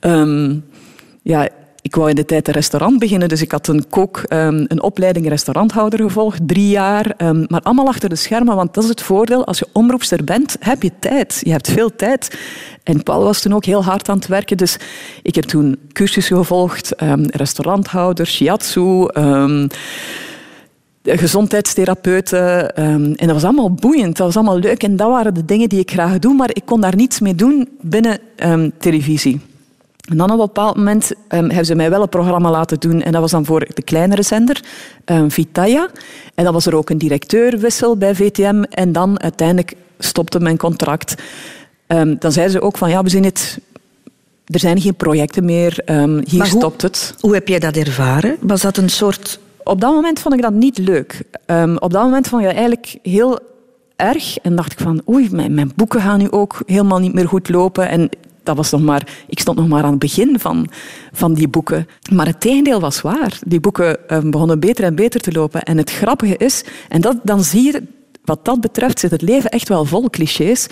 Um, 0.00 0.64
ja, 1.22 1.48
ik 1.92 1.98
wou 1.98 2.10
in 2.10 2.16
de 2.16 2.24
tijd 2.24 2.48
een 2.48 2.54
restaurant 2.54 2.98
beginnen, 2.98 3.28
dus 3.28 3.42
ik 3.42 3.50
had 3.50 3.68
een 3.68 3.88
kook, 3.88 4.22
um, 4.28 4.64
een 4.68 4.82
opleiding 4.82 5.28
restauranthouder 5.28 6.00
gevolgd, 6.00 6.48
drie 6.48 6.68
jaar. 6.68 7.14
Um, 7.18 7.44
maar 7.48 7.60
allemaal 7.60 7.86
achter 7.86 8.08
de 8.08 8.16
schermen, 8.16 8.56
want 8.56 8.74
dat 8.74 8.82
is 8.84 8.88
het 8.88 9.02
voordeel. 9.02 9.46
Als 9.46 9.58
je 9.58 9.66
omroepster 9.72 10.24
bent, 10.24 10.56
heb 10.60 10.82
je 10.82 10.90
tijd. 10.98 11.40
Je 11.44 11.50
hebt 11.50 11.70
veel 11.70 11.96
tijd. 11.96 12.38
En 12.82 13.02
Paul 13.02 13.22
was 13.22 13.40
toen 13.40 13.54
ook 13.54 13.64
heel 13.64 13.84
hard 13.84 14.08
aan 14.08 14.16
het 14.16 14.26
werken, 14.26 14.56
dus 14.56 14.76
ik 15.22 15.34
heb 15.34 15.44
toen 15.44 15.78
cursussen 15.92 16.36
gevolgd, 16.36 17.02
um, 17.02 17.26
restauranthouder, 17.26 18.26
shiatsu 18.26 19.08
gezondheidstherapeuten. 21.02 22.74
en 22.76 23.16
dat 23.16 23.32
was 23.32 23.44
allemaal 23.44 23.72
boeiend, 23.72 24.16
dat 24.16 24.26
was 24.26 24.36
allemaal 24.36 24.58
leuk. 24.58 24.82
En 24.82 24.96
dat 24.96 25.08
waren 25.08 25.34
de 25.34 25.44
dingen 25.44 25.68
die 25.68 25.80
ik 25.80 25.90
graag 25.90 26.18
doe, 26.18 26.34
maar 26.34 26.50
ik 26.52 26.62
kon 26.64 26.80
daar 26.80 26.96
niets 26.96 27.20
mee 27.20 27.34
doen 27.34 27.68
binnen 27.80 28.18
televisie. 28.78 29.40
En 30.02 30.16
dan 30.16 30.26
op 30.26 30.38
een 30.38 30.46
bepaald 30.46 30.76
moment 30.76 31.10
um, 31.10 31.16
hebben 31.28 31.64
ze 31.64 31.74
mij 31.74 31.90
wel 31.90 32.02
een 32.02 32.08
programma 32.08 32.50
laten 32.50 32.80
doen. 32.80 33.02
En 33.02 33.12
dat 33.12 33.20
was 33.20 33.30
dan 33.30 33.44
voor 33.44 33.66
de 33.74 33.82
kleinere 33.82 34.22
zender, 34.22 34.60
um, 35.04 35.30
Vitaya. 35.30 35.88
En 36.34 36.44
dan 36.44 36.52
was 36.52 36.66
er 36.66 36.76
ook 36.76 36.90
een 36.90 36.98
directeurwissel 36.98 37.96
bij 37.96 38.14
VTM. 38.14 38.62
En 38.70 38.92
dan 38.92 39.22
uiteindelijk 39.22 39.74
stopte 39.98 40.40
mijn 40.40 40.56
contract. 40.56 41.14
Um, 41.86 42.16
dan 42.18 42.32
zeiden 42.32 42.54
ze 42.54 42.60
ook 42.60 42.78
van, 42.78 42.90
ja, 42.90 43.02
we 43.02 43.08
zien 43.08 43.24
het... 43.24 43.58
Er 44.44 44.58
zijn 44.58 44.80
geen 44.80 44.94
projecten 44.94 45.44
meer, 45.44 45.82
hier 46.24 46.44
stopt 46.44 46.82
het. 46.82 47.14
Hoe 47.20 47.34
heb 47.34 47.48
jij 47.48 47.58
dat 47.58 47.76
ervaren? 47.76 48.36
Was 48.40 48.60
dat 48.60 48.76
een 48.76 48.88
soort... 48.88 49.38
Op 49.64 49.80
dat 49.80 49.94
moment 49.94 50.20
vond 50.20 50.34
ik 50.34 50.42
dat 50.42 50.52
niet 50.52 50.78
leuk. 50.78 51.22
op 51.78 51.92
dat 51.92 52.02
moment 52.02 52.28
vond 52.28 52.42
ik 52.42 52.48
dat 52.48 52.56
eigenlijk 52.56 52.98
heel 53.02 53.38
erg. 53.96 54.38
En 54.38 54.56
dacht 54.56 54.72
ik 54.72 54.78
van, 54.78 55.02
oei, 55.08 55.28
mijn, 55.30 55.54
mijn 55.54 55.72
boeken 55.74 56.00
gaan 56.00 56.18
nu 56.18 56.30
ook 56.30 56.62
helemaal 56.66 56.98
niet 56.98 57.14
meer 57.14 57.28
goed 57.28 57.48
lopen. 57.48 57.88
En 57.88 58.10
dat 58.42 58.56
was 58.56 58.70
nog 58.70 58.80
maar, 58.80 59.08
ik 59.26 59.40
stond 59.40 59.58
nog 59.58 59.68
maar 59.68 59.82
aan 59.82 59.90
het 59.90 59.98
begin 59.98 60.38
van, 60.38 60.68
van 61.12 61.34
die 61.34 61.48
boeken. 61.48 61.86
Maar 62.12 62.26
het 62.26 62.40
tegendeel 62.40 62.80
was 62.80 63.00
waar. 63.00 63.38
Die 63.46 63.60
boeken 63.60 64.08
eh, 64.08 64.18
begonnen 64.18 64.60
beter 64.60 64.84
en 64.84 64.94
beter 64.94 65.20
te 65.20 65.32
lopen. 65.32 65.62
En 65.62 65.76
het 65.76 65.90
grappige 65.90 66.36
is, 66.36 66.64
en 66.88 67.00
dat, 67.00 67.16
dan 67.22 67.44
zie 67.44 67.72
je, 67.72 67.82
wat 68.24 68.44
dat 68.44 68.60
betreft 68.60 69.00
zit 69.00 69.10
het 69.10 69.22
leven 69.22 69.50
echt 69.50 69.68
wel 69.68 69.84
vol 69.84 70.10
clichés. 70.10 70.66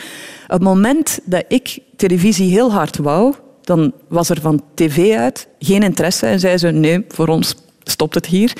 Het 0.46 0.62
moment 0.62 1.20
dat 1.24 1.44
ik 1.48 1.78
televisie 1.96 2.50
heel 2.50 2.72
hard 2.72 2.96
wou, 2.96 3.34
dan 3.62 3.92
was 4.08 4.28
er 4.28 4.40
van 4.40 4.62
tv 4.74 5.16
uit 5.16 5.48
geen 5.58 5.82
interesse 5.82 6.26
en 6.26 6.40
zei 6.40 6.58
ze 6.58 6.68
nee, 6.68 7.04
voor 7.08 7.28
ons 7.28 7.54
stopt 7.82 8.14
het 8.14 8.26
hier. 8.26 8.52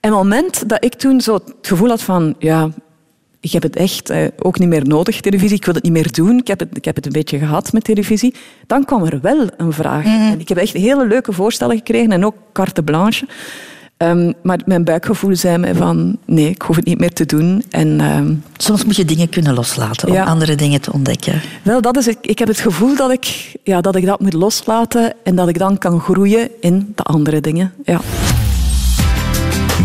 En 0.00 0.12
het 0.12 0.22
moment 0.22 0.68
dat 0.68 0.84
ik 0.84 0.94
toen 0.94 1.20
zo 1.20 1.34
het 1.34 1.54
gevoel 1.60 1.88
had 1.88 2.02
van 2.02 2.34
ja, 2.38 2.70
ik 3.46 3.52
heb 3.52 3.62
het 3.62 3.76
echt 3.76 4.10
eh, 4.10 4.26
ook 4.38 4.58
niet 4.58 4.68
meer 4.68 4.86
nodig, 4.86 5.20
televisie. 5.20 5.56
Ik 5.56 5.64
wil 5.64 5.74
het 5.74 5.82
niet 5.82 5.92
meer 5.92 6.12
doen. 6.12 6.38
Ik 6.38 6.46
heb 6.46 6.60
het, 6.60 6.76
ik 6.76 6.84
heb 6.84 6.96
het 6.96 7.06
een 7.06 7.12
beetje 7.12 7.38
gehad 7.38 7.72
met 7.72 7.84
televisie. 7.84 8.34
Dan 8.66 8.84
kwam 8.84 9.04
er 9.04 9.18
wel 9.20 9.46
een 9.56 9.72
vraag. 9.72 10.04
En 10.04 10.40
ik 10.40 10.48
heb 10.48 10.58
echt 10.58 10.72
hele 10.72 11.06
leuke 11.06 11.32
voorstellen 11.32 11.76
gekregen 11.76 12.12
en 12.12 12.24
ook 12.24 12.34
carte 12.52 12.82
blanche. 12.82 13.26
Ehm, 13.96 14.32
maar 14.42 14.60
mijn 14.64 14.84
buikgevoel 14.84 15.36
zei 15.36 15.58
mij 15.58 15.74
van 15.74 16.18
nee, 16.24 16.48
ik 16.48 16.62
hoef 16.62 16.76
het 16.76 16.84
niet 16.84 16.98
meer 16.98 17.12
te 17.12 17.26
doen. 17.26 17.62
En, 17.70 18.00
ehm, 18.00 18.34
Soms 18.56 18.84
moet 18.84 18.96
je 18.96 19.04
dingen 19.04 19.28
kunnen 19.28 19.54
loslaten 19.54 20.08
om 20.08 20.16
andere 20.16 20.54
dingen 20.54 20.80
te 20.80 20.92
ontdekken. 20.92 21.40
wel, 21.62 21.80
dat 21.80 21.96
is, 21.96 22.08
ik, 22.08 22.18
ik 22.20 22.38
heb 22.38 22.48
het 22.48 22.60
gevoel 22.60 22.96
dat 22.96 23.10
ik, 23.10 23.54
ja, 23.62 23.80
dat 23.80 23.96
ik 23.96 24.06
dat 24.06 24.20
moet 24.20 24.32
loslaten 24.32 25.14
en 25.24 25.34
dat 25.34 25.48
ik 25.48 25.58
dan 25.58 25.78
kan 25.78 26.00
groeien 26.00 26.50
in 26.60 26.92
de 26.94 27.02
andere 27.02 27.40
dingen. 27.40 27.72
Ja. 27.84 28.00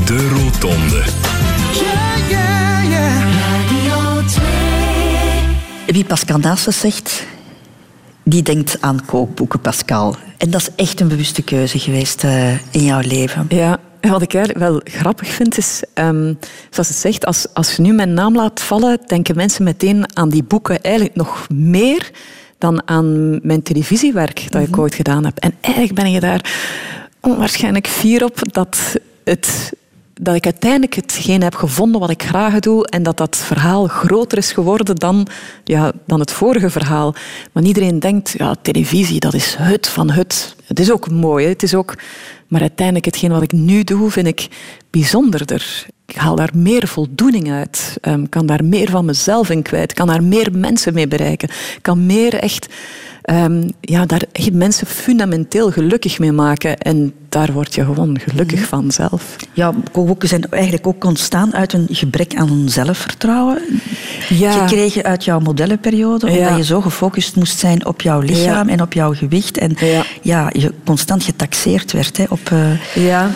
De 0.06 0.28
Rotonde. 0.30 1.04
Wie 5.92 6.06
Pascal 6.06 6.38
Naasten 6.38 6.74
zegt, 6.74 7.26
die 8.24 8.42
denkt 8.42 8.82
aan 8.82 9.06
kookboeken, 9.06 9.60
Pascal. 9.60 10.16
En 10.38 10.50
dat 10.50 10.62
is 10.62 10.70
echt 10.76 11.00
een 11.00 11.08
bewuste 11.08 11.42
keuze 11.42 11.80
geweest 11.80 12.24
eh, 12.24 12.52
in 12.52 12.84
jouw 12.84 13.00
leven. 13.00 13.46
Ja, 13.50 13.80
wat 14.02 14.22
ik 14.22 14.52
wel 14.54 14.82
grappig 14.84 15.28
vind 15.28 15.58
is, 15.58 15.84
ehm, 15.94 16.34
zoals 16.70 16.88
het 16.88 16.98
zegt, 16.98 17.26
als, 17.26 17.54
als 17.54 17.76
je 17.76 17.82
nu 17.82 17.94
mijn 17.94 18.14
naam 18.14 18.36
laat 18.36 18.62
vallen, 18.62 19.00
denken 19.06 19.36
mensen 19.36 19.64
meteen 19.64 20.18
aan 20.18 20.30
die 20.30 20.44
boeken 20.44 20.82
eigenlijk 20.82 21.16
nog 21.16 21.48
meer 21.50 22.12
dan 22.58 22.88
aan 22.88 23.40
mijn 23.48 23.62
televisiewerk 23.64 24.46
dat 24.50 24.68
ik 24.68 24.78
ooit 24.78 24.96
gedaan 24.96 25.26
heb. 25.26 25.38
En 25.38 25.54
eigenlijk 25.62 25.96
ben 25.96 26.12
je 26.12 26.20
daar 26.20 26.54
onwaarschijnlijk 27.20 27.88
fier 27.88 28.24
op 28.24 28.54
dat, 28.54 28.96
het, 29.24 29.74
dat 30.13 30.36
ik 30.36 30.45
uiteindelijk 30.45 30.95
hetgeen 30.95 31.43
heb 31.43 31.56
gevonden 31.56 32.02
wat 32.02 32.10
ik 32.10 32.24
graag 32.24 32.60
doe 32.60 32.88
en 32.88 33.04
dat 33.04 33.17
dat 33.17 33.38
verhaal 33.38 33.88
groter 33.88 34.38
is 34.38 34.52
geworden 34.52 34.95
dan, 34.95 35.28
ja, 35.63 35.91
dan 36.06 36.19
het 36.19 36.32
vorige 36.32 36.69
verhaal. 36.69 37.15
Maar 37.52 37.63
iedereen 37.63 38.00
denkt, 38.00 38.34
ja, 38.38 38.56
televisie, 38.62 39.19
dat 39.19 39.34
is 39.34 39.56
het 39.58 39.88
van 39.88 40.10
het. 40.12 40.56
Het 40.65 40.80
is 40.80 40.91
ook 40.91 41.10
mooi, 41.10 41.47
het 41.47 41.63
is 41.63 41.76
ook... 41.76 41.95
Maar 42.47 42.62
uiteindelijk, 42.62 43.06
hetgeen 43.06 43.32
wat 43.32 43.41
ik 43.41 43.52
nu 43.52 43.84
doe, 43.84 44.12
vind 44.12 44.28
ik 44.28 44.47
bijzonderder. 44.89 45.86
Ik 46.06 46.15
haal 46.15 46.36
daar 46.36 46.50
meer 46.54 46.88
voldoening 46.88 47.52
uit. 47.52 47.97
Ik 48.02 48.30
kan 48.30 48.45
daar 48.45 48.65
meer 48.65 48.89
van 48.89 49.06
mezelf 49.06 49.50
in 49.50 49.62
kwijt. 49.62 49.93
kan 49.93 50.08
daar 50.08 50.24
meer 50.24 50.50
mensen 50.52 50.93
mee 50.93 51.08
bereiken. 51.08 51.50
kan 51.82 52.06
meer 52.06 52.34
echt, 52.34 52.67
ehm, 53.22 53.70
ja, 53.82 54.06
daar 54.06 54.22
echt 54.32 54.54
mensen 54.54 54.88
fundamenteel 54.88 55.72
gelukkig 55.72 56.20
mee 56.20 56.32
maken. 56.32 56.78
En 56.78 57.14
daar 57.30 57.52
word 57.52 57.76
je 57.76 57.84
gewoon 57.86 58.20
gelukkig 58.20 58.66
van 58.68 58.92
zelf. 58.92 59.36
Jouw 59.54 59.74
kookboeken 59.92 60.28
zijn 60.28 60.44
eigenlijk 60.50 60.88
ook 60.88 61.04
ontstaan 61.04 61.54
uit 61.56 61.74
een 61.74 61.88
gebrek 61.92 62.36
aan 62.36 62.64
zelfvertrouwen. 62.70 63.62
Ja. 64.30 64.52
Gekregen 64.52 65.04
uit 65.04 65.24
jouw 65.26 65.40
modellenperiode, 65.40 66.26
omdat 66.26 66.42
Ja. 66.42 66.56
je 66.56 66.64
zo 66.64 66.82
gefocust 66.82 67.36
moest 67.36 67.60
zijn 67.60 67.86
op 67.86 68.02
jouw 68.02 68.20
lichaam 68.20 68.68
Ja. 68.68 68.74
en 68.74 68.82
op 68.82 68.94
jouw 68.94 69.14
gewicht. 69.14 69.58
En 69.58 69.76
Ja. 69.80 70.04
ja, 70.22 70.50
je 70.54 70.74
constant 70.86 71.24
getaxeerd 71.24 71.92
werd 71.92 72.18
hè, 72.18 72.24
op... 72.30 72.52
eh, 72.52 72.96
Ja. 73.06 73.30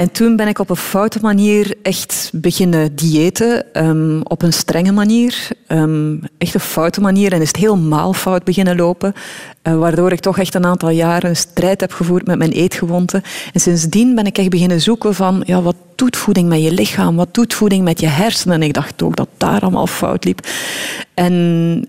En 0.00 0.12
toen 0.12 0.36
ben 0.36 0.48
ik 0.48 0.58
op 0.58 0.70
een 0.70 0.76
foute 0.76 1.18
manier 1.22 1.74
echt 1.82 2.30
beginnen 2.34 2.96
diëten. 2.96 3.74
ehm, 3.74 4.20
op 4.20 4.42
een 4.42 4.52
strenge 4.52 4.92
manier. 4.92 5.48
ehm, 5.66 6.16
echt 6.38 6.54
een 6.54 6.60
foute 6.60 7.00
manier. 7.00 7.32
En 7.32 7.40
is 7.40 7.48
het 7.48 7.56
helemaal 7.56 8.12
fout 8.12 8.44
beginnen 8.44 8.76
lopen. 8.76 9.12
eh, 9.62 9.78
waardoor 9.78 10.12
ik 10.12 10.20
toch 10.20 10.38
echt 10.38 10.54
een 10.54 10.64
aantal 10.64 10.90
jaren 10.90 11.30
een 11.30 11.36
strijd 11.36 11.80
heb 11.80 11.92
gevoerd 11.92 12.26
met 12.26 12.38
mijn 12.38 12.50
eetgewoonten. 12.50 13.22
En 13.52 13.60
sindsdien 13.60 14.14
ben 14.14 14.24
ik 14.26 14.38
echt 14.38 14.50
beginnen 14.50 14.80
zoeken 14.80 15.14
van... 15.14 15.42
Ja, 15.46 15.62
wat 15.62 15.76
doet 15.94 16.16
voeding 16.16 16.48
met 16.48 16.62
je 16.62 16.72
lichaam? 16.72 17.16
Wat 17.16 17.34
doet 17.34 17.54
voeding 17.54 17.84
met 17.84 18.00
je 18.00 18.06
hersenen? 18.06 18.54
En 18.54 18.62
ik 18.62 18.74
dacht 18.74 19.02
ook 19.02 19.16
dat 19.16 19.28
daar 19.36 19.60
allemaal 19.60 19.86
fout 19.86 20.24
liep. 20.24 20.46
En 21.14 21.88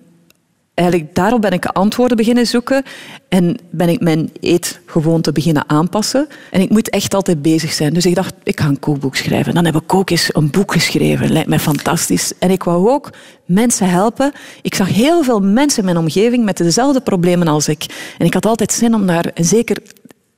eigenlijk 0.74 1.16
daarop 1.16 1.42
ben 1.42 1.52
ik 1.52 1.66
antwoorden 1.66 2.18
beginnen 2.18 2.48
zoeken 2.48 2.84
en 3.30 3.58
ben 3.70 3.90
ik 3.90 4.00
mijn 4.00 4.30
eetgewoonte 4.40 5.32
beginnen 5.32 5.70
aanpassen. 5.70 6.28
En 6.52 6.62
ik 6.62 6.70
moet 6.70 6.90
echt 6.90 7.14
altijd 7.14 7.42
bezig 7.42 7.72
zijn. 7.74 7.94
Dus 7.94 8.06
ik 8.06 8.16
dacht, 8.16 8.34
ik 8.44 8.60
ga 8.60 8.68
een 8.68 8.80
kookboek 8.80 9.16
schrijven. 9.16 9.54
Dan 9.54 9.66
heb 9.66 9.76
ik 9.76 9.94
ook 9.94 10.10
eens 10.10 10.36
een 10.36 10.50
boek 10.50 10.72
geschreven. 10.72 11.32
Lijkt 11.32 11.50
mij 11.50 11.60
fantastisch. 11.60 12.34
En 12.40 12.50
ik 12.52 12.64
wou 12.64 12.90
ook 12.90 13.10
mensen 13.46 13.90
helpen. 13.90 14.32
Ik 14.62 14.76
zag 14.76 14.88
heel 14.88 15.24
veel 15.24 15.40
mensen 15.40 15.80
in 15.80 15.86
mijn 15.86 15.98
omgeving 15.98 16.46
met 16.46 16.58
dezelfde 16.58 17.02
problemen 17.02 17.48
als 17.48 17.68
ik. 17.68 18.14
En 18.18 18.26
ik 18.26 18.34
had 18.34 18.46
altijd 18.46 18.72
zin 18.72 18.94
om 18.94 19.06
daar, 19.06 19.26
en 19.26 19.46
zeker 19.46 19.78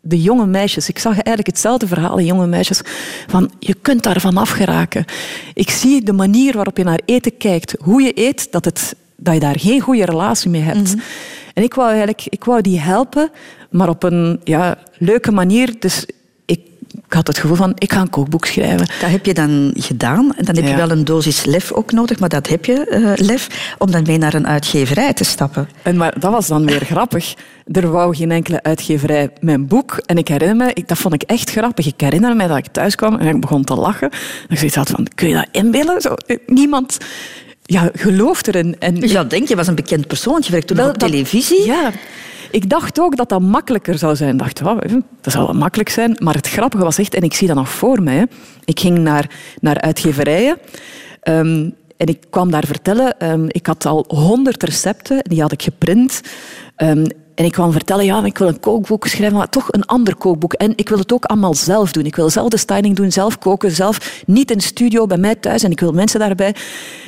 de 0.06 0.22
jonge 0.22 0.46
meisjes. 0.46 0.90
Ik 0.90 1.00
zag 1.00 1.14
eigenlijk 1.14 1.48
hetzelfde 1.48 1.88
verhaal 1.88 2.20
jonge 2.20 2.48
meisjes. 2.48 2.82
Van, 3.28 3.52
je 3.60 3.74
kunt 3.74 4.04
daarvan 4.04 4.38
afgeraken. 4.38 5.06
Ik 5.54 5.70
zie 5.70 6.04
de 6.04 6.14
manier 6.14 6.54
waarop 6.54 6.78
je 6.78 6.84
naar 6.84 7.00
eten 7.06 7.38
kijkt, 7.38 7.76
hoe 7.80 8.02
je 8.02 8.12
eet, 8.16 8.52
dat, 8.52 8.66
het, 8.66 8.96
dat 9.18 9.34
je 9.34 9.40
daar 9.40 9.60
geen 9.60 9.80
goede 9.80 10.06
relatie 10.06 10.50
mee 10.50 10.62
hebt. 10.62 10.96
En 11.54 11.64
ik 11.64 11.74
wou 11.74 11.88
eigenlijk 11.88 12.26
ik 12.30 12.44
wou 12.44 12.62
die 12.62 12.80
helpen, 12.80 13.32
maar 13.70 13.90
op 13.90 14.04
een 14.04 14.40
ja, 14.44 14.78
leuke 14.98 15.32
manier. 15.32 15.76
Dus 15.80 16.06
ik, 16.46 16.60
ik 17.06 17.14
had 17.14 17.28
het 17.28 17.38
gevoel 17.38 17.56
van, 17.56 17.72
ik 17.76 17.94
ga 17.94 18.02
een 18.02 18.10
kookboek 18.10 18.46
schrijven. 18.46 18.88
Dat 19.02 19.10
heb 19.10 19.26
je 19.26 19.34
dan 19.34 19.74
gedaan. 19.76 20.36
En 20.36 20.46
dan 20.46 20.56
heb 20.56 20.68
je 20.68 20.76
wel 20.76 20.92
een 20.92 21.06
dosis 21.06 21.46
lef 21.46 21.72
ook 21.72 21.92
nodig, 21.92 22.20
maar 22.20 22.30
dat 22.30 22.48
heb 22.48 22.66
je, 22.66 22.86
eh, 22.86 23.26
lef, 23.26 23.76
om 23.78 23.92
dan 23.92 24.04
mee 24.04 24.18
naar 24.18 24.34
een 24.34 24.48
uitgeverij 24.48 25.14
te 25.14 25.24
stappen. 25.24 25.70
En 25.82 25.98
maar 25.98 26.20
dat 26.20 26.32
was 26.32 26.48
dan 26.48 26.66
weer 26.66 26.86
grappig. 26.86 27.34
Er 27.72 27.92
wou 27.92 28.16
geen 28.16 28.32
enkele 28.32 28.64
uitgeverij 28.64 29.30
mijn 29.40 29.68
boek. 29.68 29.98
En 30.06 30.18
ik 30.18 30.28
herinner 30.28 30.56
me, 30.56 30.74
ik, 30.74 30.88
dat 30.88 30.98
vond 30.98 31.14
ik 31.14 31.22
echt 31.22 31.50
grappig. 31.52 31.86
Ik 31.86 32.02
herinner 32.02 32.36
me 32.36 32.48
dat 32.48 32.58
ik 32.58 32.68
thuis 32.68 32.96
kwam 32.96 33.18
en 33.18 33.28
ik 33.28 33.42
begon 33.42 33.64
te 33.64 33.76
lachen. 33.76 34.10
En 34.50 34.64
ik 34.64 34.74
had 34.74 34.90
van, 34.90 35.08
kun 35.16 35.28
je 35.28 35.34
dat 35.34 35.48
inbeelden? 35.52 36.02
Zo, 36.02 36.14
eh, 36.14 36.38
niemand 36.46 36.98
ja, 37.74 37.90
gelooft 37.94 38.48
erin. 38.48 38.76
En 38.80 38.96
denk 39.28 39.48
je 39.48 39.56
was 39.56 39.68
een 39.68 39.76
bekend 39.76 40.08
persoon, 40.08 40.42
je 40.46 40.52
werkt 40.52 40.68
toen 40.68 40.78
Wel, 40.78 40.90
op 40.90 41.00
dat- 41.00 41.10
televisie. 41.10 41.66
Ja. 41.66 41.92
Ik 42.52 42.70
dacht 42.70 43.00
ook 43.00 43.16
dat 43.18 43.30
dat 43.30 43.42
makkelijker 43.42 43.98
zou 43.98 44.16
zijn. 44.16 44.32
Ik 44.34 44.40
dacht, 44.40 44.60
wauw, 44.60 44.80
dat 45.22 45.34
zou 45.34 45.46
wel 45.46 45.56
makkelijk 45.56 45.90
zijn. 45.90 46.18
Maar 46.24 46.36
het 46.36 46.48
grappige 46.50 46.84
was 46.84 46.98
echt, 46.98 47.14
en 47.14 47.22
ik 47.22 47.34
zie 47.34 47.48
dat 47.48 47.56
nog 47.56 47.70
voor 47.70 48.02
mij. 48.02 48.28
Ik 48.66 48.80
ging 48.80 48.98
naar, 48.98 49.30
naar 49.62 49.82
uitgeverijen. 49.82 50.58
ehm, 51.22 51.70
en 51.98 52.08
ik 52.08 52.24
kwam 52.30 52.52
daar 52.52 52.66
vertellen, 52.66 53.20
ehm, 53.20 53.46
ik 53.48 53.66
had 53.66 53.86
al 53.86 54.06
honderd 54.08 54.64
recepten, 54.64 55.24
die 55.24 55.42
had 55.42 55.52
ik 55.52 55.62
geprint. 55.64 56.22
Ehm, 56.76 57.06
en 57.36 57.46
ik 57.46 57.52
kwam 57.52 57.72
vertellen, 57.72 58.06
ja, 58.06 58.26
ik 58.26 58.38
wil 58.38 58.48
een 58.48 58.60
kookboek 58.60 59.08
schrijven, 59.08 59.38
maar 59.38 59.50
toch 59.50 59.68
een 59.72 59.86
ander 59.86 60.16
kookboek. 60.16 60.54
En 60.54 60.74
ik 60.76 60.90
wil 60.90 60.98
het 60.98 61.14
ook 61.14 61.26
allemaal 61.26 61.54
zelf 61.54 61.92
doen. 61.92 62.06
Ik 62.06 62.16
wil 62.16 62.30
zelf 62.30 62.50
de 62.50 62.58
styling 62.58 62.96
doen, 62.96 63.12
zelf 63.12 63.38
koken, 63.38 63.72
zelf 63.72 64.24
niet 64.26 64.52
in 64.52 64.58
de 64.58 64.64
studio 64.64 65.06
bij 65.06 65.18
mij 65.18 65.36
thuis. 65.36 65.64
En 65.64 65.72
ik 65.72 65.80
wil 65.80 65.92
mensen 65.92 66.20
daarbij. 66.20 66.56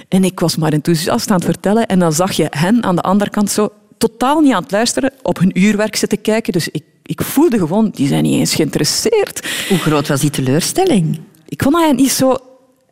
En 0.08 0.24
ik 0.24 0.40
was 0.40 0.56
maar 0.56 0.74
enthousiast 0.74 1.30
aan 1.30 1.36
het 1.36 1.46
vertellen. 1.46 1.88
En 1.88 2.00
dan 2.00 2.14
zag 2.14 2.32
je 2.32 2.48
hen 2.50 2.84
aan 2.84 2.96
de 2.96 3.02
andere 3.02 3.30
kant 3.30 3.52
zo 3.52 3.70
totaal 3.98 4.40
niet 4.40 4.54
aan 4.54 4.62
het 4.62 4.72
luisteren, 4.72 5.12
op 5.22 5.40
hun 5.40 5.60
uurwerk 5.60 5.96
zitten 5.96 6.22
kijken. 6.22 6.54
Dus 6.54 6.68
ik, 6.68 6.84
ik 7.04 7.22
voelde 7.22 7.58
gewoon, 7.58 7.90
die 7.90 8.08
zijn 8.08 8.24
niet 8.24 8.40
eens 8.40 8.56
geïnteresseerd. 8.56 9.66
Hoe 9.70 9.78
groot 9.78 10.08
was 10.08 10.22
die 10.22 10.30
teleurstelling? 10.30 11.20
Ik 11.48 11.64
vond 11.64 11.76
dat 11.76 11.96
niet 11.96 12.12
zo 12.12 12.38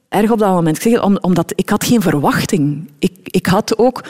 erg 0.10 0.32
op 0.32 0.40
dat 0.40 0.54
moment. 0.54 0.76
Ik 0.76 0.82
zeg 0.82 1.02
het, 1.02 1.22
omdat 1.22 1.54
ik 1.56 1.70
had 1.70 1.84
geen 1.84 2.02
verwachting. 2.02 2.90
Ik, 3.00 3.18
ik 3.24 3.46
had 3.46 3.78
ook 3.78 4.04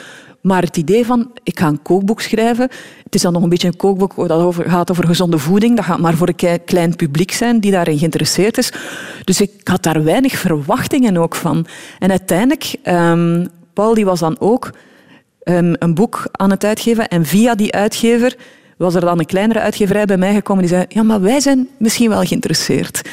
maar 0.44 0.62
het 0.62 0.76
idee 0.76 1.06
van, 1.06 1.30
ik 1.42 1.58
ga 1.58 1.66
een 1.66 1.82
kookboek 1.82 2.20
schrijven. 2.20 2.68
Het 3.04 3.14
is 3.14 3.22
dan 3.22 3.32
nog 3.32 3.42
een 3.42 3.48
beetje 3.48 3.68
een 3.68 3.76
kookboek 3.76 4.16
dat 4.16 4.40
over, 4.40 4.70
gaat 4.70 4.90
over 4.90 5.06
gezonde 5.06 5.38
voeding. 5.38 5.76
Dat 5.76 5.84
gaat 5.84 5.98
maar 5.98 6.14
voor 6.14 6.28
een 6.36 6.64
klein 6.64 6.96
publiek 6.96 7.32
zijn 7.32 7.60
die 7.60 7.70
daarin 7.70 7.98
geïnteresseerd 7.98 8.58
is. 8.58 8.72
Dus 9.24 9.40
ik 9.40 9.50
had 9.68 9.82
daar 9.82 10.04
weinig 10.04 10.38
verwachtingen 10.38 11.16
ook 11.16 11.34
van. 11.34 11.66
En 11.98 12.10
uiteindelijk, 12.10 12.74
ehm, 12.82 13.46
Paul 13.72 13.94
die 13.94 14.04
was 14.04 14.20
dan 14.20 14.36
ook 14.40 14.70
ehm, 15.42 15.74
een 15.78 15.94
boek 15.94 16.28
aan 16.32 16.50
het 16.50 16.64
uitgeven. 16.64 17.08
En 17.08 17.26
via 17.26 17.54
die 17.54 17.72
uitgever 17.72 18.36
was 18.76 18.94
er 18.94 19.00
dan 19.00 19.18
een 19.18 19.26
kleinere 19.26 19.60
uitgeverij 19.60 20.04
bij 20.04 20.16
mij 20.16 20.34
gekomen 20.34 20.62
die 20.62 20.72
zei, 20.72 20.84
ja, 20.88 21.02
maar 21.02 21.20
wij 21.20 21.40
zijn 21.40 21.68
misschien 21.78 22.08
wel 22.08 22.22
geïnteresseerd. 22.22 23.08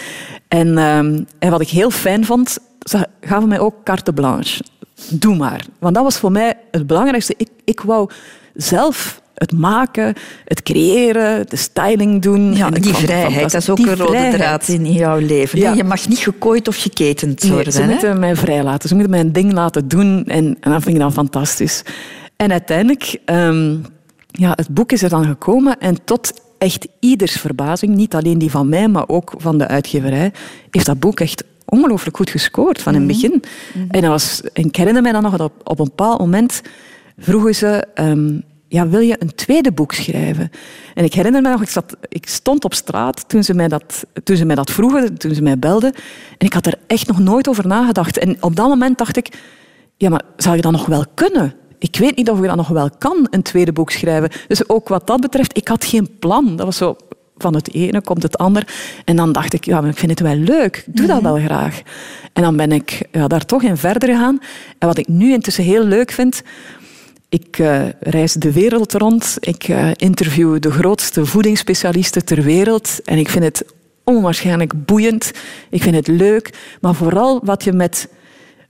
En, 0.47 0.77
ehm, 0.77 1.23
en 1.39 1.51
wat 1.51 1.61
ik 1.61 1.69
heel 1.69 1.91
fijn 1.91 2.25
vond, 2.25 2.57
ze 2.79 3.07
gaven 3.21 3.47
mij 3.47 3.59
ook 3.59 3.75
carte 3.83 4.13
blanche. 4.13 4.63
Doe 5.09 5.35
maar. 5.35 5.65
Want 5.79 5.95
dat 5.95 6.03
was 6.03 6.17
voor 6.17 6.31
mij 6.31 6.53
het 6.71 6.87
belangrijkste. 6.87 7.33
Ik, 7.37 7.49
ik 7.63 7.81
wou 7.81 8.09
zelf 8.53 9.21
het 9.33 9.51
maken, 9.51 10.13
het 10.45 10.63
creëren, 10.63 11.49
de 11.49 11.55
styling 11.55 12.21
doen. 12.21 12.55
Ja, 12.55 12.69
die 12.69 12.93
vrijheid, 12.93 13.51
dat 13.51 13.61
is 13.61 13.69
ook 13.69 13.77
een 13.79 13.95
rode 13.95 14.03
vrijheid. 14.11 14.35
draad 14.35 14.67
in 14.67 14.91
jouw 14.91 15.17
leven. 15.19 15.59
Ja. 15.59 15.73
Je 15.73 15.83
mag 15.83 16.07
niet 16.07 16.17
gekooid 16.17 16.67
of 16.67 16.75
geketend 16.75 17.43
Nee, 17.43 17.51
worden. 17.51 17.73
ze 17.73 17.81
hè? 17.81 17.87
moeten 17.87 18.19
mij 18.19 18.35
vrijlaten. 18.35 18.89
Ze 18.89 18.95
moeten 18.95 19.11
mijn 19.13 19.31
ding 19.31 19.53
laten 19.53 19.87
doen. 19.87 20.25
En, 20.25 20.57
en 20.59 20.71
dat 20.71 20.83
vind 20.83 20.95
ik 20.95 21.01
dan 21.01 21.13
fantastisch. 21.13 21.83
En 22.35 22.51
uiteindelijk, 22.51 23.17
ehm, 23.25 23.75
ja, 24.27 24.51
het 24.55 24.69
boek 24.69 24.91
is 24.91 25.01
er 25.01 25.09
dan 25.09 25.25
gekomen. 25.25 25.79
En 25.79 26.03
tot 26.03 26.33
echt 26.61 26.87
ieders 26.99 27.31
verbazing, 27.31 27.95
niet 27.95 28.15
alleen 28.15 28.37
die 28.37 28.51
van 28.51 28.69
mij, 28.69 28.87
maar 28.87 29.07
ook 29.07 29.33
van 29.37 29.57
de 29.57 29.67
uitgeverij, 29.67 30.31
heeft 30.69 30.85
dat 30.85 30.99
boek 30.99 31.19
echt 31.19 31.43
ongelooflijk 31.65 32.17
goed 32.17 32.29
gescoord 32.29 32.81
van 32.81 32.93
in 32.93 32.99
het 32.99 33.07
begin. 33.07 33.43
En, 33.89 34.01
dat 34.01 34.09
was, 34.09 34.41
en 34.53 34.65
ik 34.65 34.75
herinner 34.75 35.01
mij 35.01 35.11
dan 35.11 35.23
nog 35.23 35.37
dat 35.37 35.51
op, 35.51 35.61
op 35.63 35.79
een 35.79 35.85
bepaald 35.85 36.19
moment 36.19 36.61
vroegen 37.17 37.55
ze... 37.55 37.87
ehm, 37.93 38.39
ja, 38.67 38.87
wil 38.87 38.99
je 38.99 39.15
een 39.19 39.35
tweede 39.35 39.71
boek 39.71 39.93
schrijven? 39.93 40.49
En 40.93 41.03
ik 41.03 41.13
herinner 41.13 41.41
me 41.41 41.49
nog, 41.49 41.61
ik, 41.61 41.69
zat, 41.69 41.97
ik 42.07 42.27
stond 42.27 42.63
op 42.65 42.73
straat 42.73 43.29
toen 43.29 43.43
ze, 43.43 43.53
mij 43.53 43.67
dat, 43.67 44.05
toen 44.23 44.35
ze 44.35 44.45
mij 44.45 44.55
dat 44.55 44.71
vroegen, 44.71 45.17
toen 45.17 45.33
ze 45.33 45.41
mij 45.41 45.59
belden. 45.59 45.93
En 46.37 46.45
ik 46.45 46.53
had 46.53 46.65
er 46.65 46.75
echt 46.87 47.07
nog 47.07 47.19
nooit 47.19 47.47
over 47.47 47.67
nagedacht. 47.67 48.17
En 48.17 48.37
op 48.39 48.55
dat 48.55 48.67
moment 48.67 48.97
dacht 48.97 49.17
ik, 49.17 49.27
ja, 49.97 50.09
maar 50.09 50.21
zou 50.37 50.55
je 50.55 50.61
dat 50.61 50.71
nog 50.71 50.85
wel 50.85 51.05
kunnen? 51.13 51.55
Ik 51.81 51.97
weet 51.97 52.15
niet 52.15 52.29
of 52.29 52.41
je 52.41 52.47
dat 52.47 52.55
nog 52.55 52.67
wel 52.67 52.89
kan, 52.97 53.27
een 53.29 53.41
tweede 53.41 53.71
boek 53.71 53.91
schrijven. 53.91 54.29
Dus 54.47 54.69
ook 54.69 54.87
wat 54.87 55.07
dat 55.07 55.21
betreft, 55.21 55.57
ik 55.57 55.67
had 55.67 55.85
geen 55.85 56.17
plan. 56.19 56.55
Dat 56.55 56.65
was 56.65 56.77
zo, 56.77 56.95
van 57.37 57.55
het 57.55 57.73
ene 57.73 58.01
komt 58.01 58.23
het 58.23 58.37
ander. 58.37 58.67
En 59.05 59.15
dan 59.15 59.31
dacht 59.31 59.53
ik, 59.53 59.65
ja, 59.65 59.83
ik 59.83 59.97
vind 59.97 60.11
het 60.11 60.19
wel 60.19 60.35
leuk. 60.35 60.83
Ik 60.87 60.95
doe 60.95 61.07
dat 61.07 61.21
mhm. 61.21 61.33
wel 61.33 61.43
graag. 61.43 61.81
En 62.33 62.43
dan 62.43 62.55
ben 62.55 62.71
ik 62.71 63.01
ja, 63.11 63.27
daar 63.27 63.45
toch 63.45 63.63
in 63.63 63.77
verder 63.77 64.09
gegaan. 64.09 64.39
En 64.77 64.87
wat 64.87 64.97
ik 64.97 65.07
nu 65.07 65.31
intussen 65.31 65.63
heel 65.63 65.83
leuk 65.83 66.11
vind... 66.11 66.41
Ik 67.29 67.57
uh, 67.57 67.81
reis 67.99 68.33
de 68.33 68.51
wereld 68.51 68.93
rond. 68.93 69.37
Ik 69.39 69.67
uh, 69.67 69.89
interview 69.95 70.59
de 70.59 70.71
grootste 70.71 71.25
voedingsspecialisten 71.25 72.25
ter 72.25 72.43
wereld. 72.43 73.01
En 73.03 73.17
ik 73.17 73.29
vind 73.29 73.43
het 73.43 73.65
onwaarschijnlijk 74.03 74.85
boeiend. 74.85 75.31
Ik 75.69 75.81
vind 75.81 75.95
het 75.95 76.07
leuk. 76.07 76.77
Maar 76.81 76.95
vooral 76.95 77.39
wat, 77.43 77.63
je 77.63 77.73
met, 77.73 78.07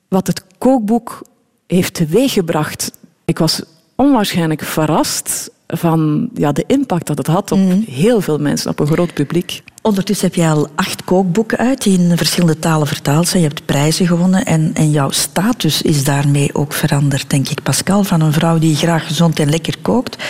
wat 0.08 0.28
het 0.28 0.44
kookboek 0.58 1.22
heeft 1.68 1.94
teweeggebracht. 1.94 2.92
Ik 3.26 3.38
was 3.38 3.62
onwaarschijnlijk 3.96 4.62
verrast 4.62 5.52
van 5.68 6.30
ja, 6.34 6.52
de 6.52 6.64
impact 6.68 7.08
dat 7.08 7.18
het 7.18 7.28
had 7.28 7.52
op 7.52 7.60
mhm. 7.60 7.80
heel 7.80 8.22
veel 8.22 8.38
mensen, 8.38 8.72
op 8.72 8.80
een 8.80 8.88
groot 8.88 9.14
publiek. 9.14 9.64
Ondertussen 9.82 10.28
heb 10.28 10.36
je 10.36 10.48
al 10.48 10.68
acht 10.76 11.04
kookboeken 11.04 11.58
uit 11.58 11.84
die 11.84 12.00
in 12.00 12.18
verschillende 12.18 12.60
talen 12.60 12.88
vertaald 12.88 13.28
zijn. 13.28 13.42
Je 13.42 13.48
hebt 13.48 13.66
prijzen 13.66 14.08
gewonnen 14.08 14.46
en, 14.46 14.72
en 14.74 14.92
jouw 14.92 15.10
status 15.10 15.82
is 15.82 16.04
daarmee 16.04 16.56
ook 16.56 16.74
veranderd, 16.74 17.30
denk 17.30 17.50
ik. 17.50 17.64
Pascal, 17.64 18.04
van 18.04 18.22
een 18.22 18.34
vrouw 18.34 18.60
die 18.60 18.76
graag 18.76 19.08
gezond 19.08 19.40
en 19.40 19.50
lekker 19.50 19.76
kookt, 19.82 20.24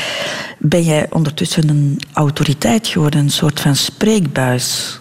ben 0.60 0.84
jij 0.84 1.08
ondertussen 1.10 1.70
een 1.70 2.02
autoriteit 2.14 2.88
geworden, 2.88 3.20
een 3.20 3.30
soort 3.30 3.60
van 3.60 3.76
spreekbuis. 3.76 5.00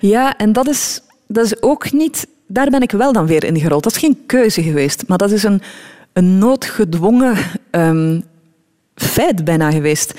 Ja, 0.00 0.36
en 0.36 0.52
dat 0.52 0.68
is, 0.68 1.00
dat 1.26 1.44
is 1.44 1.62
ook 1.62 1.92
niet... 1.92 2.26
Daar 2.50 2.70
ben 2.70 2.82
ik 2.82 2.90
wel 2.90 3.12
dan 3.12 3.26
weer 3.26 3.44
in 3.44 3.60
gerold. 3.60 3.82
Dat 3.82 3.92
is 3.92 3.98
geen 3.98 4.18
keuze 4.26 4.62
geweest, 4.62 5.04
maar 5.06 5.18
dat 5.18 5.30
is 5.30 5.42
een, 5.42 5.62
een 6.18 6.38
noodgedwongen 6.38 7.36
um, 7.70 8.24
feit 8.94 9.44
bijna 9.44 9.70
geweest. 9.70 10.14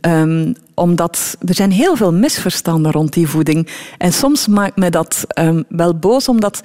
Um, 0.00 0.54
omdat 0.74 1.36
er 1.46 1.54
zijn 1.54 1.70
heel 1.70 1.96
veel 1.96 2.12
misverstanden 2.12 2.92
rond 2.92 3.12
die 3.12 3.28
voeding. 3.28 3.68
En 3.98 4.12
soms 4.12 4.46
maakt 4.46 4.76
mij 4.76 4.90
dat 4.90 5.26
um, 5.38 5.64
wel 5.68 5.98
boos, 5.98 6.28
omdat 6.28 6.60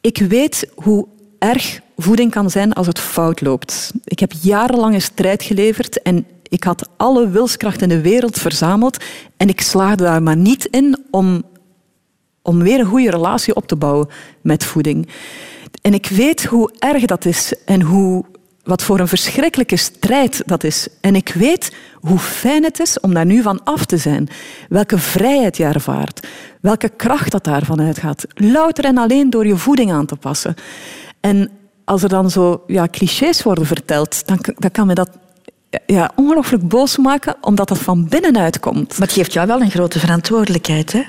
ik 0.00 0.18
weet 0.18 0.70
hoe 0.74 1.06
erg 1.38 1.80
voeding 1.96 2.30
kan 2.30 2.50
zijn 2.50 2.72
als 2.72 2.86
het 2.86 2.98
fout 2.98 3.40
loopt. 3.40 3.92
Ik 4.04 4.18
heb 4.18 4.32
jarenlang 4.40 4.94
een 4.94 5.02
strijd 5.02 5.42
geleverd 5.42 6.02
en 6.02 6.26
ik 6.42 6.64
had 6.64 6.88
alle 6.96 7.28
wilskracht 7.28 7.82
in 7.82 7.88
de 7.88 8.00
wereld 8.00 8.38
verzameld 8.38 9.04
en 9.36 9.48
ik 9.48 9.60
slaagde 9.60 10.04
daar 10.04 10.22
maar 10.22 10.36
niet 10.36 10.64
in 10.64 11.04
om, 11.10 11.42
om 12.42 12.62
weer 12.62 12.80
een 12.80 12.86
goede 12.86 13.10
relatie 13.10 13.54
op 13.54 13.66
te 13.66 13.76
bouwen 13.76 14.08
met 14.40 14.64
voeding. 14.64 15.08
En 15.86 15.94
ik 15.94 16.06
weet 16.06 16.44
hoe 16.44 16.72
erg 16.78 17.04
dat 17.04 17.24
is 17.24 17.54
en 17.64 17.82
hoe 17.82 18.24
wat 18.64 18.82
voor 18.82 19.00
een 19.00 19.08
verschrikkelijke 19.08 19.76
strijd 19.76 20.42
dat 20.46 20.64
is. 20.64 20.88
En 21.00 21.14
ik 21.14 21.28
weet 21.28 21.74
hoe 21.94 22.18
fijn 22.18 22.64
het 22.64 22.80
is 22.80 23.00
om 23.00 23.14
daar 23.14 23.26
nu 23.26 23.42
van 23.42 23.64
af 23.64 23.84
te 23.84 23.96
zijn. 23.96 24.28
Welke 24.68 24.98
vrijheid 24.98 25.56
je 25.56 25.64
ervaart. 25.64 26.26
Welke 26.60 26.88
kracht 26.88 27.30
dat 27.30 27.44
daarvan 27.44 27.80
uitgaat. 27.80 28.26
Louter 28.34 28.84
en 28.84 28.98
alleen 28.98 29.30
door 29.30 29.46
je 29.46 29.56
voeding 29.56 29.92
aan 29.92 30.06
te 30.06 30.16
passen. 30.16 30.54
En 31.20 31.50
als 31.84 32.02
er 32.02 32.08
dan 32.08 32.30
zo 32.30 32.62
ja, 32.66 32.88
clichés 32.90 33.42
worden 33.42 33.66
verteld, 33.66 34.26
dan, 34.26 34.38
dan 34.56 34.70
kan 34.70 34.86
me 34.86 34.94
dat 34.94 35.10
ja, 35.86 36.10
ongelooflijk 36.14 36.68
boos 36.68 36.96
maken, 36.96 37.36
omdat 37.40 37.68
dat 37.68 37.78
van 37.78 38.08
binnenuit 38.08 38.60
komt. 38.60 38.98
Maar 38.98 39.06
het 39.06 39.16
geeft 39.16 39.32
jou 39.32 39.46
wel 39.46 39.60
een 39.60 39.70
grote 39.70 39.98
verantwoordelijkheid, 39.98 40.92
hè? 40.92 41.02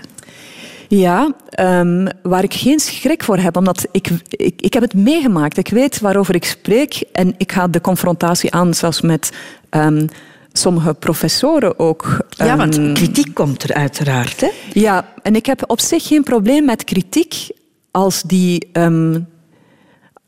Ja, 0.87 1.31
um, 1.59 2.07
waar 2.21 2.43
ik 2.43 2.53
geen 2.53 2.79
schrik 2.79 3.23
voor 3.23 3.37
heb, 3.37 3.57
omdat 3.57 3.87
ik, 3.91 4.09
ik, 4.29 4.61
ik 4.61 4.73
heb 4.73 4.83
het 4.83 4.93
meegemaakt. 4.93 5.57
Ik 5.57 5.67
weet 5.67 5.99
waarover 5.99 6.35
ik 6.35 6.45
spreek 6.45 7.03
en 7.11 7.33
ik 7.37 7.51
ga 7.51 7.67
de 7.67 7.81
confrontatie 7.81 8.53
aan, 8.53 8.73
zelfs 8.73 9.01
met 9.01 9.31
um, 9.69 10.07
sommige 10.51 10.93
professoren 10.93 11.79
ook. 11.79 12.27
Ja, 12.29 12.57
want 12.57 12.77
ehm, 12.77 12.93
kritiek 12.93 13.33
komt 13.33 13.63
er 13.63 13.73
uiteraard. 13.73 14.41
Hè? 14.41 14.49
Ja, 14.73 15.13
en 15.21 15.35
ik 15.35 15.45
heb 15.45 15.63
op 15.67 15.79
zich 15.79 16.07
geen 16.07 16.23
probleem 16.23 16.65
met 16.65 16.83
kritiek 16.83 17.49
als 17.91 18.21
die. 18.21 18.67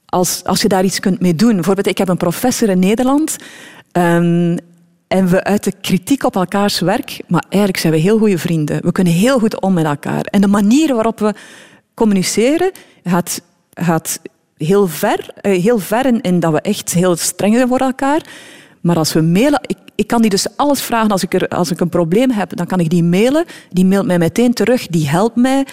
Als, 0.06 0.44
als 0.44 0.62
je 0.62 0.68
daar 0.68 0.84
iets 0.84 1.00
kunt 1.00 1.20
mee 1.20 1.36
doen. 1.36 1.56
Bijvoorbeeld, 1.56 1.88
ik 1.88 1.98
heb 1.98 2.10
een 2.10 2.18
professor 2.18 2.70
in 2.70 2.80
Nederland. 2.80 3.38
Um, 3.92 4.58
en 5.10 5.28
we 5.28 5.44
uiten 5.44 5.74
kritiek 5.82 6.24
op 6.24 6.36
elkaars 6.36 6.80
werk, 6.80 7.22
maar 7.28 7.44
eigenlijk 7.50 7.82
zijn 7.82 7.94
we 7.94 8.00
heel 8.00 8.18
goede 8.18 8.38
vrienden. 8.38 8.82
We 8.82 8.92
kunnen 8.92 9.14
heel 9.14 9.40
goed 9.40 9.62
om 9.62 9.74
met 9.74 9.86
elkaar. 9.86 10.22
En 10.22 10.42
de 10.42 10.48
manier 10.48 10.94
waarop 10.94 11.20
we 11.20 11.34
communiceren 11.94 12.72
gaat, 13.04 13.42
gaat 13.74 14.20
heel 14.58 14.88
ver, 14.88 15.30
eh, 15.42 15.62
heel 15.62 15.80
ver 15.80 16.24
in, 16.24 16.40
dat 16.40 16.52
we 16.52 16.62
echt 16.62 16.94
heel 16.94 17.16
streng 17.16 17.56
zijn 17.56 17.68
voor 17.68 17.80
elkaar. 17.80 18.22
Maar 18.82 18.98
als 18.98 19.14
we 19.14 19.22
mailen, 19.22 19.62
ik, 19.66 19.78
ik 19.96 20.08
kan 20.08 20.22
die 20.22 20.30
dus 20.30 20.58
alles 20.58 20.82
vragen 20.82 21.12
als 21.12 21.24
ik, 21.24 21.34
er, 21.34 21.48
als 21.48 21.72
ik 21.72 21.80
een 21.80 21.90
probleem 21.90 22.32
heb, 22.32 22.56
dan 22.56 22.66
kan 22.66 22.80
ik 22.80 22.90
die 22.90 23.04
mailen. 23.04 23.46
Die 23.70 23.86
mailt 23.86 24.06
mij 24.06 24.18
meteen 24.18 24.54
terug, 24.54 24.88
die 24.88 25.10
helpt 25.10 25.36
mij. 25.36 25.66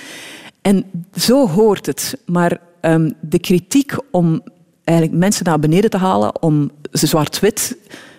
En 0.62 0.84
zo 1.14 1.49
hoort 1.49 1.87
het. 1.87 2.18
Maar 2.26 2.59
um, 2.80 3.14
de 3.20 3.39
kritiek 3.39 3.93
om 4.11 4.43
eigenlijk 4.84 5.18
mensen 5.18 5.45
naar 5.45 5.59
beneden 5.59 5.91
te 5.91 5.97
halen, 5.97 6.43
om 6.43 6.70
ze 6.93 7.07
zwart-wit 7.07 7.76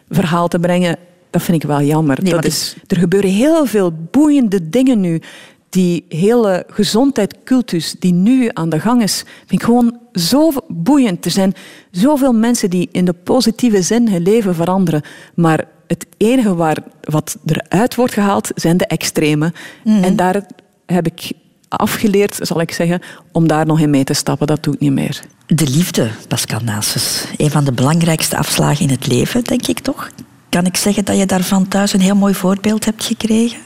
verhaal 0.10 0.48
te 0.48 0.60
brengen, 0.60 0.98
dat 1.30 1.42
vind 1.42 1.64
ik 1.64 1.70
wel 1.70 1.82
jammer. 1.82 2.30
dat 2.30 2.46
is, 2.46 2.76
er 2.88 2.98
gebeuren 2.98 3.30
heel 3.30 3.66
veel 3.66 3.94
boeiende 4.12 4.70
dingen 4.70 5.00
nu. 5.00 5.22
Die 5.70 6.06
hele 6.10 6.64
gezondheidscultus 6.68 7.96
die 8.00 8.14
nu 8.14 8.50
aan 8.54 8.70
de 8.70 8.80
gang 8.80 9.02
is, 9.02 9.24
vind 9.38 9.62
ik 9.62 9.64
gewoon 9.64 10.00
zo 10.14 10.52
boeiend. 10.68 11.26
Er 11.26 11.32
zijn 11.32 11.54
zoveel 11.92 12.34
mensen 12.34 12.70
die 12.70 12.90
in 12.92 13.06
de 13.06 13.14
positieve 13.14 13.82
zin 13.82 14.10
hun 14.10 14.22
leven 14.22 14.56
veranderen. 14.56 15.02
Maar 15.36 15.66
het 15.88 16.06
enige 16.18 16.56
waar, 16.56 16.78
wat 17.02 17.38
eruit 17.46 17.96
wordt 17.96 18.14
gehaald, 18.14 18.52
zijn 18.56 18.78
de 18.78 18.86
extreme. 18.86 19.54
Mhm. 19.84 20.04
En 20.04 20.16
daar 20.16 20.44
heb 20.86 21.06
ik 21.06 21.32
afgeleerd, 21.70 22.38
zal 22.42 22.62
ik 22.62 22.72
zeggen, 22.72 23.02
om 23.32 23.48
daar 23.48 23.66
nog 23.66 23.80
in 23.80 23.90
mee 23.90 24.04
te 24.04 24.14
stappen. 24.14 24.48
Dat 24.48 24.64
doe 24.64 24.74
ik 24.74 24.80
niet 24.80 24.92
meer. 24.92 25.22
De 25.46 25.68
liefde, 25.68 26.10
Pascal 26.28 26.60
Nasus. 26.60 27.26
Een 27.38 27.52
van 27.52 27.64
de 27.64 27.72
belangrijkste 27.72 28.38
afslagen 28.38 28.86
in 28.86 28.92
het 28.92 29.08
leven, 29.08 29.44
denk 29.44 29.68
ik 29.68 29.80
toch? 29.80 30.10
Kan 30.50 30.66
ik 30.66 30.78
zeggen 30.78 31.06
dat 31.06 31.18
je 31.18 31.26
daarvan 31.26 31.68
thuis 31.68 31.94
een 31.94 32.02
heel 32.02 32.16
mooi 32.16 32.34
voorbeeld 32.34 32.86
hebt 32.86 33.04
gekregen? 33.06 33.60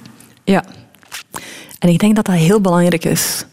Ja. 0.43 0.63
En 1.79 1.89
ik 1.89 1.99
denk 1.99 2.15
dat 2.15 2.25
dat 2.25 2.35
heel 2.35 2.61
belangrijk 2.61 3.05
is. 3.05 3.45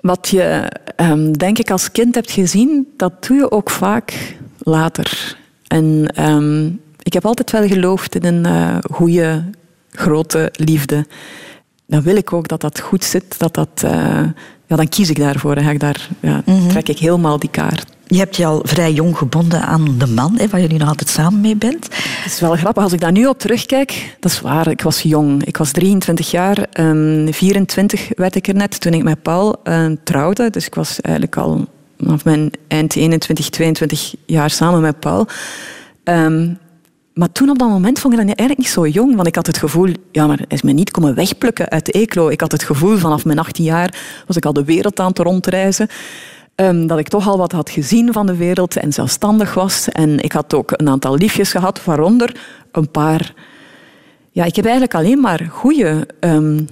Wat 0.00 0.28
je, 0.28 0.72
um, 0.96 1.38
denk 1.38 1.58
ik, 1.58 1.70
als 1.70 1.92
kind 1.92 2.14
hebt 2.14 2.30
gezien, 2.30 2.86
dat 2.96 3.26
doe 3.26 3.36
je 3.36 3.50
ook 3.50 3.70
vaak 3.70 4.36
later. 4.58 5.36
En 5.66 6.12
um, 6.28 6.80
ik 7.02 7.12
heb 7.12 7.26
altijd 7.26 7.50
wel 7.50 7.66
geloofd 7.66 8.14
in 8.14 8.24
een 8.24 8.46
uh, 8.46 8.76
goede, 8.90 9.44
grote 9.90 10.52
liefde. 10.52 11.06
Dan 11.90 12.02
wil 12.02 12.16
ik 12.16 12.32
ook 12.32 12.48
dat 12.48 12.60
dat 12.60 12.80
goed 12.80 13.04
zit, 13.04 13.38
dat 13.38 13.54
dat... 13.54 13.82
Uh, 13.84 13.90
ja, 14.66 14.76
dan 14.76 14.88
kies 14.88 15.10
ik 15.10 15.18
daarvoor 15.18 15.54
en 15.54 15.64
ga 15.64 15.70
ik 15.70 15.80
daar, 15.80 16.08
ja, 16.20 16.42
mm 16.44 16.58
-hmm. 16.58 16.68
trek 16.68 16.88
ik 16.88 16.98
helemaal 16.98 17.38
die 17.38 17.50
kaart. 17.50 17.84
Je 18.06 18.18
hebt 18.18 18.36
je 18.36 18.46
al 18.46 18.60
vrij 18.64 18.92
jong 18.92 19.16
gebonden 19.16 19.62
aan 19.62 19.98
de 19.98 20.06
man 20.06 20.38
hè, 20.38 20.48
waar 20.48 20.60
je 20.60 20.66
nu 20.66 20.76
nog 20.76 20.88
altijd 20.88 21.08
samen 21.08 21.40
mee 21.40 21.56
bent. 21.56 21.84
Het 21.94 22.32
is 22.32 22.40
wel 22.40 22.56
grappig. 22.56 22.82
Als 22.82 22.92
ik 22.92 23.00
daar 23.00 23.12
nu 23.12 23.26
op 23.26 23.38
terugkijk, 23.38 24.16
dat 24.20 24.30
is 24.30 24.40
waar. 24.40 24.68
Ik 24.68 24.82
was 24.82 25.02
jong. 25.02 25.44
Ik 25.44 25.56
was 25.56 25.70
23 25.70 26.30
jaar. 26.30 26.66
Um, 26.80 27.32
24 27.32 28.08
werd 28.14 28.34
ik 28.34 28.48
er 28.48 28.54
net 28.54 28.80
toen 28.80 28.92
ik 28.92 29.02
met 29.02 29.22
Paul 29.22 29.56
uh, 29.64 29.86
trouwde. 30.04 30.50
Dus 30.50 30.66
ik 30.66 30.74
was 30.74 31.00
eigenlijk 31.00 31.36
al 31.36 31.66
vanaf 31.98 32.24
mijn 32.24 32.50
eind 32.68 32.96
21, 32.96 33.48
22 33.50 34.14
jaar 34.26 34.50
samen 34.50 34.80
met 34.80 35.00
Paul. 35.00 35.26
Um, 36.04 36.58
maar 37.14 37.32
toen 37.32 37.50
op 37.50 37.58
dat 37.58 37.68
moment 37.68 37.98
vond 37.98 38.12
ik 38.14 38.18
dat 38.18 38.28
eigenlijk 38.28 38.58
niet 38.58 38.68
zo 38.68 38.86
jong. 38.86 39.14
Want 39.14 39.26
ik 39.26 39.34
had 39.34 39.46
het 39.46 39.58
gevoel, 39.58 39.92
ja, 40.12 40.26
maar 40.26 40.44
is 40.48 40.62
me 40.62 40.72
niet 40.72 40.90
komen 40.90 41.14
wegplukken 41.14 41.68
uit 41.68 41.86
de 41.86 41.92
Eeklo. 41.92 42.28
Ik 42.28 42.40
had 42.40 42.52
het 42.52 42.62
gevoel, 42.62 42.96
vanaf 42.96 43.24
mijn 43.24 43.38
18 43.38 43.64
jaar 43.64 43.94
was 44.26 44.36
ik 44.36 44.44
al 44.44 44.52
de 44.52 44.64
wereld 44.64 45.00
aan 45.00 45.08
het 45.08 45.18
rondreizen. 45.18 45.88
Um, 46.54 46.86
dat 46.86 46.98
ik 46.98 47.08
toch 47.08 47.28
al 47.28 47.38
wat 47.38 47.52
had 47.52 47.70
gezien 47.70 48.12
van 48.12 48.26
de 48.26 48.36
wereld 48.36 48.76
en 48.76 48.92
zelfstandig 48.92 49.54
was. 49.54 49.88
En 49.88 50.18
ik 50.18 50.32
had 50.32 50.54
ook 50.54 50.72
een 50.76 50.88
aantal 50.88 51.16
liefjes 51.16 51.50
gehad, 51.50 51.84
waaronder 51.84 52.40
een 52.72 52.90
paar... 52.90 53.34
Ja, 54.30 54.44
ik 54.44 54.56
heb 54.56 54.64
eigenlijk 54.64 54.94
alleen 54.94 55.20
maar 55.20 55.48
goede 55.50 56.08
um, 56.20 56.68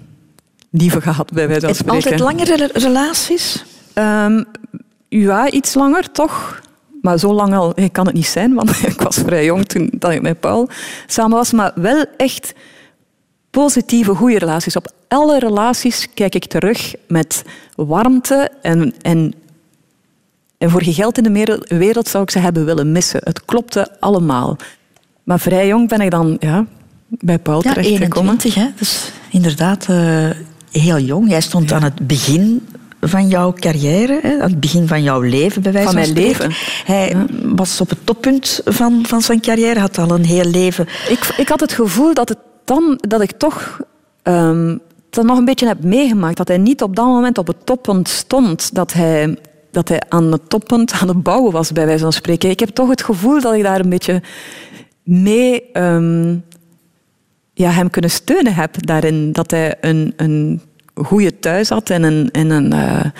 lieven 0.70 1.02
gehad, 1.02 1.32
bij 1.32 1.48
wijze 1.48 1.66
van 1.66 1.74
spreken. 1.74 1.94
Altijd 1.94 2.20
langere 2.20 2.70
relaties? 2.72 3.64
Um, 3.94 4.44
ja, 5.08 5.50
iets 5.50 5.74
langer, 5.74 6.12
toch. 6.12 6.60
Maar 7.00 7.18
zo 7.18 7.32
lang 7.32 7.54
al 7.54 7.74
kan 7.92 8.06
het 8.06 8.14
niet 8.14 8.26
zijn, 8.26 8.54
want 8.54 8.70
ik 8.86 9.00
was 9.00 9.16
vrij 9.16 9.44
jong 9.44 9.66
toen 9.66 9.90
dat 9.92 10.10
ik 10.10 10.22
met 10.22 10.40
Paul 10.40 10.68
samen 11.06 11.36
was. 11.36 11.52
Maar 11.52 11.72
wel 11.74 12.04
echt 12.16 12.54
positieve, 13.50 14.14
goede 14.14 14.38
relaties. 14.38 14.76
Op 14.76 14.92
alle 15.08 15.38
relaties 15.38 16.08
kijk 16.14 16.34
ik 16.34 16.44
terug 16.44 16.94
met 17.06 17.44
warmte 17.74 18.50
en, 18.62 18.94
en 19.02 19.34
en 20.58 20.70
voor 20.70 20.84
je 20.84 20.92
geld 20.92 21.18
in 21.18 21.32
de 21.32 21.60
wereld 21.68 22.08
zou 22.08 22.22
ik 22.22 22.30
ze 22.30 22.38
hebben 22.38 22.64
willen 22.64 22.92
missen. 22.92 23.20
Het 23.24 23.44
klopte 23.44 24.00
allemaal. 24.00 24.56
Maar 25.24 25.40
vrij 25.40 25.66
jong 25.66 25.88
ben 25.88 26.00
ik 26.00 26.10
dan 26.10 26.36
ja, 26.40 26.66
bij 27.08 27.38
Paul 27.38 27.62
Ja, 27.62 27.72
terechtgekomen. 27.72 28.30
21, 28.30 28.54
hè? 28.54 28.68
Dus 28.76 29.12
inderdaad 29.30 29.86
eh, 29.88 30.30
heel 30.70 30.98
jong. 30.98 31.28
Jij 31.28 31.40
stond 31.40 31.72
aan 31.72 31.82
het 31.82 32.06
begin 32.06 32.68
van 33.00 33.28
jouw 33.28 33.52
carrière, 33.52 34.18
hè? 34.22 34.40
aan 34.40 34.50
het 34.50 34.60
begin 34.60 34.86
van 34.86 35.02
jouw 35.02 35.20
leven, 35.20 35.62
bij 35.62 35.72
wijze 35.72 35.92
Van 35.92 36.02
van, 36.02 36.12
mijn 36.12 36.26
spreken. 36.32 36.48
leven. 36.48 36.84
Hij 36.84 37.16
was 37.54 37.80
op 37.80 37.88
het 37.90 38.06
toppunt 38.06 38.60
van, 38.64 39.06
van 39.06 39.22
zijn 39.22 39.40
carrière, 39.40 39.80
had 39.80 39.98
al 39.98 40.10
een 40.10 40.24
heel 40.24 40.44
leven. 40.44 40.86
Ik, 41.08 41.34
ik 41.36 41.48
had 41.48 41.60
het 41.60 41.72
gevoel 41.72 42.14
dat, 42.14 42.28
het 42.28 42.38
dan, 42.64 42.98
dat 43.08 43.20
ik 43.20 43.32
toch 43.32 43.80
ehm, 44.22 44.76
dat 45.10 45.24
nog 45.24 45.38
een 45.38 45.44
beetje 45.44 45.66
heb 45.66 45.82
meegemaakt. 45.82 46.36
Dat 46.36 46.48
hij 46.48 46.58
niet 46.58 46.82
op 46.82 46.96
dat 46.96 47.06
moment 47.06 47.38
op 47.38 47.46
het 47.46 47.66
toppunt 47.66 48.08
stond. 48.08 48.74
Dat 48.74 48.92
hij, 48.92 49.36
dat 49.70 49.88
hij 49.88 50.02
aan 50.08 50.32
het 50.32 50.50
toppunt 50.50 50.92
aan 50.92 51.08
het 51.08 51.22
bouwen 51.22 51.52
was, 51.52 51.72
bij 51.72 51.86
wijze 51.86 52.02
van 52.02 52.12
spreken. 52.12 52.50
Ik 52.50 52.60
heb 52.60 52.68
toch 52.68 52.88
het 52.88 53.02
gevoel 53.02 53.40
dat 53.40 53.54
ik 53.54 53.62
daar 53.62 53.80
een 53.80 53.88
beetje 53.88 54.22
mee 55.02 55.70
ehm, 55.72 56.36
ja, 57.54 57.70
hem 57.70 57.90
kunnen 57.90 58.10
steunen 58.10 58.54
heb 58.54 58.86
daarin. 58.86 59.32
Dat 59.32 59.50
hij 59.50 59.74
een, 59.80 60.12
een 60.16 60.62
goede 61.04 61.38
thuis 61.38 61.68
had 61.68 61.90
en 61.90 62.02
een, 62.02 62.30
en 62.30 62.50
een, 62.50 62.72
eh, 62.72 63.10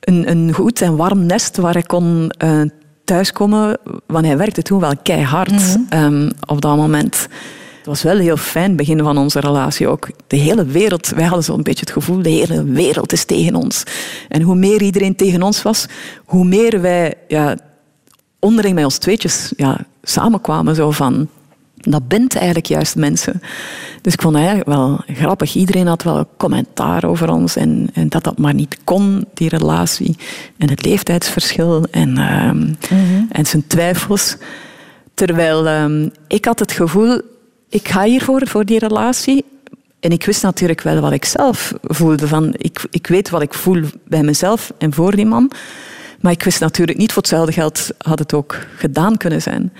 een, 0.00 0.30
een 0.30 0.52
goed 0.52 0.80
en 0.80 0.96
warm 0.96 1.26
nest 1.26 1.56
waar 1.56 1.72
hij 1.72 1.82
kon 1.82 2.30
eh, 2.38 2.60
thuiskomen. 3.04 3.78
Want 4.06 4.26
hij 4.26 4.36
werkte 4.36 4.62
toen 4.62 4.80
wel 4.80 4.96
keihard 5.02 5.76
ehm, 5.88 6.30
op 6.46 6.60
dat 6.60 6.76
moment. 6.76 7.28
Het 7.86 7.94
was 7.94 8.02
wel 8.02 8.18
heel 8.18 8.36
fijn, 8.36 8.68
het 8.68 8.76
begin 8.76 9.02
van 9.02 9.18
onze 9.18 9.40
relatie 9.40 9.88
ook. 9.88 10.08
De 10.26 10.36
hele 10.36 10.64
wereld, 10.64 11.08
wij 11.08 11.24
hadden 11.24 11.44
zo'n 11.44 11.62
beetje 11.62 11.80
het 11.80 11.90
gevoel, 11.90 12.22
de 12.22 12.28
hele 12.28 12.64
wereld 12.64 13.12
is 13.12 13.24
tegen 13.24 13.54
ons. 13.54 13.82
En 14.28 14.42
hoe 14.42 14.54
meer 14.54 14.82
iedereen 14.82 15.16
tegen 15.16 15.42
ons 15.42 15.62
was, 15.62 15.86
hoe 16.24 16.44
meer 16.44 16.80
wij 16.80 17.14
ja, 17.28 17.56
onderling 18.38 18.74
met 18.74 18.84
ons 18.84 18.98
tweetjes 18.98 19.52
ja, 19.56 19.86
samenkwamen. 20.02 20.74
Zo 20.74 20.90
van, 20.90 21.28
dat 21.90 22.08
bindt 22.08 22.36
eigenlijk 22.36 22.66
juist 22.66 22.96
mensen. 22.96 23.42
Dus 24.02 24.12
ik 24.12 24.20
vond 24.20 24.34
het 24.34 24.44
eigenlijk 24.44 24.76
wel 24.78 25.00
grappig. 25.06 25.54
Iedereen 25.54 25.86
had 25.86 26.02
wel 26.02 26.28
commentaar 26.36 27.04
over 27.04 27.30
ons 27.30 27.56
en, 27.56 27.90
en 27.92 28.08
dat 28.08 28.24
dat 28.24 28.38
maar 28.38 28.54
niet 28.54 28.78
kon, 28.84 29.24
die 29.34 29.48
relatie. 29.48 30.16
En 30.56 30.70
het 30.70 30.84
leeftijdsverschil 30.84 31.84
en, 31.90 32.18
ehm, 32.18 32.72
en 33.30 33.46
zijn 33.46 33.66
twijfels. 33.66 34.36
Terwijl 35.14 35.66
ehm, 35.66 36.08
ik 36.26 36.44
had 36.44 36.58
het 36.58 36.72
gevoel, 36.72 37.20
ik 37.68 37.88
ga 37.88 38.02
hiervoor, 38.02 38.46
voor 38.46 38.64
die 38.64 38.78
relatie. 38.78 39.44
En 40.00 40.10
ik 40.10 40.24
wist 40.24 40.42
natuurlijk 40.42 40.80
wel 40.80 41.00
wat 41.00 41.12
ik 41.12 41.24
zelf 41.24 41.72
voelde. 41.82 42.28
Van, 42.28 42.54
ik, 42.56 42.86
ik 42.90 43.06
weet 43.06 43.30
wat 43.30 43.42
ik 43.42 43.54
voel 43.54 43.82
bij 44.08 44.22
mezelf 44.22 44.72
en 44.78 44.92
voor 44.92 45.16
die 45.16 45.26
man. 45.26 45.50
Maar 46.20 46.32
ik 46.32 46.42
wist 46.42 46.60
natuurlijk 46.60 46.98
niet, 46.98 47.12
voor 47.12 47.22
hetzelfde 47.22 47.52
geld 47.52 47.90
had 47.98 48.18
het 48.18 48.34
ook 48.34 48.58
gedaan 48.76 49.16
kunnen 49.16 49.42
zijn. 49.42 49.72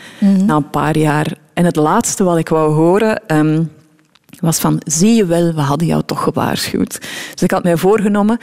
Na 0.46 0.56
een 0.56 0.70
paar 0.70 0.96
jaar. 0.96 1.32
En 1.56 1.64
het 1.64 1.76
laatste 1.76 2.24
wat 2.24 2.38
ik 2.38 2.48
wou 2.48 2.72
horen 2.72 3.26
ehm, 3.26 3.64
was 4.40 4.58
van, 4.58 4.80
zie 4.84 5.14
je 5.14 5.26
wel, 5.26 5.52
we 5.52 5.60
hadden 5.60 5.86
jou 5.86 6.02
toch 6.06 6.22
gewaarschuwd. 6.22 7.00
Dus 7.32 7.42
ik 7.42 7.50
had 7.50 7.62
mij 7.62 7.76
voorgenomen, 7.76 8.38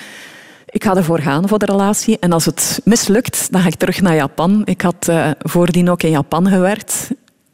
ik 0.65 0.83
ga 0.83 0.95
ervoor 0.95 1.19
gaan 1.19 1.47
voor 1.47 1.59
de 1.59 1.65
relatie. 1.65 2.19
En 2.19 2.31
als 2.31 2.45
het 2.45 2.81
mislukt, 2.83 3.51
dan 3.51 3.61
ga 3.61 3.67
ik 3.67 3.75
terug 3.75 4.01
naar 4.01 4.15
Japan. 4.15 4.61
Ik 4.65 4.81
had 4.81 5.07
eh, 5.07 5.29
voordien 5.39 5.89
ook 5.89 6.03
in 6.03 6.09
Japan 6.09 6.47
gewerkt, 6.47 7.09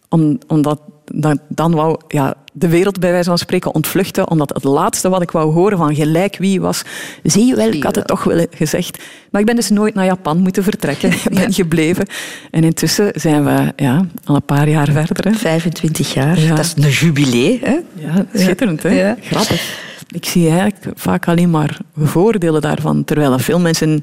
om, 0.09 0.37
omdat 0.47 0.81
dan, 1.13 1.39
dan 1.47 1.71
wou 1.71 1.99
ja, 2.07 2.35
de 2.53 2.67
wereld 2.67 2.99
bij 2.99 3.11
wijze 3.11 3.29
van 3.29 3.37
spreken 3.37 3.73
ontvluchten, 3.73 4.29
omdat 4.29 4.49
het 4.53 4.63
laatste 4.63 5.09
wat 5.09 5.21
ik 5.21 5.31
wou 5.31 5.53
horen 5.53 5.77
van 5.77 5.95
gelijk 5.95 6.37
wie 6.37 6.61
was, 6.61 6.81
zie 7.23 7.45
je 7.45 7.55
wel, 7.55 7.71
ik 7.71 7.83
had 7.83 7.95
het 7.95 8.07
toch 8.07 8.23
wel 8.23 8.45
gezegd. 8.51 9.03
Maar 9.31 9.41
ik 9.41 9.47
ben 9.47 9.55
dus 9.55 9.69
nooit 9.69 9.93
naar 9.93 10.05
Japan 10.05 10.37
moeten 10.37 10.63
vertrekken. 10.63 11.11
Ik 11.29 11.33
ben 11.33 11.53
gebleven. 11.53 12.05
En 12.51 12.63
intussen 12.63 13.11
zijn 13.15 13.45
we 13.45 13.73
ja, 13.75 14.05
al 14.23 14.35
een 14.35 14.45
paar 14.45 14.69
jaar 14.69 14.91
verder. 14.91 15.25
Hè. 15.25 15.33
25 15.33 16.13
jaar, 16.13 16.39
Ja. 16.39 16.55
dat 16.55 16.65
is 16.65 16.73
een 16.83 16.89
jubilee. 16.89 17.59
Hè? 17.63 17.77
Ja, 17.93 18.25
schitterend, 18.33 18.83
hè? 18.83 19.13
Grappig. 19.21 19.77
Ik 20.11 20.25
zie 20.25 20.49
eigenlijk 20.49 20.99
vaak 20.99 21.27
alleen 21.27 21.49
maar 21.49 21.77
voordelen 21.97 22.61
daarvan, 22.61 23.03
terwijl 23.03 23.33
er 23.33 23.39
veel 23.39 23.59
mensen 23.59 24.01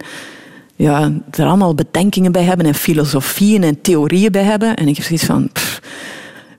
ja, 0.76 1.12
er 1.30 1.46
allemaal 1.46 1.74
bedenkingen 1.74 2.32
bij 2.32 2.42
hebben 2.42 2.66
en 2.66 2.74
filosofieën 2.74 3.62
en 3.62 3.80
theorieën 3.80 4.32
bij 4.32 4.42
hebben. 4.42 4.76
En 4.76 4.88
ik 4.88 4.96
heb 4.96 5.04
zoiets 5.04 5.24
van... 5.24 5.48
pff, 5.52 5.80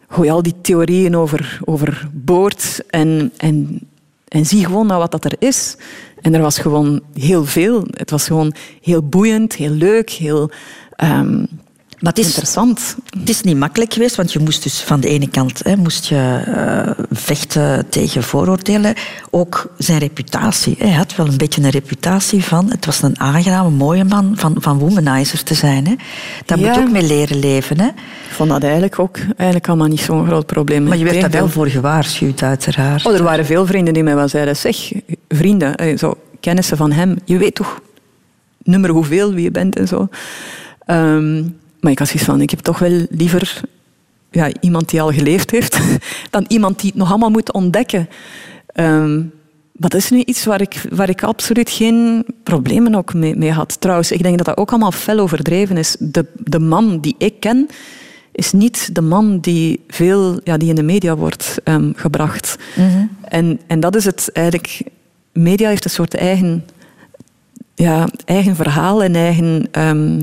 gooi 0.08 0.30
al 0.30 0.41
die 0.41 0.55
theorieën 0.62 1.16
over, 1.16 1.60
overboord 1.66 2.82
en, 2.89 3.32
en, 3.38 3.80
en 4.28 4.45
zie 4.45 4.66
gewoon 4.66 4.88
naar 4.88 4.97
wat 4.97 5.12
dat 5.12 5.26
er 5.26 5.36
is. 5.39 5.78
En 6.22 6.34
er 6.34 6.41
was 6.41 6.60
gewoon 6.60 7.01
heel 7.14 7.45
veel. 7.45 7.84
Het 7.91 8.12
was 8.12 8.28
gewoon 8.28 8.53
heel 8.82 9.03
boeiend, 9.03 9.55
heel 9.55 9.72
leuk, 9.72 10.10
heel 10.10 10.51
ehm, 10.95 11.45
Maar 12.00 12.12
het 12.14 12.18
is, 12.22 12.26
interessant. 12.28 12.95
het 13.20 13.30
is 13.30 13.41
niet 13.41 13.58
makkelijk 13.58 13.93
geweest, 13.93 14.16
want 14.16 14.34
je 14.34 14.39
moest 14.39 14.64
dus 14.64 14.80
van 14.82 15.00
de 15.00 15.08
ene 15.08 15.30
kant 15.30 15.64
hè, 15.64 15.76
moest 15.76 16.06
je, 16.06 16.41
eh, 16.45 17.04
vechten 17.12 17.89
tegen 17.89 18.24
vooroordelen. 18.24 18.93
Ook 19.30 19.72
zijn 19.78 20.00
reputatie. 20.00 20.76
Hij 20.80 20.91
had 20.91 21.16
wel 21.16 21.28
een 21.28 21.38
beetje 21.38 21.62
een 21.62 21.70
reputatie 21.70 22.43
van... 22.43 22.70
Het 22.72 22.86
was 22.86 23.02
een 23.02 23.20
aangename, 23.20 23.70
mooie 23.70 24.04
man 24.04 24.32
van, 24.36 24.56
van 24.60 24.78
womanizer 24.80 25.43
te 25.43 25.54
zijn. 25.54 25.88
Hè. 25.88 25.95
Daar 26.45 26.60
Ja. 26.60 26.68
moet 26.70 26.78
ook 26.84 26.91
mee 26.91 27.04
leren 27.04 27.39
leven. 27.39 27.80
Hè. 27.80 27.88
Ik 27.88 28.34
vond 28.34 28.50
dat 28.50 28.64
eigenlijk 28.64 29.00
ook 29.00 29.18
eigenlijk 29.28 29.68
allemaal 29.68 29.88
niet 29.88 30.02
zo'n 30.02 30.26
groot 30.26 30.45
probleem. 30.45 30.84
Maar 30.84 30.98
je 30.98 31.04
werd 31.04 31.22
daar 31.22 31.32
wel 31.32 31.50
voor 31.50 31.68
gewaarschuwd, 31.68 32.41
uiteraard. 32.43 33.06
Oh, 33.06 33.14
er 33.16 33.24
waren 33.24 33.45
veel 33.45 33.66
vrienden 33.66 33.93
die 33.93 34.04
mij 34.04 34.16
wel 34.16 34.28
zeiden, 34.28 34.56
zeg, 34.56 34.91
vrienden, 35.30 35.76
eh, 35.76 35.98
zo, 35.98 36.14
kennissen 36.39 36.78
van 36.78 36.91
hem, 36.91 37.16
je 37.26 37.38
weet 37.38 37.56
toch 37.56 37.80
nummer 38.64 38.89
hoeveel 38.89 39.34
wie 39.34 39.43
je 39.43 39.52
bent 39.52 39.76
en 39.76 39.88
zo. 39.88 40.08
Ehm, 40.86 41.43
maar 41.88 41.96
ik 41.96 42.02
had 42.02 42.12
zoiets 42.12 42.30
van, 42.30 42.42
ik 42.42 42.50
heb 42.50 42.60
toch 42.60 42.80
wel 42.80 43.06
liever 43.10 43.62
ja, 44.32 44.50
iemand 44.60 44.90
die 44.90 45.02
al 45.02 45.12
geleefd 45.12 45.52
heeft, 45.52 45.80
dan 46.30 46.46
iemand 46.48 46.80
die 46.80 46.90
het 46.90 47.00
nog 47.00 47.10
allemaal 47.10 47.30
moet 47.30 47.52
ontdekken. 47.52 48.10
Ehm, 48.66 49.16
maar 49.72 49.90
dat 49.90 49.94
is 49.94 50.10
nu 50.10 50.24
iets 50.26 50.46
waar 50.46 50.62
ik, 50.62 50.82
waar 50.90 51.10
ik 51.10 51.24
absoluut 51.24 51.70
geen 51.70 52.26
problemen 52.44 52.96
ook 52.96 53.14
mee, 53.14 53.36
mee 53.36 53.52
had. 53.52 53.82
Trouwens, 53.82 54.12
ik 54.12 54.24
denk 54.24 54.38
dat 54.38 54.46
dat 54.46 54.58
ook 54.58 54.70
allemaal 54.70 54.92
fel 54.92 55.20
overdreven 55.20 55.78
is. 55.78 55.96
De, 56.00 56.26
de 56.44 56.60
man 56.60 57.00
die 57.00 57.16
ik 57.18 57.40
ken, 57.40 57.68
is 58.32 58.52
niet 58.52 58.96
de 58.96 59.02
man 59.02 59.40
die, 59.40 59.84
veel, 59.88 60.40
ja, 60.44 60.58
die 60.58 60.70
in 60.70 60.76
de 60.76 60.84
media 60.84 61.16
wordt 61.16 61.58
ehm, 61.64 61.92
gebracht. 61.96 62.56
en, 63.22 63.60
en 63.68 63.80
dat 63.80 63.96
is 63.96 64.06
het 64.06 64.30
eigenlijk... 64.34 64.82
Media 65.34 65.70
heeft 65.70 65.86
een 65.86 65.90
soort 65.90 66.16
eigen, 66.16 66.66
ja, 67.76 68.08
eigen 68.26 68.56
verhaal 68.56 69.04
en 69.04 69.16
eigen 69.16 69.68
ehm, 69.72 70.20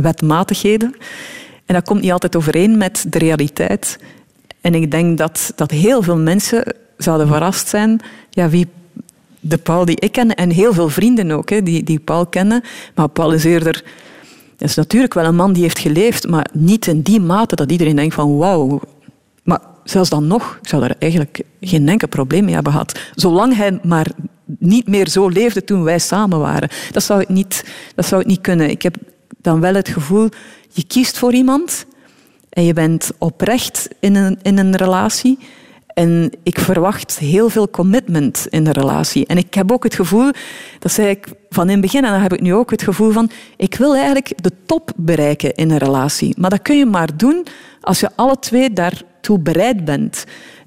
wetmatigheden. 0.00 0.94
En 1.66 1.74
dat 1.74 1.84
komt 1.84 2.00
niet 2.00 2.12
altijd 2.12 2.36
overeen 2.36 2.76
met 2.76 3.04
de 3.08 3.18
realiteit. 3.18 3.98
En 4.60 4.74
ik 4.74 4.90
denk 4.90 5.18
dat, 5.18 5.52
dat 5.56 5.70
heel 5.70 6.02
veel 6.02 6.16
mensen 6.16 6.74
zouden 6.96 7.26
verrast 7.26 7.68
zijn 7.68 8.00
ja, 8.30 8.48
wie 8.48 8.66
de 9.40 9.58
Paul 9.58 9.84
die 9.84 10.00
ik 10.00 10.12
ken, 10.12 10.34
en 10.34 10.50
heel 10.50 10.72
veel 10.72 10.88
vrienden 10.88 11.30
ook, 11.30 11.50
hè, 11.50 11.62
die, 11.62 11.84
die 11.84 11.98
Paul 11.98 12.26
kennen. 12.26 12.62
Maar 12.94 13.08
Paul 13.08 13.32
is 13.32 13.44
eerder... 13.44 13.84
Dat 14.56 14.68
is 14.68 14.74
natuurlijk 14.74 15.14
wel 15.14 15.24
een 15.24 15.34
man 15.34 15.52
die 15.52 15.62
heeft 15.62 15.78
geleefd, 15.78 16.28
maar 16.28 16.46
niet 16.52 16.86
in 16.86 17.00
die 17.00 17.20
mate 17.20 17.56
dat 17.56 17.70
iedereen 17.70 17.96
denkt 17.96 18.14
van 18.14 18.36
wauw. 18.36 18.80
Maar 19.42 19.60
zelfs 19.84 20.10
dan 20.10 20.26
nog, 20.26 20.58
ik 20.62 20.68
zou 20.68 20.82
daar 20.82 20.94
eigenlijk 20.98 21.42
geen 21.60 21.88
enkel 21.88 22.08
probleem 22.08 22.44
mee 22.44 22.54
hebben 22.54 22.72
gehad. 22.72 23.00
Zolang 23.14 23.56
hij 23.56 23.78
maar 23.82 24.06
niet 24.58 24.88
meer 24.88 25.08
zo 25.08 25.28
leefde 25.28 25.64
toen 25.64 25.82
wij 25.82 25.98
samen 25.98 26.38
waren. 26.38 26.68
Dat 26.90 27.02
zou 27.02 27.20
ik 27.20 27.28
niet, 27.28 27.64
dat 27.94 28.06
zou 28.06 28.20
ik 28.20 28.26
niet 28.26 28.40
kunnen. 28.40 28.70
Ik 28.70 28.82
heb 28.82 28.96
dan 29.42 29.60
wel 29.60 29.74
het 29.74 29.88
gevoel, 29.88 30.28
je 30.70 30.86
kiest 30.86 31.18
voor 31.18 31.32
iemand 31.32 31.86
en 32.48 32.64
je 32.64 32.72
bent 32.72 33.10
oprecht 33.18 33.88
in 34.00 34.14
een, 34.14 34.38
in 34.42 34.58
een 34.58 34.76
relatie. 34.76 35.38
En 35.94 36.30
ik 36.42 36.58
verwacht 36.58 37.18
heel 37.18 37.48
veel 37.48 37.70
commitment 37.70 38.46
in 38.50 38.64
de 38.64 38.72
relatie. 38.72 39.26
En 39.26 39.36
ik 39.36 39.54
heb 39.54 39.72
ook 39.72 39.84
het 39.84 39.94
gevoel, 39.94 40.30
dat 40.78 40.92
zei 40.92 41.08
ik 41.08 41.26
van 41.48 41.64
in 41.64 41.72
het 41.72 41.80
begin, 41.80 42.04
en 42.04 42.10
dan 42.10 42.20
heb 42.20 42.32
ik 42.32 42.40
nu 42.40 42.54
ook 42.54 42.70
het 42.70 42.82
gevoel 42.82 43.10
van, 43.10 43.30
ik 43.56 43.74
wil 43.74 43.94
eigenlijk 43.94 44.42
de 44.42 44.52
top 44.66 44.92
bereiken 44.96 45.54
in 45.54 45.70
een 45.70 45.78
relatie. 45.78 46.34
Maar 46.38 46.50
dat 46.50 46.62
kun 46.62 46.76
je 46.76 46.86
maar 46.86 47.16
doen 47.16 47.46
als 47.80 48.00
je 48.00 48.10
alle 48.14 48.38
twee 48.38 48.72
daartoe 48.72 49.38
bereid 49.38 49.84
bent. 49.84 50.24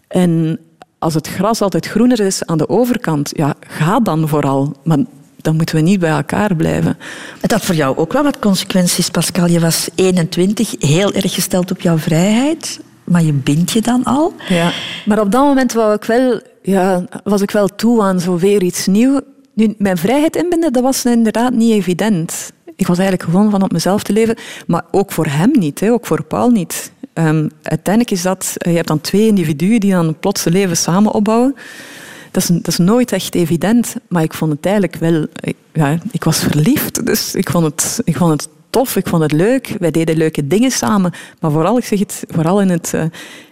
En 0.07 0.59
als 0.99 1.13
het 1.13 1.27
gras 1.27 1.61
altijd 1.61 1.87
groener 1.87 2.19
is 2.19 2.45
aan 2.45 2.57
de 2.57 2.69
overkant, 2.69 3.31
ja, 3.35 3.53
ga 3.59 3.99
dan 3.99 4.27
vooral. 4.27 4.75
Maar 4.83 4.97
dan 5.43 5.55
moeten 5.55 5.75
we 5.75 5.81
niet 5.81 5.99
bij 5.99 6.09
elkaar 6.09 6.55
blijven. 6.55 6.97
Het 7.41 7.51
had 7.51 7.65
voor 7.65 7.75
jou 7.75 7.97
ook 7.97 8.13
wel 8.13 8.23
wat 8.23 8.39
consequenties, 8.39 9.09
Pascal. 9.09 9.47
Je 9.47 9.59
was 9.59 9.89
21, 9.95 10.75
heel 10.79 11.13
erg 11.13 11.33
gesteld 11.33 11.71
op 11.71 11.81
jouw 11.81 11.97
vrijheid. 11.97 12.79
Maar 13.03 13.23
je 13.23 13.33
bindt 13.33 13.71
je 13.71 13.81
dan 13.81 14.03
al. 14.03 14.33
Ja. 14.49 14.71
Maar 15.05 15.19
op 15.19 15.31
dat 15.31 15.43
moment 15.43 15.73
wou 15.73 15.93
ik 15.93 16.03
wel, 16.03 16.41
ja, 16.61 17.05
was 17.23 17.41
ik 17.41 17.51
wel 17.51 17.67
toe 17.67 18.01
aan 18.01 18.19
zo 18.19 18.37
weer 18.37 18.63
iets 18.63 18.87
nieuws. 18.87 19.21
Nu, 19.53 19.75
mijn 19.77 19.97
vrijheid 19.97 20.35
inbinden, 20.35 20.73
dat 20.73 20.83
was 20.83 21.05
inderdaad 21.05 21.53
niet 21.53 21.71
evident. 21.71 22.51
Ik 22.75 22.87
was 22.87 22.97
eigenlijk 22.97 23.29
gewoon 23.29 23.51
van 23.51 23.63
op 23.63 23.71
mezelf 23.71 24.03
te 24.03 24.13
leven. 24.13 24.35
Maar 24.67 24.83
ook 24.91 25.11
voor 25.11 25.25
hem 25.25 25.51
niet, 25.59 25.79
hè, 25.79 25.91
ook 25.91 26.05
voor 26.05 26.23
Paul 26.23 26.49
niet. 26.49 26.91
Ehm, 27.13 27.47
uiteindelijk 27.63 28.15
is 28.15 28.21
dat... 28.21 28.53
Je 28.57 28.69
hebt 28.69 28.87
dan 28.87 29.01
twee 29.01 29.27
individuen 29.27 29.79
die 29.79 29.91
dan 29.91 30.19
plots 30.19 30.45
een 30.45 30.51
leven 30.51 30.77
samen 30.77 31.13
opbouwen. 31.13 31.55
Dat 32.33 32.43
is, 32.43 32.49
dat 32.61 32.77
nooit 32.77 33.11
echt 33.11 33.35
evident. 33.35 33.95
Maar 34.07 34.23
ik 34.23 34.33
vond 34.33 34.51
het 34.51 34.65
eigenlijk 34.65 34.95
wel... 34.95 35.25
Ja, 35.73 35.97
ik 36.11 36.23
was 36.23 36.39
verliefd, 36.39 37.05
dus 37.05 37.35
ik 37.35 37.49
vond 37.49 37.65
het, 37.65 38.01
ik 38.03 38.17
vond 38.17 38.31
het 38.31 38.49
tof, 38.69 38.95
ik 38.95 39.07
vond 39.07 39.21
het 39.21 39.31
leuk. 39.31 39.75
Wij 39.79 39.91
deden 39.91 40.17
leuke 40.17 40.47
dingen 40.47 40.71
samen. 40.71 41.13
Maar 41.39 41.51
vooral, 41.51 41.77
ik 41.77 41.85
zeg 41.85 41.99
het, 41.99 42.23
vooral 42.29 42.61
in 42.61 42.69
het, 42.69 42.91
uh, 42.95 43.03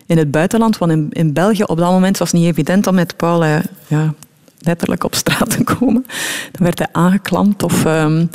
in 0.05 0.17
het 0.17 0.31
buitenland. 0.31 0.77
Want 0.77 0.91
in, 0.91 1.07
in 1.11 1.33
België 1.33 1.63
op 1.63 1.77
dat 1.77 1.91
moment 1.91 2.17
was 2.17 2.31
het 2.31 2.41
niet 2.41 2.49
evident 2.49 2.87
om 2.87 2.95
met 2.95 3.17
Paul 3.17 3.45
ja, 3.87 4.13
letterlijk 4.59 5.03
op 5.03 5.15
straat 5.15 5.49
te 5.49 5.63
komen. 5.63 6.05
Dan 6.51 6.63
werd 6.63 6.77
hij 6.77 6.87
aangeklampt. 6.91 7.63
Of, 7.63 7.85
um, 7.85 8.29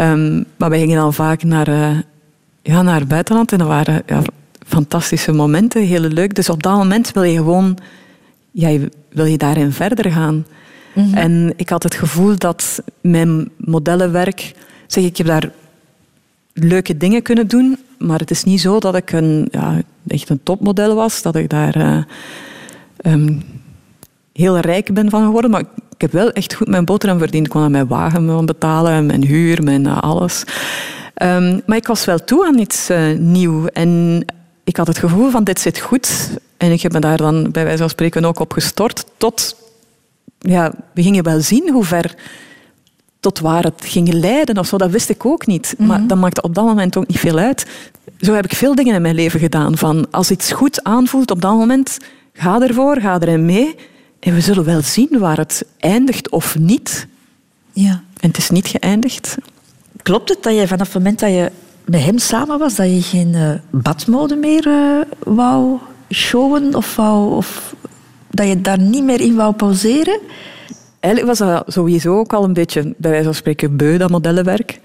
um, 0.00 0.44
maar 0.56 0.70
wij 0.70 0.78
gingen 0.78 0.96
dan 0.96 1.14
vaak 1.14 1.42
naar, 1.42 1.68
uh, 1.68 1.98
ja, 2.62 2.82
naar 2.82 2.98
het 2.98 3.08
buitenland. 3.08 3.52
En 3.52 3.58
dat 3.58 3.68
waren 3.68 4.02
ja, 4.06 4.22
fantastische 4.66 5.32
momenten, 5.32 5.82
heel 5.82 6.00
leuk. 6.00 6.34
Dus 6.34 6.48
op 6.48 6.62
dat 6.62 6.76
moment 6.76 7.12
wil 7.12 7.22
je 7.22 7.36
gewoon... 7.36 7.78
Ja, 8.58 8.78
wil 9.08 9.24
je 9.24 9.38
daarin 9.38 9.72
verder 9.72 10.12
gaan. 10.12 10.46
Mm 10.94 11.04
-hmm. 11.04 11.14
En 11.14 11.52
ik 11.56 11.68
had 11.68 11.82
het 11.82 11.94
gevoel 11.94 12.38
dat 12.38 12.82
mijn 13.00 13.50
modellenwerk... 13.56 14.54
Zeg, 14.86 15.04
ik 15.04 15.16
heb 15.16 15.26
daar 15.26 15.50
leuke 16.52 16.96
dingen 16.96 17.22
kunnen 17.22 17.48
doen, 17.48 17.78
maar 17.98 18.18
het 18.18 18.30
is 18.30 18.44
niet 18.44 18.60
zo 18.60 18.78
dat 18.78 18.96
ik 18.96 19.12
een, 19.12 19.48
ja, 19.50 19.82
echt 20.06 20.28
een 20.28 20.40
topmodel 20.42 20.94
was, 20.94 21.22
dat 21.22 21.36
ik 21.36 21.48
daar 21.48 21.76
uh, 21.76 22.02
um, 23.12 23.42
heel 24.32 24.58
rijk 24.58 24.94
ben 24.94 25.10
van 25.10 25.24
geworden. 25.24 25.50
Maar 25.50 25.64
ik 25.94 26.00
heb 26.00 26.12
wel 26.12 26.32
echt 26.32 26.54
goed 26.54 26.68
mijn 26.68 26.84
boterham 26.84 27.18
verdiend. 27.18 27.46
Ik 27.46 27.52
kon 27.52 27.62
aan 27.62 27.70
mijn 27.70 27.86
wagen 27.86 28.46
betalen, 28.46 29.06
mijn 29.06 29.24
huur, 29.24 29.62
mijn 29.62 29.84
uh, 29.84 29.98
alles. 29.98 30.44
Um, 31.22 31.62
maar 31.66 31.76
ik 31.76 31.86
was 31.86 32.04
wel 32.04 32.24
toe 32.24 32.46
aan 32.46 32.58
iets 32.58 32.90
uh, 32.90 33.18
nieuw. 33.18 33.66
En 33.66 34.24
ik 34.64 34.76
had 34.76 34.86
het 34.86 34.98
gevoel 34.98 35.30
van 35.30 35.44
dit 35.44 35.60
zit 35.60 35.78
goed. 35.78 36.38
En 36.56 36.72
ik 36.72 36.82
heb 36.82 36.92
me 36.92 36.98
daar 36.98 37.16
dan 37.16 37.50
bij 37.50 37.64
wijze 37.64 37.78
van 37.78 37.90
spreken 37.90 38.24
ook 38.24 38.40
op 38.40 38.52
gestort. 38.52 39.04
Tot, 39.16 39.56
ja, 40.38 40.72
we 40.94 41.02
gingen 41.02 41.24
wel 41.24 41.40
zien 41.40 41.72
hoe 41.72 41.84
ver 41.84 42.14
tot 43.20 43.40
waar 43.40 43.62
het 43.62 43.82
ging 43.84 44.12
leiden 44.12 44.58
of 44.58 44.66
zo, 44.66 44.76
dat 44.76 44.90
wist 44.90 45.08
ik 45.08 45.26
ook 45.26 45.46
niet. 45.46 45.74
Mm 45.78 45.78
-hmm. 45.78 45.86
Maar 45.86 46.06
dat 46.06 46.18
maakte 46.18 46.42
op 46.42 46.54
dat 46.54 46.64
moment 46.64 46.96
ook 46.96 47.06
niet 47.06 47.18
veel 47.18 47.38
uit. 47.38 47.66
Zo 48.20 48.34
heb 48.34 48.44
ik 48.44 48.54
veel 48.54 48.74
dingen 48.74 48.94
in 48.94 49.02
mijn 49.02 49.14
leven 49.14 49.40
gedaan. 49.40 49.76
Van 49.76 50.06
als 50.10 50.30
iets 50.30 50.52
goed 50.52 50.84
aanvoelt 50.84 51.30
op 51.30 51.40
dat 51.40 51.52
moment, 51.52 51.98
ga 52.32 52.60
ervoor, 52.60 53.00
ga 53.00 53.20
erin 53.20 53.44
mee. 53.44 53.74
En 54.20 54.34
we 54.34 54.40
zullen 54.40 54.64
wel 54.64 54.82
zien 54.82 55.18
waar 55.18 55.36
het 55.36 55.64
eindigt 55.78 56.28
of 56.28 56.58
niet. 56.58 57.06
Ja. 57.72 58.02
En 58.20 58.28
het 58.28 58.38
is 58.38 58.50
niet 58.50 58.66
geëindigd. 58.66 59.36
Klopt 60.02 60.28
het 60.28 60.42
dat 60.42 60.54
je 60.54 60.68
vanaf 60.68 60.86
het 60.86 60.96
moment 60.96 61.18
dat 61.18 61.30
je 61.30 61.50
met 61.84 62.04
hem 62.04 62.18
samen 62.18 62.58
was, 62.58 62.74
dat 62.74 62.90
je 62.90 63.02
geen 63.02 63.32
uh, 63.32 63.50
badmode 63.70 64.36
meer 64.36 64.66
uh, 64.66 65.00
wou 65.18 65.78
showen 66.10 66.74
of, 66.74 66.96
wou, 66.96 67.34
of 67.36 67.74
dat 68.30 68.48
je 68.48 68.60
daar 68.60 68.80
niet 68.80 69.04
meer 69.04 69.20
in 69.20 69.36
wou 69.36 69.54
pauzeren? 69.54 70.20
Eigenlijk 71.00 71.38
was 71.38 71.48
dat 71.48 71.72
sowieso 71.72 72.18
ook 72.18 72.32
al 72.32 72.44
een 72.44 72.52
beetje, 72.52 72.94
bij 72.96 73.10
wijze 73.10 73.24
van 73.24 73.34
spreken, 73.34 73.76
beu, 73.76 73.98
dat 73.98 74.10
modellenwerk. 74.10 74.80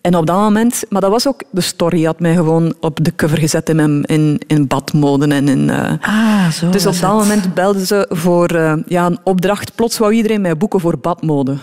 En 0.00 0.16
op 0.16 0.26
dat 0.26 0.36
moment, 0.36 0.84
maar 0.88 1.00
dat 1.00 1.10
was 1.10 1.28
ook 1.28 1.42
de 1.50 1.60
story, 1.60 2.04
had 2.04 2.20
mij 2.20 2.34
gewoon 2.34 2.74
op 2.80 3.04
de 3.04 3.14
cover 3.14 3.38
gezet 3.38 3.68
in, 3.68 3.76
mijn, 3.76 4.02
in, 4.02 4.40
in 4.46 4.66
badmode. 4.66 5.26
En 5.26 5.48
in, 5.48 5.68
uh, 5.68 5.92
ah, 6.00 6.50
zo 6.50 6.70
dus 6.70 6.86
op 6.86 6.92
dat 6.92 7.02
het. 7.02 7.10
moment 7.10 7.54
belden 7.54 7.86
ze 7.86 8.06
voor 8.08 8.54
uh, 8.54 8.72
ja, 8.86 9.06
een 9.06 9.18
opdracht. 9.24 9.74
Plots 9.74 9.98
wou 9.98 10.12
iedereen 10.12 10.40
mij 10.40 10.56
boeken 10.56 10.80
voor 10.80 10.98
badmode. 10.98 11.56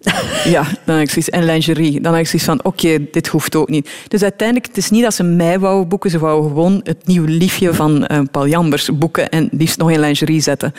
ja, 0.54 0.66
dan 0.84 0.96
heb 0.96 1.04
ik 1.04 1.10
zoiets, 1.10 1.30
en 1.30 1.44
lingerie. 1.44 2.00
Dan 2.00 2.12
heb 2.12 2.22
ik 2.22 2.28
zoiets 2.28 2.48
van, 2.48 2.58
oké, 2.58 2.68
okay, 2.68 3.08
dit 3.12 3.26
hoeft 3.26 3.56
ook 3.56 3.68
niet. 3.68 3.90
Dus 4.08 4.22
uiteindelijk, 4.22 4.66
het 4.66 4.76
is 4.76 4.90
niet 4.90 5.02
dat 5.02 5.14
ze 5.14 5.22
mij 5.22 5.58
wouden 5.58 5.88
boeken, 5.88 6.10
ze 6.10 6.18
wouden 6.18 6.50
gewoon 6.50 6.80
het 6.82 7.06
nieuwe 7.06 7.28
liefje 7.28 7.74
van 7.74 8.08
uh, 8.12 8.20
Paul 8.30 8.46
Jambers 8.46 8.90
boeken 8.98 9.28
en 9.28 9.48
liefst 9.52 9.78
nog 9.78 9.90
in 9.90 10.00
lingerie 10.00 10.40
zetten. 10.40 10.74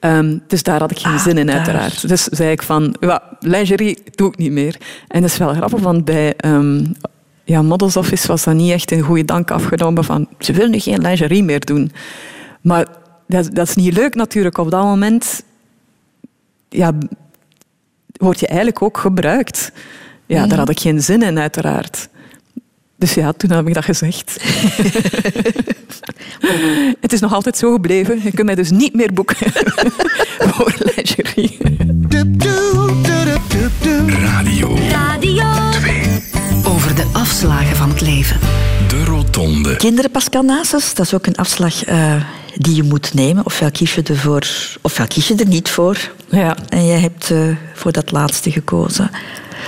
Um, 0.00 0.42
dus 0.46 0.62
daar 0.62 0.80
had 0.80 0.90
ik 0.90 0.98
geen 0.98 1.12
ah, 1.12 1.22
zin 1.22 1.38
in, 1.38 1.46
daar. 1.46 1.56
uiteraard. 1.56 2.08
Dus 2.08 2.24
zei 2.24 2.50
ik 2.50 2.62
van, 2.62 2.96
ja, 3.00 3.22
lingerie 3.40 3.98
doe 4.14 4.28
ik 4.28 4.36
niet 4.36 4.52
meer. 4.52 4.76
En 5.08 5.20
dat 5.20 5.30
is 5.30 5.36
wel 5.36 5.54
grappig, 5.54 5.80
want 5.80 6.04
bij 6.04 6.34
um, 6.44 6.94
ja, 7.44 7.62
Models 7.62 7.96
Office 7.96 8.26
was 8.26 8.44
dat 8.44 8.54
niet 8.54 8.72
echt 8.72 8.90
een 8.90 9.00
goede 9.00 9.24
dank 9.24 9.50
afgenomen 9.50 10.04
van, 10.04 10.28
ze 10.38 10.52
willen 10.52 10.70
nu 10.70 10.78
geen 10.78 11.00
lingerie 11.00 11.42
meer 11.42 11.64
doen. 11.64 11.92
Maar 12.60 12.86
dat, 13.26 13.54
dat 13.54 13.68
is 13.68 13.74
niet 13.74 13.94
leuk 13.94 14.14
natuurlijk. 14.14 14.58
Op 14.58 14.70
dat 14.70 14.82
moment 14.82 15.42
ja, 16.68 16.92
word 18.18 18.40
je 18.40 18.46
eigenlijk 18.46 18.82
ook 18.82 18.98
gebruikt. 18.98 19.72
Ja, 20.26 20.46
daar 20.46 20.58
had 20.58 20.68
ik 20.68 20.80
geen 20.80 21.02
zin 21.02 21.22
in, 21.22 21.38
uiteraard. 21.38 22.08
Dus 22.96 23.14
ja, 23.14 23.32
toen 23.32 23.50
heb 23.50 23.68
ik 23.68 23.74
dat 23.74 23.84
gezegd. 23.84 24.36
Het 27.00 27.12
is 27.12 27.20
nog 27.20 27.32
altijd 27.32 27.56
zo 27.56 27.72
gebleven. 27.72 28.20
Je 28.22 28.30
kunt 28.30 28.46
mij 28.46 28.54
dus 28.54 28.70
niet 28.70 28.94
meer 28.94 29.12
boeken 29.12 29.36
voor 30.54 30.74
lingerie. 30.78 31.58
Radio 34.08 34.76
Radio 34.90 35.70
2. 35.70 36.02
over 36.64 36.94
de 36.94 37.10
afslagen 37.12 37.76
van 37.76 37.88
het 37.88 38.00
leven. 38.00 38.40
De 38.88 39.04
Rotonde. 39.04 39.76
Kinderen 39.76 40.10
Pascal 40.10 40.42
Nasus, 40.42 40.94
dat 40.94 41.06
is 41.06 41.14
ook 41.14 41.26
een 41.26 41.36
afslag 41.36 41.88
uh, 41.88 42.22
die 42.58 42.74
je 42.74 42.82
moet 42.82 43.14
nemen. 43.14 43.46
Ofwel 43.46 43.70
kies 43.70 43.94
je 43.94 44.02
ervoor, 44.02 44.46
ofwel 44.82 45.06
kies 45.06 45.28
je 45.28 45.34
er 45.34 45.46
niet 45.46 45.70
voor. 45.70 46.10
Ja. 46.28 46.56
En 46.68 46.86
jij 46.86 46.98
hebt 46.98 47.30
uh, 47.30 47.56
voor 47.74 47.92
dat 47.92 48.10
laatste 48.10 48.50
gekozen. 48.50 49.10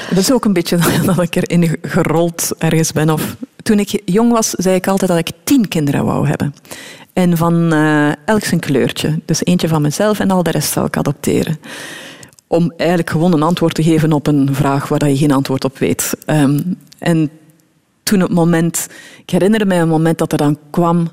Dat 0.09 0.19
is 0.19 0.33
ook 0.33 0.45
een 0.45 0.53
beetje 0.53 0.79
dat 1.07 1.23
ik 1.23 1.37
erin 1.37 1.79
gerold 1.83 2.51
ergens 2.59 2.93
ben. 2.93 3.11
Of, 3.11 3.37
toen 3.63 3.79
ik 3.79 4.03
jong 4.05 4.33
was, 4.33 4.51
zei 4.51 4.75
ik 4.75 4.87
altijd 4.87 5.11
dat 5.11 5.19
ik 5.19 5.31
tien 5.45 5.69
kinderen 5.69 6.05
wou 6.05 6.29
hebben. 6.29 6.55
En 7.13 7.37
van 7.37 7.75
uh, 7.75 8.13
elk 8.25 8.45
zijn 8.45 8.61
kleurtje. 8.61 9.21
Dus 9.25 9.45
eentje 9.45 9.69
van 9.69 9.83
mezelf 9.83 10.21
en 10.21 10.31
al 10.31 10.43
de 10.43 10.51
rest 10.51 10.73
zou 10.73 10.87
ik 10.87 10.97
adopteren. 10.97 11.59
Om 12.47 12.73
eigenlijk 12.77 13.11
gewoon 13.11 13.33
een 13.33 13.43
antwoord 13.43 13.75
te 13.75 13.83
geven 13.83 14.13
op 14.13 14.27
een 14.27 14.49
vraag 14.53 14.89
waar 14.89 15.09
je 15.09 15.17
geen 15.17 15.33
antwoord 15.33 15.65
op 15.65 15.79
weet. 15.79 16.17
Um, 16.27 16.77
en 16.99 17.31
toen 18.03 18.21
het 18.21 18.31
moment... 18.31 18.87
Ik 19.23 19.31
herinner 19.31 19.67
me 19.67 19.75
een 19.75 19.89
moment 19.89 20.19
dat 20.19 20.33
er 20.33 20.39
dan 20.39 20.59
kwam... 20.71 21.11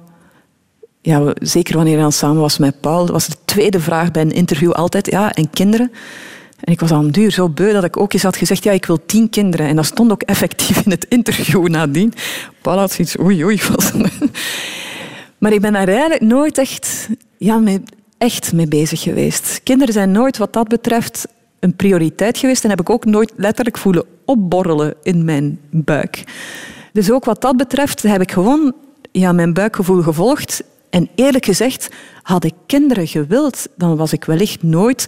Ja, 1.08 1.34
zeker 1.42 1.76
wanneer 1.76 1.94
hij 1.94 2.02
dan 2.02 2.12
samen 2.12 2.42
was 2.42 2.58
met 2.58 2.80
Paul, 2.80 3.08
was 3.08 3.28
de 3.28 3.36
tweede 3.46 3.80
vraag 3.80 4.12
bij 4.12 4.22
een 4.22 4.32
interview 4.32 4.72
altijd... 4.72 5.12
Ja, 5.12 5.34
en 5.34 5.50
kinderen? 5.50 5.92
En 6.60 6.72
ik 6.74 6.80
was 6.80 6.92
aan 6.92 7.10
duur 7.10 7.32
zo 7.32 7.50
beu 7.50 7.74
dat 7.74 7.84
ik 7.84 7.98
ook 7.98 8.14
eens 8.14 8.24
had 8.24 8.38
gezegd, 8.38 8.64
ja, 8.64 8.72
ik 8.72 8.86
wil 8.86 9.06
tien 9.06 9.30
kinderen. 9.30 9.68
En 9.68 9.76
dat 9.76 9.86
stond 9.86 10.12
ook 10.12 10.22
effectief 10.22 10.86
in 10.86 10.92
het 10.92 11.06
interview 11.10 11.68
nadien. 11.68 12.14
Paul 12.62 12.78
had 12.78 12.92
zoiets, 12.92 13.20
oei, 13.20 13.46
oei. 13.46 13.60
Maar 15.38 15.54
ik 15.54 15.62
ben 15.62 15.74
daar 15.74 15.88
eigenlijk 15.88 16.22
nooit 16.22 16.58
echt, 16.58 17.10
ja, 17.38 17.58
mee, 17.58 17.84
echt 18.18 18.54
mee 18.54 18.68
bezig 18.68 19.02
geweest. 19.02 19.60
Kinderen 19.64 19.94
zijn 19.94 20.12
nooit 20.12 20.38
wat 20.38 20.54
dat 20.54 20.68
betreft 20.68 21.28
een 21.60 21.76
prioriteit 21.76 22.38
geweest 22.38 22.64
en 22.64 22.70
heb 22.70 22.80
ik 22.80 22.90
ook 22.90 23.06
nooit 23.06 23.34
letterlijk 23.36 23.78
voelen 23.78 24.06
opborrelen 24.26 24.96
in 25.04 25.26
mijn 25.26 25.60
buik. 25.72 26.24
Dus 26.94 27.12
ook 27.12 27.26
wat 27.26 27.42
dat 27.42 27.58
betreft 27.58 28.02
heb 28.02 28.22
ik 28.22 28.32
gewoon 28.32 28.74
ja, 29.12 29.32
mijn 29.32 29.54
buikgevoel 29.54 30.02
gevolgd. 30.02 30.64
En 30.90 31.10
eerlijk 31.16 31.46
gezegd, 31.46 31.90
had 32.22 32.44
ik 32.44 32.54
kinderen 32.66 33.08
gewild, 33.08 33.68
dan 33.76 33.96
was 33.96 34.14
ik 34.14 34.24
wellicht 34.24 34.64
nooit 34.64 35.08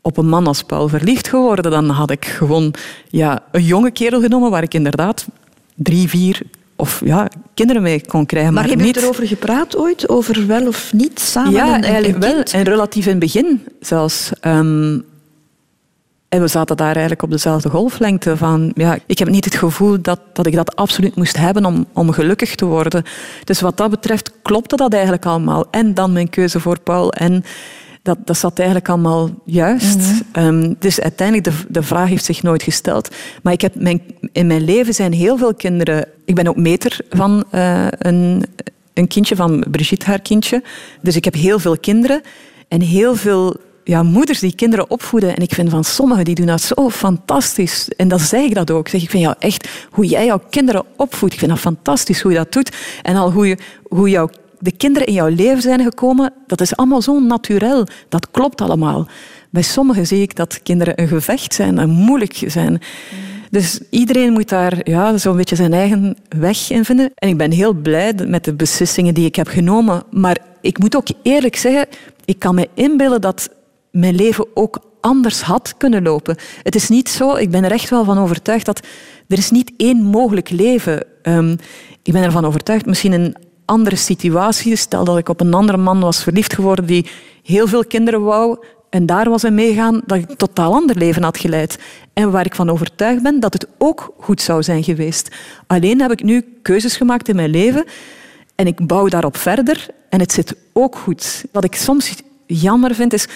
op 0.00 0.16
een 0.16 0.28
man 0.28 0.46
als 0.46 0.62
Paul 0.62 0.88
verliefd 0.88 1.28
geworden. 1.28 1.70
Dan 1.70 1.88
had 1.88 2.10
ik 2.10 2.24
gewoon 2.24 2.74
ja, 3.08 3.42
een 3.52 3.64
jonge 3.64 3.90
kerel 3.90 4.20
genomen 4.20 4.50
waar 4.50 4.62
ik 4.62 4.74
inderdaad 4.74 5.26
drie, 5.74 6.08
vier 6.08 6.42
of 6.76 7.00
ja, 7.04 7.28
kinderen 7.54 7.82
mee 7.82 8.06
kon 8.06 8.26
krijgen. 8.26 8.52
Maar, 8.52 8.62
maar 8.62 8.70
heb 8.70 8.80
je 8.80 8.86
niet... 8.86 8.96
erover 8.96 9.26
gepraat 9.26 9.76
ooit? 9.76 10.08
Over 10.08 10.46
wel 10.46 10.66
of 10.66 10.92
niet 10.92 11.20
samen? 11.20 11.52
Ja, 11.52 11.80
eigenlijk 11.80 12.22
wel. 12.22 12.42
En 12.42 12.62
relatief 12.62 13.04
in 13.04 13.10
het 13.10 13.20
begin 13.20 13.66
zelfs. 13.80 14.30
Um, 14.42 15.04
en 16.34 16.40
we 16.40 16.48
zaten 16.48 16.76
daar 16.76 16.92
eigenlijk 16.92 17.22
op 17.22 17.30
dezelfde 17.30 17.68
golflengte 17.68 18.36
van... 18.36 18.72
Ja, 18.74 18.98
ik 19.06 19.18
heb 19.18 19.28
niet 19.28 19.44
het 19.44 19.54
gevoel 19.54 20.00
dat, 20.00 20.20
dat 20.32 20.46
ik 20.46 20.54
dat 20.54 20.76
absoluut 20.76 21.16
moest 21.16 21.36
hebben 21.36 21.64
om, 21.64 21.86
om 21.92 22.12
gelukkig 22.12 22.54
te 22.54 22.64
worden. 22.64 23.02
Dus 23.44 23.60
wat 23.60 23.76
dat 23.76 23.90
betreft 23.90 24.32
klopte 24.42 24.76
dat 24.76 24.92
eigenlijk 24.92 25.26
allemaal. 25.26 25.64
En 25.70 25.94
dan 25.94 26.12
mijn 26.12 26.30
keuze 26.30 26.60
voor 26.60 26.80
Paul. 26.80 27.12
En 27.12 27.44
dat, 28.02 28.18
dat 28.24 28.36
zat 28.36 28.58
eigenlijk 28.58 28.88
allemaal 28.88 29.30
juist. 29.44 29.96
Mm 29.96 30.22
-hmm. 30.32 30.44
um, 30.44 30.76
dus 30.78 31.00
uiteindelijk, 31.00 31.46
de, 31.46 31.64
de 31.68 31.82
vraag 31.82 32.08
heeft 32.08 32.24
zich 32.24 32.42
nooit 32.42 32.62
gesteld. 32.62 33.14
Maar 33.42 33.52
ik 33.52 33.60
heb 33.60 33.74
mijn, 33.74 34.02
in 34.32 34.46
mijn 34.46 34.64
leven 34.64 34.94
zijn 34.94 35.12
heel 35.12 35.36
veel 35.36 35.54
kinderen... 35.54 36.06
Ik 36.24 36.34
ben 36.34 36.46
ook 36.46 36.56
meter 36.56 36.98
van 37.10 37.44
uh, 37.52 37.86
een, 37.90 38.44
een 38.94 39.08
kindje, 39.08 39.36
van 39.36 39.64
Brigitte, 39.70 40.06
haar 40.06 40.20
kindje. 40.20 40.62
Dus 41.02 41.16
ik 41.16 41.24
heb 41.24 41.34
heel 41.34 41.58
veel 41.58 41.78
kinderen. 41.78 42.22
En 42.68 42.80
heel 42.80 43.16
veel 43.16 43.56
ja, 43.84 44.02
moeders 44.02 44.38
die 44.38 44.54
kinderen 44.54 44.90
opvoeden. 44.90 45.36
En 45.36 45.42
ik 45.42 45.54
vind 45.54 45.70
van 45.70 45.84
sommigen 45.84 46.24
die 46.24 46.34
doen 46.34 46.46
dat 46.46 46.60
zo 46.60 46.90
fantastisch. 46.90 47.88
En 47.88 48.08
dan 48.08 48.18
zeg 48.18 48.42
ik 48.42 48.54
dat 48.54 48.70
ook. 48.70 48.88
Zeg, 48.88 49.02
ik 49.02 49.10
vind 49.10 49.22
jou 49.22 49.34
echt, 49.38 49.68
hoe 49.90 50.06
jij 50.06 50.24
jouw 50.24 50.40
kinderen 50.50 50.84
opvoedt, 50.96 51.32
ik 51.32 51.38
vind 51.38 51.50
dat 51.50 51.60
fantastisch 51.60 52.20
hoe 52.20 52.32
je 52.32 52.38
dat 52.38 52.52
doet. 52.52 52.76
En 53.02 53.16
al 53.16 53.32
hoe, 53.32 53.46
je, 53.46 53.58
hoe 53.88 54.10
jouw 54.10 54.28
de 54.58 54.72
kinderen 54.72 55.08
in 55.08 55.14
jouw 55.14 55.28
leven 55.28 55.62
zijn 55.62 55.82
gekomen, 55.82 56.32
dat 56.46 56.60
is 56.60 56.76
allemaal 56.76 57.02
zo 57.02 57.20
natuurlijk. 57.20 58.04
Dat 58.08 58.30
klopt 58.30 58.60
allemaal. 58.60 59.06
Bij 59.50 59.62
sommigen 59.62 60.06
zie 60.06 60.22
ik 60.22 60.36
dat 60.36 60.62
kinderen 60.62 61.00
een 61.00 61.08
gevecht 61.08 61.54
zijn 61.54 61.78
en 61.78 61.90
moeilijk 61.90 62.42
zijn. 62.46 62.80
Dus 63.50 63.80
iedereen 63.90 64.32
moet 64.32 64.48
daar 64.48 64.90
ja, 64.90 65.16
zo'n 65.16 65.36
beetje 65.36 65.56
zijn 65.56 65.72
eigen 65.72 66.16
weg 66.28 66.70
in 66.70 66.84
vinden. 66.84 67.10
En 67.14 67.28
ik 67.28 67.36
ben 67.36 67.50
heel 67.50 67.72
blij 67.72 68.14
met 68.26 68.44
de 68.44 68.54
beslissingen 68.54 69.14
die 69.14 69.26
ik 69.26 69.36
heb 69.36 69.48
genomen. 69.48 70.02
Maar 70.10 70.38
ik 70.60 70.78
moet 70.78 70.96
ook 70.96 71.06
eerlijk 71.22 71.56
zeggen, 71.56 71.86
ik 72.24 72.38
kan 72.38 72.54
me 72.54 72.68
inbeelden 72.74 73.20
dat 73.20 73.50
mijn 73.94 74.14
leven 74.14 74.46
ook 74.54 74.78
anders 75.00 75.42
had 75.42 75.74
kunnen 75.76 76.02
lopen. 76.02 76.36
Het 76.62 76.74
is 76.74 76.88
niet 76.88 77.08
zo, 77.08 77.34
ik 77.34 77.50
ben 77.50 77.64
er 77.64 77.72
echt 77.72 77.90
wel 77.90 78.04
van 78.04 78.18
overtuigd 78.18 78.66
dat 78.66 78.86
er 79.28 79.38
is 79.38 79.50
niet 79.50 79.72
één 79.76 80.02
mogelijk 80.02 80.50
leven. 80.50 81.04
Um, 81.22 81.56
ik 82.02 82.12
ben 82.12 82.22
ervan 82.22 82.44
overtuigd, 82.44 82.86
misschien 82.86 83.12
in 83.12 83.36
andere 83.64 83.96
situaties, 83.96 84.80
stel 84.80 85.04
dat 85.04 85.18
ik 85.18 85.28
op 85.28 85.40
een 85.40 85.54
andere 85.54 85.78
man 85.78 86.00
was 86.00 86.22
verliefd 86.22 86.54
geworden 86.54 86.86
die 86.86 87.06
heel 87.42 87.66
veel 87.66 87.84
kinderen 87.84 88.22
wou 88.22 88.58
en 88.90 89.06
daar 89.06 89.30
was 89.30 89.44
in 89.44 89.54
meegaan, 89.54 90.00
dat 90.06 90.18
ik 90.18 90.30
een 90.30 90.36
totaal 90.36 90.72
ander 90.72 90.96
leven 90.96 91.22
had 91.22 91.38
geleid. 91.38 91.78
En 92.12 92.30
waar 92.30 92.46
ik 92.46 92.54
van 92.54 92.70
overtuigd 92.70 93.22
ben 93.22 93.40
dat 93.40 93.52
het 93.52 93.66
ook 93.78 94.14
goed 94.18 94.40
zou 94.40 94.62
zijn 94.62 94.84
geweest. 94.84 95.34
Alleen 95.66 96.00
heb 96.00 96.12
ik 96.12 96.22
nu 96.22 96.58
keuzes 96.62 96.96
gemaakt 96.96 97.28
in 97.28 97.36
mijn 97.36 97.50
leven 97.50 97.84
en 98.54 98.66
ik 98.66 98.86
bouw 98.86 99.08
daarop 99.08 99.36
verder 99.36 99.86
en 100.08 100.20
het 100.20 100.32
zit 100.32 100.56
ook 100.72 100.96
goed. 100.96 101.44
Wat 101.52 101.64
ik 101.64 101.74
soms 101.74 102.14
jammer 102.46 102.94
vind 102.94 103.12
is 103.12 103.28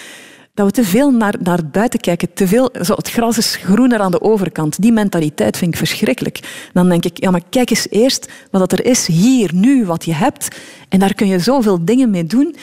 dat 0.58 0.66
we 0.66 0.82
te 0.82 0.88
veel 0.88 1.10
naar, 1.10 1.34
naar 1.42 1.66
buiten 1.72 2.00
kijken. 2.00 2.32
Te 2.34 2.48
veel, 2.48 2.70
zo, 2.82 2.94
het 2.94 3.10
gras 3.10 3.38
is 3.38 3.56
groener 3.56 4.00
aan 4.00 4.10
de 4.10 4.20
overkant. 4.20 4.82
Die 4.82 4.92
mentaliteit 4.92 5.56
vind 5.56 5.72
ik 5.72 5.78
verschrikkelijk. 5.78 6.68
Dan 6.72 6.88
denk 6.88 7.04
ik, 7.04 7.20
ja, 7.20 7.30
maar 7.30 7.42
kijk 7.50 7.70
eens 7.70 7.86
eerst 7.90 8.28
wat 8.50 8.72
er 8.72 8.84
is 8.84 9.06
hier, 9.06 9.54
nu, 9.54 9.86
wat 9.86 10.04
je 10.04 10.14
hebt. 10.14 10.48
En 10.88 10.98
daar 10.98 11.14
kun 11.14 11.26
je 11.26 11.38
zoveel 11.38 11.84
dingen 11.84 12.10
mee 12.10 12.24
doen. 12.24 12.56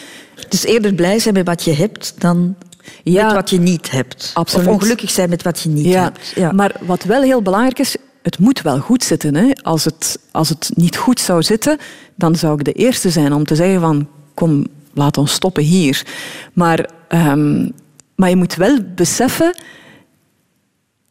Dus 0.50 0.66
eerder 0.66 0.94
blij 0.94 1.20
zijn 1.20 1.34
met 1.34 1.48
wat 1.48 1.64
je 1.64 1.74
hebt 1.74 2.14
dan 2.18 2.56
ja, 3.04 3.26
met 3.26 3.36
wat 3.36 3.50
je 3.50 3.60
niet 3.60 3.92
hebt. 3.92 4.32
Absoluut. 4.34 4.68
Of 4.68 4.74
ongelukkig 4.74 5.12
zijn 5.12 5.30
met 5.30 5.44
wat 5.44 5.60
je 5.60 5.70
niet 5.70 5.86
ja. 5.86 6.04
hebt. 6.04 6.32
Ja. 6.36 6.52
Maar 6.52 6.76
wat 6.86 7.04
wel 7.04 7.22
heel 7.22 7.42
belangrijk 7.42 7.80
is, 7.80 7.96
het 8.22 8.40
moet 8.40 8.62
wel 8.62 8.80
goed 8.80 9.04
zitten. 9.04 9.36
Hè? 9.36 9.52
Als, 9.62 9.86
het, 9.86 10.20
als 10.32 10.50
het 10.50 10.72
niet 10.74 10.98
goed 10.98 11.20
zou 11.20 11.44
zitten, 11.44 11.78
dan 12.16 12.36
zou 12.36 12.54
ik 12.54 12.66
de 12.66 12.74
eerste 12.74 13.10
zijn 13.10 13.34
om 13.34 13.46
te 13.46 13.56
zeggen 13.56 13.82
van 13.82 14.08
kom, 14.34 14.68
laat 14.94 15.18
ons 15.18 15.32
stoppen 15.32 15.64
hier. 15.64 16.06
Maar, 16.54 16.90
um, 17.10 17.72
maar 18.16 18.30
je 18.30 18.36
moet 18.36 18.56
wel 18.56 18.78
beseffen 18.96 19.56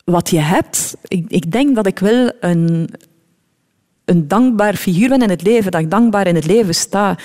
wat 0.05 0.31
je 0.31 0.41
hebt. 0.41 0.97
Ik, 1.09 1.25
ik 1.29 1.53
denk 1.53 1.75
dat 1.75 1.87
ik 1.87 1.99
wel 1.99 2.33
een, 2.41 2.89
een 4.05 4.29
dankbaar 4.29 4.75
figuur 4.75 5.09
ben 5.09 5.23
in 5.23 5.31
het 5.31 5.43
leven, 5.43 5.71
dat 5.71 5.81
ik 5.81 5.91
dankbaar 5.91 6.27
in 6.27 6.35
het 6.35 6.47
leven 6.47 6.75
sta. 6.75 7.19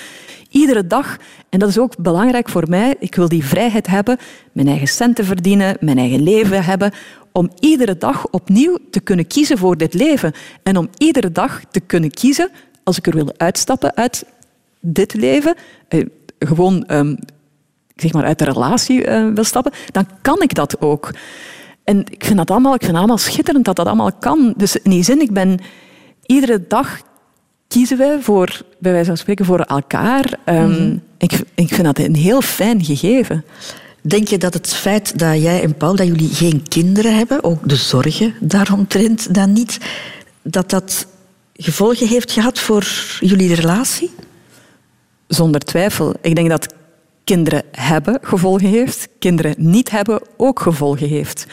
Iedere 0.50 0.86
dag, 0.86 1.16
en 1.48 1.58
dat 1.58 1.68
is 1.68 1.78
ook 1.78 1.96
belangrijk 1.96 2.48
voor 2.48 2.68
mij, 2.68 2.96
ik 2.98 3.14
wil 3.14 3.28
die 3.28 3.44
vrijheid 3.44 3.86
hebben, 3.86 4.16
mijn 4.52 4.68
eigen 4.68 4.88
centen 4.88 5.24
verdienen, 5.24 5.76
mijn 5.80 5.98
eigen 5.98 6.22
leven 6.22 6.64
hebben, 6.64 6.92
om 7.32 7.50
iedere 7.58 7.96
dag 7.96 8.28
opnieuw 8.28 8.78
te 8.90 9.00
kunnen 9.00 9.26
kiezen 9.26 9.58
voor 9.58 9.76
dit 9.76 9.94
leven. 9.94 10.32
En 10.62 10.76
om 10.76 10.88
iedere 10.98 11.32
dag 11.32 11.62
te 11.70 11.80
kunnen 11.80 12.10
kiezen, 12.10 12.50
als 12.82 12.98
ik 12.98 13.06
er 13.06 13.14
wil 13.14 13.32
uitstappen 13.36 13.96
uit 13.96 14.24
dit 14.80 15.14
leven, 15.14 15.54
eh, 15.88 16.06
gewoon 16.38 16.84
um, 16.88 17.16
zeg 18.00 18.12
maar 18.12 18.24
uit 18.24 18.38
de 18.38 18.44
relatie 18.44 19.06
uh, 19.06 19.32
wil 19.34 19.44
stappen, 19.44 19.72
dan 19.90 20.06
kan 20.22 20.42
ik 20.42 20.54
dat 20.54 20.80
ook. 20.80 21.10
En 21.84 22.04
ik 22.10 22.24
vind 22.24 22.36
dat 22.36 22.50
allemaal, 22.50 22.74
ik 22.74 22.84
vind 22.84 22.96
allemaal 22.96 23.18
schitterend 23.18 23.64
dat 23.64 23.76
dat 23.76 23.86
allemaal 23.86 24.12
kan. 24.12 24.54
Dus 24.56 24.76
in 24.76 24.90
die 24.90 25.02
zin, 25.02 25.20
ik 25.20 25.32
ben 25.32 25.58
iedere 26.26 26.64
dag 26.68 27.00
kiezen 27.68 27.98
wij 27.98 28.18
voor, 28.20 28.62
bij 28.78 28.92
wijze 28.92 29.06
van 29.06 29.16
spreken, 29.16 29.44
voor 29.44 29.60
elkaar. 29.60 30.38
Um, 30.44 30.70
mm. 30.70 31.02
ik, 31.18 31.32
ik 31.54 31.68
vind 31.68 31.84
dat 31.84 31.98
een 31.98 32.14
heel 32.14 32.40
fijn 32.40 32.84
gegeven. 32.84 33.44
Denk 34.02 34.28
je 34.28 34.38
dat 34.38 34.54
het 34.54 34.74
feit 34.74 35.18
dat 35.18 35.42
jij 35.42 35.62
en 35.62 35.74
Paul, 35.74 35.96
dat 35.96 36.06
jullie 36.06 36.34
geen 36.34 36.62
kinderen 36.68 37.16
hebben, 37.16 37.44
ook 37.44 37.68
de 37.68 37.76
zorgen 37.76 38.34
daaromtrent 38.40 39.34
dan 39.34 39.52
niet, 39.52 39.78
dat 40.42 40.70
dat 40.70 41.06
gevolgen 41.54 42.06
heeft 42.06 42.32
gehad 42.32 42.58
voor 42.58 42.86
jullie 43.20 43.54
relatie? 43.54 44.10
Zonder 45.26 45.60
twijfel. 45.60 46.14
Ik 46.20 46.34
denk 46.34 46.48
dat 46.48 46.74
kinderen 47.30 47.62
hebben 47.70 48.18
gevolgen 48.22 48.68
heeft, 48.68 49.08
kinderen 49.18 49.54
niet 49.58 49.90
hebben 49.90 50.22
ook 50.36 50.60
gevolgen 50.60 51.08
heeft. 51.08 51.46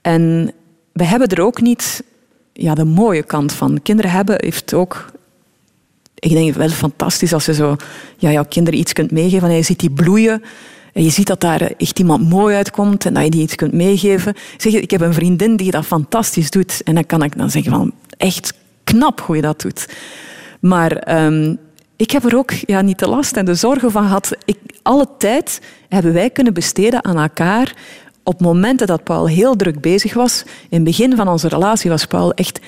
En 0.00 0.52
we 0.92 1.04
hebben 1.04 1.28
er 1.28 1.42
ook 1.42 1.60
niet 1.60 2.02
ja, 2.52 2.74
de 2.74 2.84
mooie 2.84 3.22
kant 3.22 3.52
van. 3.52 3.82
Kinderen 3.82 4.10
hebben 4.10 4.36
heeft 4.38 4.74
ook 4.74 5.10
ik 6.14 6.30
denk 6.30 6.54
wel 6.54 6.68
fantastisch 6.68 7.32
als 7.32 7.44
je 7.44 7.54
zo 7.54 7.76
ja, 8.16 8.30
jouw 8.30 8.44
kinderen 8.44 8.78
iets 8.78 8.92
kunt 8.92 9.10
meegeven 9.10 9.48
en 9.48 9.54
je 9.54 9.62
ziet 9.62 9.80
die 9.80 9.90
bloeien. 9.90 10.42
En 10.92 11.02
je 11.02 11.10
ziet 11.10 11.26
dat 11.26 11.40
daar 11.40 11.60
echt 11.60 11.98
iemand 11.98 12.28
mooi 12.28 12.56
uitkomt 12.56 13.06
en 13.06 13.14
dat 13.14 13.24
je 13.24 13.30
die 13.30 13.42
iets 13.42 13.54
kunt 13.54 13.72
meegeven. 13.72 14.34
Zeg, 14.56 14.72
ik 14.72 14.90
heb 14.90 15.00
een 15.00 15.14
vriendin 15.14 15.56
die 15.56 15.70
dat 15.70 15.86
fantastisch 15.86 16.50
doet. 16.50 16.82
En 16.82 16.94
dan 16.94 17.06
kan 17.06 17.22
ik 17.22 17.38
dan 17.38 17.50
zeggen 17.50 17.72
van, 17.72 17.92
echt 18.16 18.54
knap 18.84 19.20
hoe 19.20 19.36
je 19.36 19.42
dat 19.42 19.60
doet. 19.60 19.88
Maar 20.60 21.24
um, 21.24 21.58
ik 21.98 22.10
heb 22.10 22.24
er 22.24 22.36
ook 22.36 22.50
ja, 22.50 22.80
niet 22.80 22.98
de 22.98 23.08
last 23.08 23.36
en 23.36 23.44
de 23.44 23.54
zorgen 23.54 23.90
van 23.90 24.02
gehad. 24.02 24.36
Ik, 24.44 24.58
alle 24.82 25.08
tijd 25.18 25.60
hebben 25.88 26.12
wij 26.12 26.30
kunnen 26.30 26.54
besteden 26.54 27.04
aan 27.04 27.18
elkaar. 27.18 27.74
Op 28.22 28.40
momenten 28.40 28.86
dat 28.86 29.04
Paul 29.04 29.28
heel 29.28 29.56
druk 29.56 29.80
bezig 29.80 30.14
was. 30.14 30.42
In 30.46 30.76
het 30.76 30.84
begin 30.84 31.16
van 31.16 31.28
onze 31.28 31.48
relatie 31.48 31.90
was 31.90 32.06
Paul 32.06 32.32
echt 32.32 32.60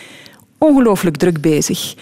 ongelooflijk 0.58 1.16
druk 1.16 1.40
bezig. 1.40 1.94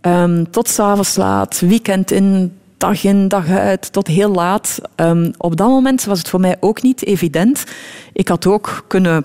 Um, 0.00 0.50
tot 0.50 0.68
s'avonds 0.68 1.16
laat, 1.16 1.60
weekend 1.60 2.10
in, 2.10 2.58
dag 2.76 3.04
in, 3.04 3.28
dag 3.28 3.48
uit, 3.48 3.92
tot 3.92 4.06
heel 4.06 4.30
laat. 4.30 4.78
Um, 4.96 5.32
op 5.38 5.56
dat 5.56 5.68
moment 5.68 6.04
was 6.04 6.18
het 6.18 6.28
voor 6.28 6.40
mij 6.40 6.56
ook 6.60 6.82
niet 6.82 7.06
evident. 7.06 7.64
Ik 8.12 8.28
had 8.28 8.46
ook 8.46 8.84
kunnen 8.86 9.24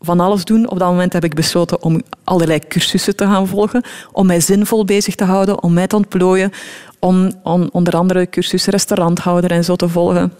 van 0.00 0.20
alles 0.20 0.44
doen. 0.44 0.70
Op 0.70 0.78
dat 0.78 0.88
moment 0.88 1.12
heb 1.12 1.24
ik 1.24 1.34
besloten 1.34 1.82
om 1.82 2.02
allerlei 2.24 2.58
cursussen 2.68 3.16
te 3.16 3.24
gaan 3.24 3.46
volgen, 3.46 3.82
om 4.12 4.26
mij 4.26 4.40
zinvol 4.40 4.84
bezig 4.84 5.14
te 5.14 5.24
houden, 5.24 5.62
om 5.62 5.72
mij 5.72 5.86
te 5.86 5.96
ontplooien, 5.96 6.50
om, 6.98 7.32
om 7.42 7.68
onder 7.72 7.96
andere 7.96 8.28
cursussen 8.28 8.72
restauranthouder 8.72 9.50
en 9.50 9.64
zo 9.64 9.76
te 9.76 9.88
volgen. 9.88 10.32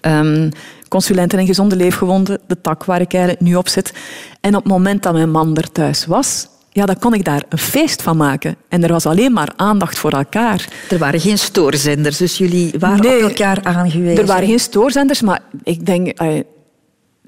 Um, 0.00 0.48
consulenten 0.88 1.38
en 1.38 1.46
gezonde 1.46 1.76
leefgewonden, 1.76 2.40
de 2.46 2.60
tak 2.60 2.84
waar 2.84 3.00
ik 3.00 3.12
eigenlijk 3.12 3.42
nu 3.42 3.54
op 3.54 3.68
zit. 3.68 3.92
En 4.40 4.56
op 4.56 4.62
het 4.62 4.72
moment 4.72 5.02
dat 5.02 5.12
mijn 5.12 5.30
man 5.30 5.56
er 5.56 5.72
thuis 5.72 6.06
was, 6.06 6.48
ja, 6.72 6.86
dan 6.86 6.98
kon 6.98 7.14
ik 7.14 7.24
daar 7.24 7.42
een 7.48 7.58
feest 7.58 8.02
van 8.02 8.16
maken. 8.16 8.56
En 8.68 8.84
er 8.84 8.92
was 8.92 9.06
alleen 9.06 9.32
maar 9.32 9.52
aandacht 9.56 9.98
voor 9.98 10.12
elkaar. 10.12 10.68
Er 10.90 10.98
waren 10.98 11.20
geen 11.20 11.38
stoorzenders, 11.38 12.16
dus 12.16 12.38
jullie 12.38 12.74
waren 12.78 13.00
nee, 13.00 13.16
op 13.16 13.28
elkaar 13.28 13.58
aangewezen. 13.62 14.18
Er 14.18 14.26
waren 14.26 14.48
geen 14.48 14.60
stoorzenders, 14.60 15.20
maar 15.20 15.40
ik 15.62 15.86
denk, 15.86 16.22
uh, 16.22 16.40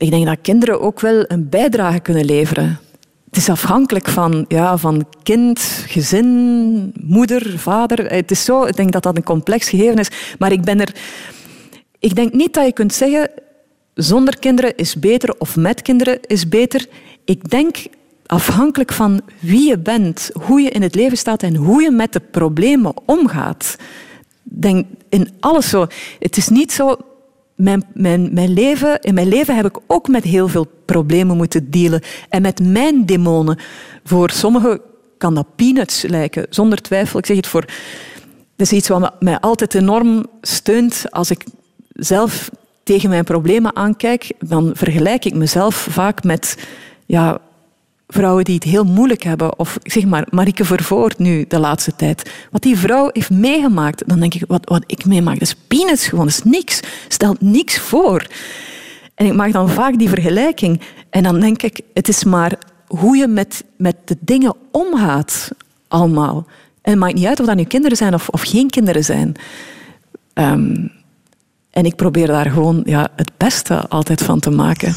ik 0.03 0.11
denk 0.11 0.27
dat 0.27 0.39
kinderen 0.43 0.81
ook 0.81 1.01
wel 1.01 1.25
een 1.29 1.49
bijdrage 1.49 2.01
kunnen 2.01 2.25
leveren. 2.25 2.79
Het 3.27 3.37
is 3.37 3.49
afhankelijk 3.49 4.09
van, 4.09 4.45
ja, 4.49 4.77
van 4.77 5.07
kind, 5.23 5.61
gezin, 5.87 6.93
moeder, 7.01 7.59
vader. 7.59 8.13
Het 8.13 8.31
is 8.31 8.45
zo, 8.45 8.65
ik 8.65 8.77
denk 8.77 8.93
dat 8.93 9.03
dat 9.03 9.17
een 9.17 9.23
complex 9.23 9.69
gegeven 9.69 9.99
is. 9.99 10.11
Maar 10.39 10.53
ik 10.53 10.63
ben 10.63 10.81
er... 10.81 10.95
Ik 11.99 12.15
denk 12.15 12.33
niet 12.33 12.55
dat 12.55 12.65
je 12.65 12.73
kunt 12.73 12.95
zeggen, 12.95 13.31
zonder 13.95 14.39
kinderen 14.39 14.77
is 14.77 14.97
beter 14.99 15.35
of 15.39 15.57
met 15.57 15.83
kinderen 15.83 16.21
is 16.21 16.49
beter. 16.49 16.87
Ik 17.25 17.51
denk 17.51 17.77
afhankelijk 18.27 18.93
van 18.93 19.21
wie 19.41 19.69
je 19.69 19.79
bent, 19.79 20.31
hoe 20.33 20.61
je 20.61 20.71
in 20.71 20.83
het 20.83 20.95
leven 20.95 21.19
staat 21.19 21.43
en 21.43 21.57
hoe 21.57 21.83
je 21.83 21.91
met 21.91 22.13
de 22.13 22.21
problemen 22.21 22.93
omgaat. 23.05 23.77
Denk 24.43 24.87
in 25.09 25.29
alles 25.41 25.69
zo. 25.69 25.87
Het 26.19 26.37
is 26.37 26.49
niet 26.49 26.73
zo. 26.73 26.97
Mijn, 27.55 27.85
mijn, 27.95 28.53
leven, 28.53 29.01
in 29.01 29.15
mijn 29.15 29.29
leven 29.29 29.57
heb 29.57 29.67
ik 29.67 29.79
ook 29.87 30.09
met 30.09 30.25
heel 30.25 30.49
veel 30.49 30.67
problemen 30.85 31.37
moeten 31.37 31.71
dealen. 31.71 32.03
En 32.29 32.43
met 32.43 32.61
mijn 32.61 33.07
demonen. 33.07 33.59
Voor 34.05 34.31
sommigen 34.31 34.81
kan 35.19 35.35
dat 35.35 35.57
peanuts 35.57 36.03
lijken, 36.03 36.47
zonder 36.51 36.81
twijfel. 36.83 37.19
Ik 37.19 37.27
zeg 37.27 37.37
het 37.37 37.47
voor. 37.47 37.65
Dat 38.57 38.67
is 38.67 38.73
iets 38.73 38.89
wat 38.89 39.21
mij 39.21 39.41
altijd 39.41 39.75
enorm 39.75 40.27
steunt 40.41 41.05
als 41.11 41.31
ik 41.31 41.45
zelf 41.93 42.51
tegen 42.83 43.09
mijn 43.09 43.25
problemen 43.25 43.77
aankijk. 43.77 44.33
Dan 44.39 44.71
vergelijk 44.75 45.25
ik 45.25 45.35
mezelf 45.35 45.75
vaak 45.91 46.25
met 46.25 46.57
ja, 47.07 47.41
vrouwen 48.13 48.45
die 48.45 48.55
het 48.55 48.65
heel 48.65 48.85
moeilijk 48.85 49.23
hebben. 49.23 49.59
Of 49.59 49.79
zeg 49.83 50.05
maar, 50.05 50.27
Marike 50.31 50.65
Vervoort 50.65 51.19
nu 51.19 51.45
de 51.49 51.59
laatste 51.59 51.97
tijd. 51.97 52.31
Wat 52.51 52.63
die 52.63 52.79
vrouw 52.79 53.11
heeft 53.13 53.31
meegemaakt, 53.31 54.09
dan 54.09 54.21
denk 54.21 54.35
ik, 54.35 54.45
wat, 54.47 54.69
wat 54.69 54.85
ik 54.87 55.05
meemaak, 55.05 55.39
dat 55.39 55.49
is 55.49 55.57
peanuts 55.67 56.07
gewoon, 56.07 56.27
dat 56.27 56.35
is 56.35 56.43
niks. 56.43 56.81
Stelt 57.09 57.41
niks 57.41 57.79
voor. 57.79 58.27
En 59.15 59.27
ik 59.27 59.35
maak 59.35 59.53
dan 59.53 59.69
vaak 59.69 59.99
die 59.99 60.09
vergelijking. 60.09 60.81
En 61.11 61.23
dan 61.23 61.41
denk 61.41 61.63
ik, 61.63 61.81
het 61.95 62.09
is 62.09 62.25
maar 62.25 62.59
hoe 62.87 63.17
je 63.17 63.27
met, 63.27 63.65
met 63.77 63.97
de 64.05 64.17
dingen 64.21 64.55
omgaat, 64.71 65.51
allemaal. 65.89 66.47
En 66.83 66.91
het 66.91 67.01
maakt 67.01 67.15
niet 67.15 67.27
uit 67.27 67.41
of 67.41 67.47
dat 67.47 67.57
nu 67.57 67.65
kinderen 67.65 67.97
zijn 67.97 68.15
of, 68.15 68.29
of 68.29 68.43
geen 68.43 68.71
kinderen 68.71 69.05
zijn. 69.05 69.35
Um, 70.35 70.93
en 71.71 71.85
ik 71.85 71.97
probeer 71.97 72.27
daar 72.27 72.51
gewoon 72.51 72.83
ja, 72.85 73.09
het 73.17 73.31
beste 73.37 73.89
altijd 73.89 74.23
van 74.23 74.41
te 74.41 74.51
maken. 74.51 74.95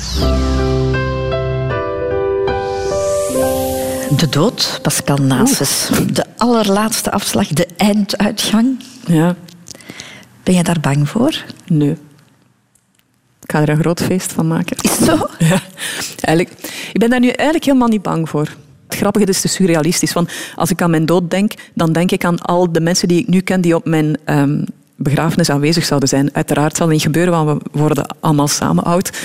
De 4.12 4.30
dood, 4.30 4.80
Pascal 4.82 5.18
Nasus. 5.18 5.89
De 6.12 6.26
allerlaatste 6.38 7.12
afslag, 7.12 7.47
de 7.47 7.68
einduitgang. 7.78 8.84
Ja. 9.06 9.36
Ben 10.43 10.56
je 10.56 10.64
daar 10.64 10.80
bang 10.80 11.10
voor? 11.10 11.43
Nee. 11.68 11.91
Ik 13.41 13.51
ga 13.51 13.62
er 13.62 13.70
een 13.70 13.80
groot 13.80 14.01
feest 14.01 14.32
van 14.32 14.47
maken. 14.47 14.78
Is 14.82 14.97
het 14.97 15.06
zo? 15.06 15.28
Ja. 15.49 15.62
Eigenlijk, 16.22 16.58
ik 16.93 16.99
ben 16.99 17.10
daar 17.10 17.20
nu 17.20 17.28
eigenlijk 17.28 17.66
helemaal 17.66 17.88
niet 17.88 18.01
bang 18.01 18.30
voor. 18.30 18.56
Het 18.88 18.97
grappige 18.97 19.26
is, 19.26 19.41
te 19.41 19.47
surrealistisch. 19.47 20.14
Want 20.14 20.32
als 20.56 20.70
ik 20.70 20.82
aan 20.82 20.89
mijn 20.89 21.06
dood 21.06 21.30
denk, 21.30 21.53
dan 21.74 21.93
denk 21.93 22.12
ik 22.12 22.26
aan 22.26 22.39
al 22.39 22.72
de 22.72 22.82
mensen 22.82 23.08
die 23.08 23.22
ik 23.22 23.28
nu 23.28 23.39
ken 23.39 23.62
die 23.62 23.76
op 23.76 23.86
mijn 23.86 24.18
um, 24.26 24.66
begrafenis 24.95 25.49
aanwezig 25.49 25.86
zouden 25.86 26.10
zijn. 26.10 26.30
Uiteraard 26.34 26.76
zal 26.76 26.86
het 26.86 26.95
niet 26.95 27.06
gebeuren, 27.06 27.45
want 27.45 27.64
we 27.72 27.80
worden 27.80 28.06
allemaal 28.20 28.47
samen 28.47 28.84
oud. 28.84 29.18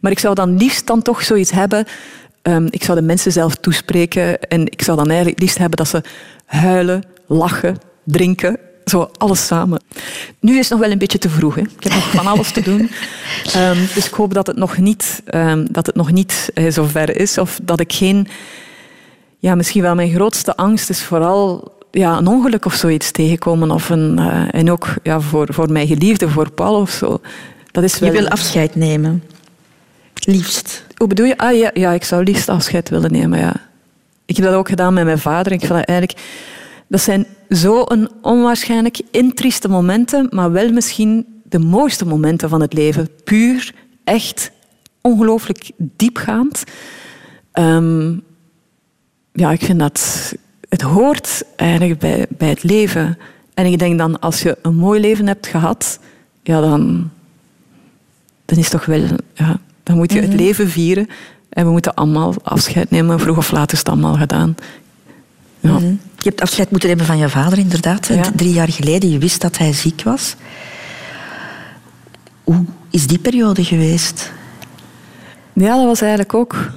Maar 0.00 0.12
ik 0.12 0.18
zou 0.18 0.34
dan 0.34 0.56
liefst 0.56 0.86
dan 0.86 1.02
toch 1.02 1.22
zoiets 1.22 1.50
hebben. 1.50 1.86
Ehm, 2.42 2.66
ik 2.70 2.84
zou 2.84 2.98
de 2.98 3.04
mensen 3.04 3.32
zelf 3.32 3.54
toespreken 3.54 4.40
en 4.40 4.66
ik 4.66 4.82
zou 4.82 4.96
dan 4.96 5.08
eigenlijk 5.08 5.40
liefst 5.40 5.58
hebben 5.58 5.76
dat 5.76 5.88
ze 5.88 6.02
huilen, 6.44 7.02
lachen, 7.26 7.78
drinken, 8.04 8.58
zo 8.84 9.10
alles 9.18 9.46
samen. 9.46 9.82
Nu 10.40 10.52
is 10.52 10.58
het 10.58 10.70
nog 10.70 10.80
wel 10.80 10.90
een 10.90 10.98
beetje 10.98 11.18
te 11.18 11.28
vroeg. 11.28 11.54
Hè. 11.54 11.60
Ik 11.60 11.82
heb 11.82 11.92
nog 11.92 12.10
van 12.10 12.26
alles 12.26 12.50
te 12.50 12.62
doen. 12.62 12.90
Ehm, 13.54 13.78
dus 13.94 14.06
ik 14.06 14.12
hoop 14.12 14.34
dat 14.34 14.46
het 14.46 14.56
nog 14.56 14.78
niet, 14.78 15.22
um, 15.34 15.72
dat 15.72 15.86
het 15.86 15.94
nog 15.94 16.12
niet 16.12 16.50
uh, 16.54 16.70
zo 16.70 16.84
ver 16.84 17.16
is. 17.16 17.38
Of 17.38 17.60
dat 17.62 17.80
ik 17.80 17.92
geen... 17.92 18.28
Ja, 19.38 19.54
misschien 19.54 19.82
wel 19.82 19.94
mijn 19.94 20.12
grootste 20.12 20.56
angst 20.56 20.90
is 20.90 21.02
vooral 21.02 21.72
ja, 21.90 22.18
een 22.18 22.26
ongeluk 22.26 22.64
of 22.64 22.74
zoiets 22.74 23.10
tegenkomen. 23.10 23.70
Of 23.70 23.88
een, 23.88 24.18
uh, 24.18 24.54
en 24.54 24.70
ook 24.70 24.94
ja, 25.02 25.20
voor, 25.20 25.46
voor 25.50 25.72
mijn 25.72 25.86
geliefde, 25.86 26.28
voor 26.28 26.50
Paul 26.50 26.74
of 26.74 26.90
zo. 26.90 27.20
Dat 27.70 27.84
is 27.84 27.98
wel... 27.98 28.12
Je 28.12 28.18
wil 28.18 28.28
afscheid 28.28 28.74
nemen. 28.74 29.22
Liefst. 30.14 30.84
Hoe 31.02 31.10
bedoel 31.10 31.26
je? 31.26 31.38
Ah 31.38 31.56
ja, 31.56 31.70
ja, 31.74 31.92
ik 31.92 32.04
zou 32.04 32.22
liefst 32.22 32.48
afscheid 32.48 32.88
willen 32.88 33.12
nemen, 33.12 33.38
ja. 33.38 33.54
Ik 34.24 34.36
heb 34.36 34.44
dat 34.44 34.54
ook 34.54 34.68
gedaan 34.68 34.94
met 34.94 35.04
mijn 35.04 35.18
vader. 35.18 35.52
Ik 35.52 35.60
vind 35.60 35.72
dat 35.72 35.84
eigenlijk... 35.84 36.20
Dat 36.88 37.00
zijn 37.00 37.26
zo'n 37.48 38.08
onwaarschijnlijk 38.20 39.00
intrieste 39.10 39.68
momenten, 39.68 40.26
maar 40.30 40.52
wel 40.52 40.72
misschien 40.72 41.26
de 41.42 41.58
mooiste 41.58 42.06
momenten 42.06 42.48
van 42.48 42.60
het 42.60 42.72
leven. 42.72 43.08
Puur, 43.24 43.74
echt, 44.04 44.50
ongelooflijk 45.00 45.70
diepgaand. 45.76 46.64
Um, 47.52 48.22
ja, 49.32 49.50
ik 49.50 49.62
vind 49.62 49.78
dat... 49.78 50.32
Het 50.68 50.82
hoort 50.82 51.42
eigenlijk 51.56 51.98
bij, 51.98 52.26
bij 52.28 52.48
het 52.48 52.62
leven. 52.62 53.18
En 53.54 53.66
ik 53.66 53.78
denk 53.78 53.98
dan, 53.98 54.20
als 54.20 54.42
je 54.42 54.58
een 54.62 54.76
mooi 54.76 55.00
leven 55.00 55.26
hebt 55.26 55.46
gehad, 55.46 55.98
ja, 56.42 56.60
dan, 56.60 57.10
dan 58.44 58.58
is 58.58 58.68
toch 58.68 58.84
wel... 58.84 59.04
Ja, 59.34 59.60
dan 59.82 59.96
moet 59.96 60.12
je 60.12 60.20
het 60.20 60.28
mhm. 60.28 60.36
leven 60.36 60.68
vieren. 60.68 61.08
En 61.48 61.64
we 61.64 61.70
moeten 61.70 61.94
allemaal 61.94 62.34
afscheid 62.42 62.90
nemen. 62.90 63.20
Vroeg 63.20 63.36
of 63.36 63.50
laat 63.50 63.72
is 63.72 63.78
het 63.78 63.88
allemaal 63.88 64.14
gedaan. 64.14 64.54
Ja. 65.60 65.72
Mhm. 65.72 65.94
Je 66.18 66.28
hebt 66.28 66.40
afscheid 66.40 66.70
moeten 66.70 66.88
nemen 66.88 67.06
van 67.06 67.18
je 67.18 67.28
vader, 67.28 67.58
inderdaad. 67.58 68.10
Drie 68.36 68.52
jaar 68.52 68.68
geleden. 68.68 69.10
Je 69.10 69.18
wist 69.18 69.40
dat 69.40 69.58
hij 69.58 69.72
ziek 69.72 70.02
was. 70.02 70.34
Hoe 72.44 72.64
is 72.90 73.06
die 73.06 73.18
periode 73.18 73.64
geweest? 73.64 74.32
Ja, 75.52 75.76
dat 75.76 75.84
was 75.84 76.00
eigenlijk 76.00 76.34
ook 76.34 76.70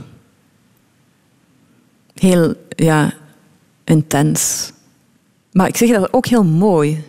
heel 2.14 2.54
ja, 2.70 3.14
intens. 3.84 4.72
Maar 5.52 5.68
ik 5.68 5.78
zeg 5.78 5.90
dat 5.90 6.14
ook 6.14 6.26
heel 6.26 6.44
mooi. 6.44 7.04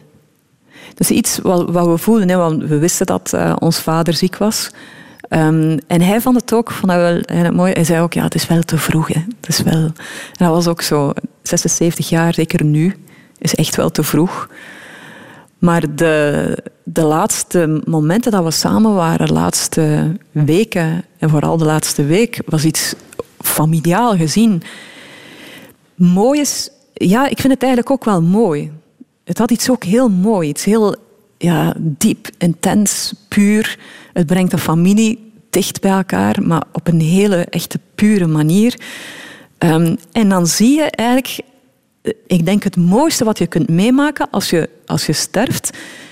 Dat 0.88 1.10
is 1.10 1.10
iets 1.10 1.38
wat, 1.38 1.70
wat 1.70 1.86
we 1.86 1.98
voelden. 1.98 2.28
Hè, 2.28 2.36
want 2.36 2.62
we 2.62 2.78
wisten 2.78 3.06
dat 3.06 3.32
uh, 3.34 3.56
ons 3.58 3.78
vader 3.78 4.14
ziek 4.14 4.36
was. 4.36 4.70
Um, 5.30 5.78
en 5.86 6.00
hij 6.00 6.20
vond 6.20 6.36
het 6.36 6.52
ook 6.52 6.70
vond 6.70 6.92
dat 6.92 7.24
wel 7.26 7.52
mooi. 7.52 7.72
Hij 7.72 7.84
zei 7.84 8.00
ook, 8.00 8.12
ja, 8.12 8.22
het 8.22 8.34
is 8.34 8.46
wel 8.46 8.62
te 8.62 8.78
vroeg. 8.78 9.08
Het 9.08 9.48
is 9.48 9.60
wel... 9.60 9.74
En 9.74 9.94
dat 10.32 10.48
was 10.48 10.66
ook 10.66 10.82
zo. 10.82 11.12
76 11.42 12.08
jaar, 12.08 12.34
zeker 12.34 12.64
nu, 12.64 12.96
is 13.38 13.54
echt 13.54 13.76
wel 13.76 13.90
te 13.90 14.02
vroeg. 14.02 14.48
Maar 15.58 15.94
de, 15.94 16.58
de 16.82 17.02
laatste 17.02 17.82
momenten 17.84 18.32
dat 18.32 18.44
we 18.44 18.50
samen 18.50 18.94
waren, 18.94 19.26
de 19.26 19.32
laatste 19.32 20.12
weken, 20.30 21.04
en 21.18 21.30
vooral 21.30 21.56
de 21.56 21.64
laatste 21.64 22.04
week, 22.04 22.40
was 22.46 22.64
iets 22.64 22.94
familiaal 23.38 24.16
gezien. 24.16 24.62
Mooi 25.94 26.40
is... 26.40 26.70
Ja, 26.92 27.28
ik 27.28 27.40
vind 27.40 27.52
het 27.52 27.62
eigenlijk 27.62 27.92
ook 27.92 28.04
wel 28.04 28.22
mooi. 28.22 28.72
Het 29.24 29.38
had 29.38 29.50
iets 29.50 29.70
ook 29.70 29.84
heel 29.84 30.08
mooi, 30.08 30.48
iets 30.48 30.64
heel 30.64 30.96
ja, 31.38 31.74
diep, 31.76 32.28
intens, 32.38 33.14
puur. 33.28 33.78
Het 34.16 34.26
brengt 34.26 34.50
de 34.50 34.58
familie 34.58 35.32
dicht 35.50 35.80
bij 35.80 35.90
elkaar, 35.90 36.42
maar 36.42 36.62
op 36.72 36.88
een 36.88 37.00
hele 37.00 37.36
echte 37.36 37.80
pure 37.94 38.26
manier. 38.26 38.80
Um, 39.58 39.96
en 40.12 40.28
dan 40.28 40.46
zie 40.46 40.76
je 40.76 40.82
eigenlijk, 40.82 41.40
eh, 42.02 42.12
ik 42.26 42.44
denk 42.44 42.62
het 42.62 42.76
mooiste 42.76 43.24
wat 43.24 43.38
je 43.38 43.46
kunt 43.46 43.68
meemaken 43.68 44.30
als 44.30 44.50
je, 44.50 44.68
als 44.86 45.06
je 45.06 45.12
sterft, 45.12 45.70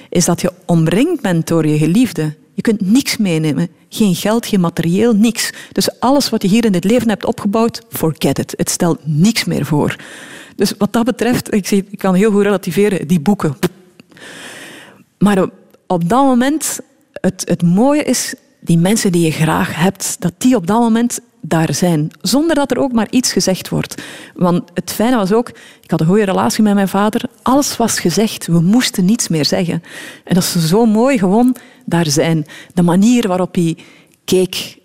is 0.08 0.24
dat 0.24 0.40
je 0.40 0.52
omringd 0.66 1.20
bent 1.20 1.46
door 1.46 1.66
je 1.66 1.78
geliefde. 1.78 2.34
Je 2.54 2.62
kunt 2.62 2.80
niks 2.80 3.16
meenemen. 3.16 3.68
Geen 3.88 4.14
geld, 4.14 4.46
geen 4.46 4.60
materieel, 4.60 5.14
niks. 5.14 5.52
Dus 5.72 6.00
alles 6.00 6.30
wat 6.30 6.42
je 6.42 6.48
hier 6.48 6.64
in 6.64 6.74
het 6.74 6.84
leven 6.84 7.08
hebt 7.08 7.24
opgebouwd, 7.24 7.82
forget 7.88 8.38
it. 8.38 8.54
Het 8.56 8.70
stelt 8.70 8.98
niks 9.02 9.44
meer 9.44 9.64
voor. 9.64 9.96
Dus 10.56 10.74
wat 10.78 10.92
dat 10.92 11.04
betreft, 11.04 11.54
ik, 11.54 11.70
ik 11.70 11.98
kan 11.98 12.14
heel 12.14 12.30
goed 12.30 12.42
relativeren, 12.42 13.08
die 13.08 13.20
boeken. 13.20 13.56
Maar 15.18 15.48
op 15.86 16.08
dat 16.08 16.24
moment, 16.24 16.80
het, 17.24 17.42
het 17.44 17.62
mooie 17.62 18.02
is, 18.02 18.34
die 18.60 18.78
mensen 18.78 19.12
die 19.12 19.24
je 19.24 19.30
graag 19.30 19.74
hebt, 19.74 20.16
dat 20.18 20.32
die 20.38 20.56
op 20.56 20.66
dat 20.66 20.78
moment 20.78 21.20
daar 21.40 21.74
zijn. 21.74 22.10
Zonder 22.20 22.54
dat 22.54 22.70
er 22.70 22.78
ook 22.78 22.92
maar 22.92 23.06
iets 23.10 23.32
gezegd 23.32 23.68
wordt. 23.68 24.02
Want 24.34 24.70
het 24.74 24.92
fijne 24.92 25.16
was 25.16 25.32
ook, 25.32 25.48
ik 25.82 25.90
had 25.90 26.00
een 26.00 26.06
goede 26.06 26.24
relatie 26.24 26.62
met 26.62 26.74
mijn 26.74 26.88
vader. 26.88 27.24
Alles 27.42 27.76
was 27.76 28.00
gezegd. 28.00 28.46
We 28.46 28.60
moesten 28.60 29.04
niets 29.04 29.28
meer 29.28 29.44
zeggen. 29.44 29.82
En 30.24 30.34
dat 30.34 30.42
is 30.42 30.66
zo 30.66 30.86
mooi, 30.86 31.18
gewoon 31.18 31.56
daar 31.84 32.06
zijn. 32.06 32.46
De 32.74 32.82
manier 32.82 33.28
waarop 33.28 33.54
hij 33.54 33.76
keek. 34.24 34.78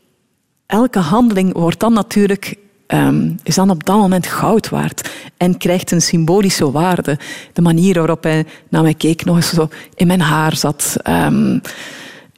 Elke 0.66 1.00
handeling 1.00 1.54
wordt 1.54 1.80
dan 1.80 1.94
natuurlijk 1.94 2.56
um, 2.88 3.36
is 3.44 3.56
dan 3.56 3.70
op 3.70 3.86
dat 3.86 3.98
moment 3.98 4.28
goud 4.28 4.70
waard 4.70 5.10
en 5.38 5.58
krijgt 5.58 5.92
een 5.92 6.02
symbolische 6.02 6.72
waarde. 6.72 7.20
De 7.54 7.62
manier 7.62 7.94
waarop 7.94 8.24
hij 8.24 8.46
naar 8.70 8.82
mij 8.82 8.94
keek, 8.94 9.26
nog 9.26 9.36
eens 9.36 9.50
zo 9.50 9.70
in 9.96 10.08
mijn 10.08 10.22
haar 10.22 10.56
zat. 10.56 10.96
Um, 11.08 11.62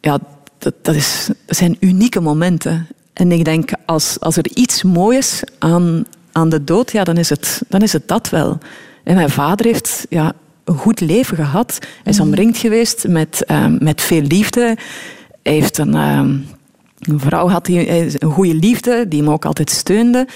ja, 0.01 0.19
dat, 0.57 0.73
dat, 0.81 0.95
is, 0.95 1.29
dat 1.45 1.57
zijn 1.57 1.77
unieke 1.79 2.19
momenten. 2.19 2.87
En 3.13 3.31
ik 3.31 3.45
denk, 3.45 3.71
als, 3.85 4.19
als 4.19 4.37
er 4.37 4.49
iets 4.53 4.83
moois 4.83 5.43
aan, 5.59 6.05
aan 6.31 6.49
de 6.49 6.63
dood, 6.63 6.91
ja, 6.91 7.03
dan, 7.03 7.17
is 7.17 7.29
het, 7.29 7.61
dan 7.67 7.81
is 7.81 7.93
het 7.93 8.07
dat 8.07 8.29
wel. 8.29 8.57
En 9.03 9.15
mijn 9.15 9.29
vader 9.29 9.65
heeft 9.65 10.05
ja, 10.09 10.33
een 10.63 10.77
goed 10.77 10.99
leven 10.99 11.37
gehad. 11.37 11.77
Hij 11.81 12.11
is 12.11 12.17
mhm. 12.17 12.27
omringd 12.27 12.57
geweest 12.57 13.07
met, 13.07 13.43
um, 13.51 13.77
met 13.79 14.01
veel 14.01 14.21
liefde. 14.21 14.77
Hij 15.43 15.53
heeft 15.53 15.77
een, 15.77 15.95
um, 15.95 16.45
een 16.99 17.19
vrouw 17.19 17.47
had 17.47 17.65
die, 17.65 17.89
een 18.21 18.31
goede 18.31 18.55
liefde, 18.55 19.07
die 19.07 19.19
hem 19.19 19.31
ook 19.31 19.45
altijd 19.45 19.69
steunde. 19.69 20.27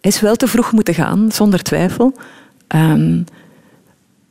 Hij 0.00 0.10
is 0.10 0.20
wel 0.20 0.36
te 0.36 0.48
vroeg 0.48 0.72
moeten 0.72 0.94
gaan, 0.94 1.32
zonder 1.32 1.62
twijfel. 1.62 2.14
Um, 2.74 3.24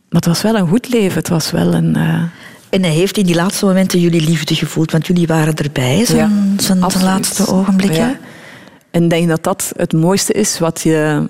maar 0.10 0.22
het 0.22 0.26
was 0.26 0.42
wel 0.42 0.56
een 0.56 0.68
goed 0.68 0.90
leven. 0.90 1.18
Het 1.18 1.30
was 1.30 1.52
wel 1.52 1.74
een... 1.74 1.98
Uh, 1.98 2.24
en 2.78 2.84
hij 2.84 2.94
heeft 2.94 3.18
in 3.18 3.26
die 3.26 3.36
laatste 3.36 3.66
momenten 3.66 4.00
jullie 4.00 4.22
liefde 4.22 4.56
gevoeld, 4.56 4.92
want 4.92 5.08
jullie 5.08 5.28
waren 5.28 5.56
erbij, 5.56 6.06
zijn, 6.06 6.56
ja, 6.58 6.64
zijn 6.64 6.80
laatste 6.80 7.48
ogenblikken. 7.48 8.08
Ja. 8.08 8.20
En 8.92 9.04
ik 9.04 9.10
denk 9.10 9.28
dat 9.28 9.44
dat 9.44 9.72
het 9.76 9.94
mooiste 9.94 10.34
is 10.34 10.60
wat 10.60 10.82
je, 10.82 11.28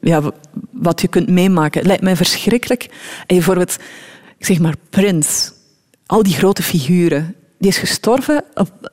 ja, 0.00 0.22
wat 0.70 1.00
je 1.00 1.08
kunt 1.08 1.28
meemaken. 1.28 1.78
Het 1.78 1.88
lijkt 1.88 2.02
mij 2.02 2.16
verschrikkelijk. 2.16 2.82
En 3.26 3.36
bijvoorbeeld, 3.36 3.76
ik 4.38 4.46
zeg 4.46 4.58
maar, 4.58 4.74
Prins, 4.90 5.52
al 6.06 6.22
die 6.22 6.34
grote 6.34 6.62
figuren, 6.62 7.34
die 7.58 7.70
is 7.70 7.78
gestorven. 7.78 8.44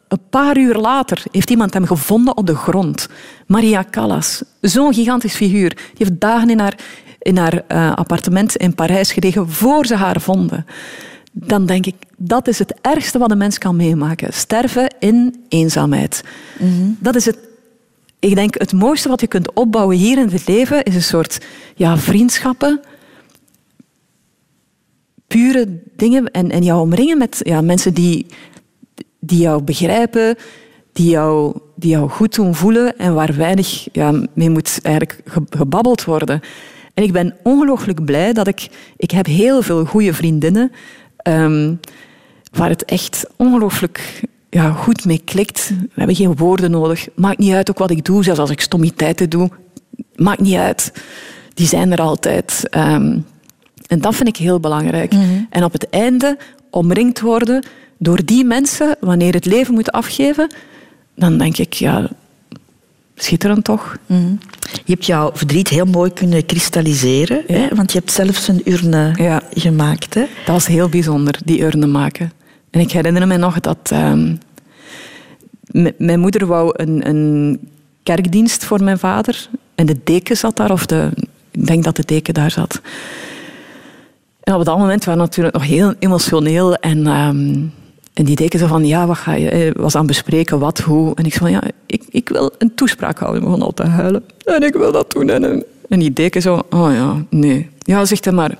Een 0.07 0.29
paar 0.29 0.57
uur 0.57 0.75
later 0.75 1.23
heeft 1.31 1.49
iemand 1.49 1.73
hem 1.73 1.85
gevonden 1.85 2.37
op 2.37 2.47
de 2.47 2.55
grond. 2.55 3.07
Maria 3.45 3.85
Callas, 3.91 4.43
zo'n 4.61 4.93
gigantisch 4.93 5.35
figuur. 5.35 5.69
Die 5.69 6.07
heeft 6.07 6.19
dagen 6.19 6.49
in 6.49 6.59
haar, 6.59 6.75
in 7.19 7.37
haar 7.37 7.53
uh, 7.53 7.93
appartement 7.93 8.55
in 8.55 8.75
Parijs 8.75 9.11
gelegen 9.11 9.49
voor 9.49 9.85
ze 9.85 9.95
haar 9.95 10.21
vonden. 10.21 10.65
Dan 11.31 11.65
denk 11.65 11.85
ik, 11.85 11.95
dat 12.17 12.47
is 12.47 12.59
het 12.59 12.73
ergste 12.81 13.17
wat 13.17 13.31
een 13.31 13.37
mens 13.37 13.57
kan 13.57 13.75
meemaken. 13.75 14.33
Sterven 14.33 14.95
in 14.99 15.45
eenzaamheid. 15.49 16.23
Mm 16.59 16.67
-hmm. 16.67 16.97
Dat 16.99 17.15
is 17.15 17.25
het 17.25 17.37
ik 18.19 18.35
denk 18.35 18.59
het 18.59 18.73
mooiste 18.73 19.09
wat 19.09 19.21
je 19.21 19.27
kunt 19.27 19.53
opbouwen 19.53 19.97
hier 19.97 20.17
in 20.17 20.29
het 20.29 20.47
leven 20.47 20.83
is 20.83 20.95
een 20.95 21.03
soort 21.03 21.45
ja, 21.75 21.97
vriendschappen, 21.97 22.79
pure 25.27 25.81
dingen 25.95 26.31
en, 26.31 26.51
en 26.51 26.63
jou 26.63 26.81
omringen 26.81 27.17
met 27.17 27.39
ja, 27.43 27.61
mensen 27.61 27.93
die, 27.93 28.25
die 29.19 29.39
jou 29.39 29.63
begrijpen, 29.63 30.35
die 30.93 31.09
jou, 31.09 31.59
die 31.75 31.91
jou 31.91 32.09
goed 32.09 32.35
doen 32.35 32.55
voelen 32.55 32.97
en 32.97 33.13
waar 33.13 33.35
weinig 33.35 33.87
ja, 33.91 34.23
mee 34.33 34.49
moet 34.49 34.79
eigenlijk 34.81 35.21
gebabbeld 35.49 36.03
worden. 36.03 36.41
En 36.97 37.03
ik 37.03 37.11
ben 37.11 37.35
ongelooflijk 37.43 38.05
blij 38.05 38.33
dat 38.33 38.47
ik... 38.47 38.67
Ik 38.95 39.11
heb 39.11 39.25
heel 39.25 39.61
veel 39.61 39.85
goede 39.85 40.13
vriendinnen 40.13 40.71
um, 41.27 41.79
waar 42.51 42.69
het 42.69 42.85
echt 42.85 43.25
ongelooflijk 43.35 44.21
ja, 44.49 44.71
goed 44.71 45.05
mee 45.05 45.21
klikt. 45.25 45.69
We 45.69 45.89
hebben 45.93 46.15
geen 46.15 46.35
woorden 46.35 46.71
nodig. 46.71 47.07
Maakt 47.15 47.37
niet 47.37 47.53
uit 47.53 47.69
ook 47.69 47.77
wat 47.77 47.91
ik 47.91 48.05
doe, 48.05 48.23
zelfs 48.23 48.39
als 48.39 48.49
ik 48.49 48.61
stommiteiten 48.61 49.29
doe. 49.29 49.49
Maakt 50.15 50.39
niet 50.39 50.55
uit. 50.55 50.91
Die 51.53 51.67
zijn 51.67 51.91
er 51.91 52.01
altijd. 52.01 52.63
Um, 52.77 53.25
en 53.87 54.01
dat 54.01 54.15
vind 54.15 54.27
ik 54.27 54.37
heel 54.37 54.59
belangrijk. 54.59 55.13
Mm 55.13 55.19
-hmm. 55.19 55.47
En 55.49 55.63
op 55.63 55.71
het 55.71 55.89
einde 55.89 56.37
omringd 56.69 57.19
worden 57.19 57.65
door 57.97 58.25
die 58.25 58.45
mensen, 58.45 58.95
wanneer 58.99 59.33
het 59.33 59.45
leven 59.45 59.73
moet 59.73 59.91
afgeven, 59.91 60.53
dan 61.15 61.37
denk 61.37 61.57
ik, 61.57 61.73
ja, 61.73 62.09
schitterend 63.17 63.63
toch? 63.63 63.97
Mm. 64.05 64.39
Je 64.85 64.93
hebt 64.93 65.05
jouw 65.05 65.31
verdriet 65.33 65.67
heel 65.67 65.85
mooi 65.85 66.13
kunnen 66.13 66.45
kristalliseren, 66.45 67.43
hè? 67.47 67.67
want 67.75 67.91
je 67.91 67.97
hebt 67.97 68.11
zelfs 68.11 68.47
een 68.47 68.61
urne 68.65 69.11
Ja. 69.15 69.41
gemaakt. 69.53 70.13
Hè? 70.13 70.21
Dat 70.21 70.55
was 70.55 70.67
heel 70.67 70.89
bijzonder, 70.89 71.39
die 71.45 71.61
urne 71.61 71.87
maken. 71.87 72.31
En 72.69 72.79
ik 72.79 72.91
herinner 72.91 73.27
me 73.27 73.37
nog 73.37 73.59
dat 73.59 73.77
ehm, 73.83 74.35
mijn 75.97 76.19
moeder 76.19 76.45
wou 76.45 76.71
een, 76.73 77.07
een 77.07 77.59
kerkdienst 78.03 78.63
voor 78.65 78.83
mijn 78.83 78.99
vader. 78.99 79.49
En 79.75 79.85
de 79.85 79.97
deken 80.03 80.37
zat 80.37 80.55
daar, 80.55 80.71
of 80.71 80.85
de, 80.85 81.09
ik 81.51 81.67
denk 81.67 81.83
dat 81.83 81.95
de 81.95 82.03
deken 82.05 82.33
daar 82.33 82.51
zat. 82.51 82.81
En 84.43 84.53
op 84.53 84.65
dat 84.65 84.77
moment 84.77 85.03
waren 85.03 85.19
we 85.21 85.27
natuurlijk 85.27 85.55
nog 85.55 85.65
heel 85.65 85.93
emotioneel. 85.99 86.75
En, 86.75 87.07
ehm, 87.07 87.55
en 88.17 88.25
die 88.25 88.35
deken 88.35 88.59
zo 88.59 88.67
van, 88.67 88.85
ja, 88.85 89.07
wat 89.07 89.17
ga 89.17 89.33
je... 89.33 89.49
eh, 89.49 89.71
was 89.73 89.95
aan 89.95 90.05
bespreken, 90.05 90.59
wat, 90.59 90.79
hoe. 90.79 91.15
En 91.15 91.25
ik 91.25 91.33
zei 91.33 91.51
van, 91.51 91.51
ja, 91.51 91.73
ik, 91.85 92.03
ik 92.09 92.29
wil 92.29 92.51
een 92.57 92.75
toespraak 92.75 93.19
houden. 93.19 93.41
Ik 93.41 93.47
begon 93.47 93.61
al 93.61 93.73
te 93.73 93.83
huilen. 93.83 94.23
En 94.45 94.63
ik 94.63 94.73
wil 94.73 94.91
dat 94.91 95.11
doen. 95.11 95.29
En, 95.29 95.99
die 95.99 96.13
deken 96.13 96.41
zo, 96.41 96.61
oh 96.69 96.93
ja, 96.93 97.25
nee. 97.29 97.69
Ja, 97.79 98.05
zegt 98.05 98.25
hij 98.25 98.33
maar... 98.33 98.57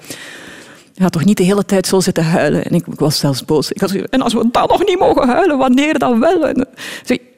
Je 0.93 1.03
gaat 1.03 1.11
toch 1.11 1.25
niet 1.25 1.37
de 1.37 1.43
hele 1.43 1.65
tijd 1.65 1.87
zo 1.87 1.99
zitten 1.99 2.23
huilen? 2.23 2.65
En 2.65 2.71
ik, 2.71 2.87
ik 2.87 2.99
was 2.99 3.19
zelfs 3.19 3.45
boos. 3.45 3.71
Ik 3.71 3.81
en 3.81 4.21
als 4.21 4.33
we 4.33 4.47
dan 4.51 4.67
nog 4.67 4.85
niet 4.85 4.99
mogen 4.99 5.27
huilen, 5.27 5.57
wanneer 5.57 5.99
dan 5.99 6.19
wel? 6.19 6.47
En, 6.47 6.67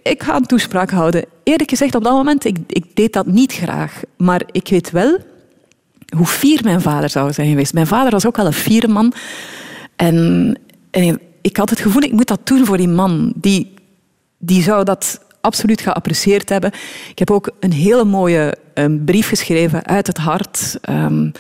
ik 0.04 0.24
ga 0.24 0.36
een 0.36 0.46
toespraak 0.46 0.92
houden. 0.92 1.26
Eerlijk 1.44 1.70
gezegd, 1.70 1.96
op 1.96 2.04
dat 2.04 2.14
moment, 2.14 2.46
ik, 2.46 2.58
ik 2.68 2.86
deed 2.94 3.14
dat 3.14 3.26
niet 3.26 3.54
graag. 3.54 4.02
Maar 4.18 4.42
ik 4.52 4.68
weet 4.68 4.92
wel 4.92 5.18
hoe 6.16 6.26
fier 6.26 6.60
mijn 6.64 6.82
vader 6.82 7.10
zou 7.10 7.34
zijn 7.34 7.50
geweest. 7.50 7.74
Mijn 7.74 7.88
vader 7.88 8.12
was 8.12 8.26
ook 8.26 8.38
wel 8.38 8.46
een 8.46 8.54
fiere 8.54 8.88
man. 8.88 9.14
En, 9.96 10.58
en 10.92 11.20
ik 11.50 11.58
had 11.58 11.70
het 11.70 11.80
gevoel, 11.80 12.02
ik 12.02 12.12
moet 12.12 12.28
dat 12.28 12.48
doen 12.48 12.66
voor 12.66 12.78
die 12.78 12.88
man. 12.88 13.34
Die, 13.36 13.74
die 14.38 14.64
zou 14.64 14.84
dat 14.84 15.20
absoluut 15.42 15.82
geapprecieerd 15.82 16.50
hebben. 16.50 16.72
Ik 17.10 17.20
heb 17.20 17.32
ook 17.32 17.50
een 17.60 17.74
hele 17.74 18.04
mooie 18.04 18.58
um, 18.74 19.04
brief 19.06 19.28
geschreven 19.28 19.86
uit 19.86 20.08
het 20.08 20.18
hart. 20.18 20.80
Um, 20.90 21.32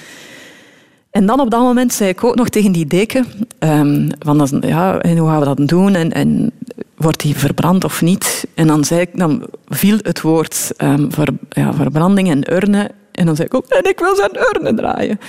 en 1.12 1.26
dan 1.26 1.39
op 1.39 1.51
dat 1.51 1.62
moment 1.62 1.93
zei 1.93 2.10
ik 2.10 2.24
ook 2.24 2.36
nog 2.36 2.49
tegen 2.49 2.72
die 2.72 2.88
deken, 2.88 3.26
um, 3.60 4.07
van, 4.20 4.62
ja, 4.62 4.99
en 4.99 5.18
hoe 5.18 5.30
gaan 5.30 5.39
we 5.39 5.45
dat 5.45 5.68
doen? 5.68 5.95
En, 5.95 6.12
en 6.12 6.51
wordt 6.95 7.22
die 7.22 7.36
verbrand 7.36 7.84
of 7.84 8.01
niet? 8.01 8.47
En 8.53 8.68
dan, 8.68 8.84
zei 8.84 9.01
ik, 9.01 9.10
dan 9.14 9.45
viel 9.68 9.97
het 10.01 10.22
woord 10.22 10.72
um, 10.78 11.10
ja, 11.49 11.74
verbranding 11.74 12.30
en 12.30 12.53
urne. 12.53 12.91
En 13.20 13.26
dan 13.26 13.36
zei 13.36 13.47
ik 13.47 13.53
ook, 13.53 13.65
en 13.65 13.89
ik 13.89 13.99
wil 13.99 14.15
zijn 14.15 14.38
urne 14.53 14.74
draaien. 14.74 15.20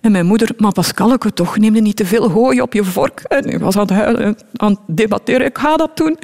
En 0.00 0.12
mijn 0.12 0.26
moeder, 0.26 0.50
maar 0.56 0.72
Pascalke, 0.72 1.32
toch, 1.32 1.58
neem 1.58 1.74
je 1.74 1.80
niet 1.80 1.96
te 1.96 2.06
veel 2.06 2.30
hooi 2.30 2.60
op 2.60 2.72
je 2.72 2.84
vork. 2.84 3.20
En 3.20 3.44
ik 3.44 3.58
was 3.58 3.76
aan 3.76 3.82
het 3.82 3.90
huilen, 3.90 4.36
aan 4.56 4.70
het 4.70 4.96
debatteren, 4.96 5.46
ik 5.46 5.58
ga 5.58 5.76
dat 5.76 5.96
doen. 5.96 6.18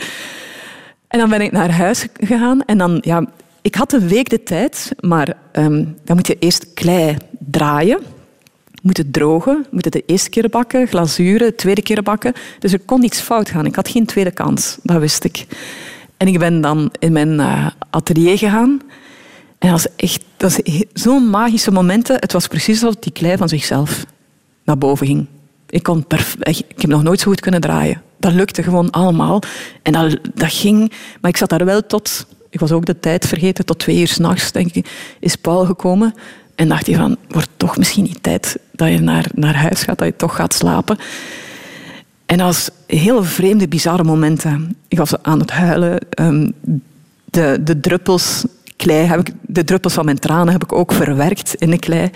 En 1.08 1.18
dan 1.18 1.28
ben 1.28 1.40
ik 1.40 1.52
naar 1.52 1.70
huis 1.70 2.06
gegaan 2.20 2.62
en 2.62 2.78
dan, 2.78 2.98
ja, 3.00 3.26
ik 3.60 3.74
had 3.74 3.92
een 3.92 4.08
week 4.08 4.30
de 4.30 4.42
tijd, 4.42 4.92
maar 5.00 5.36
um, 5.52 5.96
dan 6.04 6.16
moet 6.16 6.26
je 6.26 6.36
eerst 6.38 6.74
klei 6.74 7.16
draaien 7.38 8.00
moet 8.82 8.96
het 8.96 9.12
drogen, 9.12 9.66
moet 9.70 9.84
het 9.84 9.92
de 9.92 10.02
eerste 10.06 10.30
keer 10.30 10.48
bakken, 10.48 10.86
glazuren, 10.86 11.46
de 11.46 11.54
tweede 11.54 11.82
keer 11.82 12.02
bakken. 12.02 12.32
Dus 12.58 12.72
er 12.72 12.78
kon 12.78 13.00
niets 13.00 13.20
fout 13.20 13.48
gaan. 13.48 13.66
Ik 13.66 13.74
had 13.74 13.88
geen 13.88 14.06
tweede 14.06 14.30
kans, 14.30 14.78
dat 14.82 15.00
wist 15.00 15.24
ik. 15.24 15.46
En 16.16 16.26
ik 16.26 16.38
ben 16.38 16.60
dan 16.60 16.92
in 16.98 17.12
mijn 17.12 17.32
uh, 17.32 17.66
atelier 17.90 18.38
gegaan. 18.38 18.80
En 19.62 19.70
dat 19.70 19.88
echt 19.96 20.24
dat 20.36 20.60
zo'n 20.92 21.30
magische 21.30 21.70
momenten. 21.70 22.16
Het 22.20 22.32
was 22.32 22.46
precies 22.46 22.82
alsof 22.82 23.00
die 23.00 23.12
klei 23.12 23.36
van 23.36 23.48
zichzelf 23.48 24.04
naar 24.64 24.78
boven 24.78 25.06
ging. 25.06 25.26
Ik, 25.68 25.82
kon 25.82 26.04
ik 26.40 26.64
heb 26.76 26.90
nog 26.90 27.02
nooit 27.02 27.20
zo 27.20 27.30
goed 27.30 27.40
kunnen 27.40 27.60
draaien. 27.60 28.02
Dat 28.18 28.32
lukte 28.32 28.62
gewoon 28.62 28.90
allemaal. 28.90 29.42
En 29.82 29.92
dat, 29.92 30.18
dat 30.34 30.52
ging... 30.52 30.92
Maar 31.20 31.30
ik 31.30 31.36
zat 31.36 31.48
daar 31.48 31.64
wel 31.64 31.86
tot... 31.86 32.26
Ik 32.50 32.60
was 32.60 32.72
ook 32.72 32.84
de 32.84 33.00
tijd 33.00 33.26
vergeten. 33.26 33.64
Tot 33.64 33.78
twee 33.78 34.00
uur 34.00 34.08
s'nachts, 34.08 34.52
denk 34.52 34.74
ik, 34.74 34.90
is 35.20 35.36
Paul 35.36 35.64
gekomen. 35.64 36.14
En 36.54 36.68
dacht 36.68 36.86
hij 36.86 36.96
van, 36.96 37.16
wordt 37.28 37.48
toch 37.56 37.76
misschien 37.76 38.04
niet 38.04 38.22
tijd 38.22 38.58
dat 38.72 38.88
je 38.88 39.00
naar, 39.00 39.26
naar 39.34 39.56
huis 39.56 39.82
gaat, 39.82 39.98
dat 39.98 40.06
je 40.06 40.16
toch 40.16 40.36
gaat 40.36 40.54
slapen. 40.54 40.98
En 42.26 42.38
dat 42.38 42.46
was 42.46 42.70
hele 42.86 43.22
vreemde, 43.22 43.68
bizarre 43.68 44.04
momenten. 44.04 44.76
Ik 44.88 44.98
was 44.98 45.22
aan 45.22 45.40
het 45.40 45.50
huilen. 45.50 45.98
Um, 46.20 46.52
de, 47.24 47.58
de 47.64 47.80
druppels 47.80 48.44
klei 48.83 49.07
heb 49.07 49.18
ik, 49.18 49.35
de 49.41 49.64
druppels 49.64 49.93
van 49.93 50.05
mijn 50.05 50.18
tranen 50.18 50.53
heb 50.53 50.62
ik 50.62 50.72
ook 50.72 50.93
verwerkt 50.93 51.55
in 51.55 51.70
de 51.70 51.78
klei. 51.78 52.11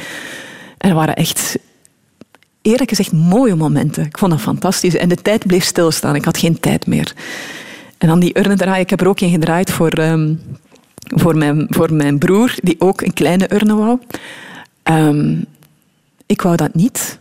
En 0.78 0.88
dat 0.88 0.98
waren 0.98 1.16
echt, 1.16 1.58
eerlijk 2.62 2.88
gezegd, 2.88 3.12
mooie 3.12 3.54
momenten. 3.54 4.04
Ik 4.04 4.18
vond 4.18 4.30
dat 4.30 4.40
fantastisch. 4.40 4.96
En 4.96 5.08
de 5.08 5.22
tijd 5.22 5.46
bleef 5.46 5.64
stilstaan. 5.64 6.14
Ik 6.14 6.24
had 6.24 6.38
geen 6.38 6.60
tijd 6.60 6.86
meer. 6.86 7.12
En 7.98 8.08
dan 8.08 8.20
die 8.20 8.38
urne 8.38 8.56
draaien. 8.56 8.80
Ik 8.80 8.90
heb 8.90 9.00
er 9.00 9.08
ook 9.08 9.20
in 9.20 9.30
gedraaid 9.30 9.70
voor... 9.70 9.98
Um, 9.98 10.40
voor 11.08 11.36
mijn, 11.36 11.66
voor 11.68 11.92
mijn 11.92 12.18
broer, 12.18 12.54
die 12.62 12.76
ook 12.78 13.00
een 13.00 13.12
kleine 13.12 13.54
urne 13.54 13.74
wou. 13.74 13.98
Um, 14.84 15.44
ik 16.26 16.42
wou 16.42 16.56
dat 16.56 16.74
niet. 16.74 17.18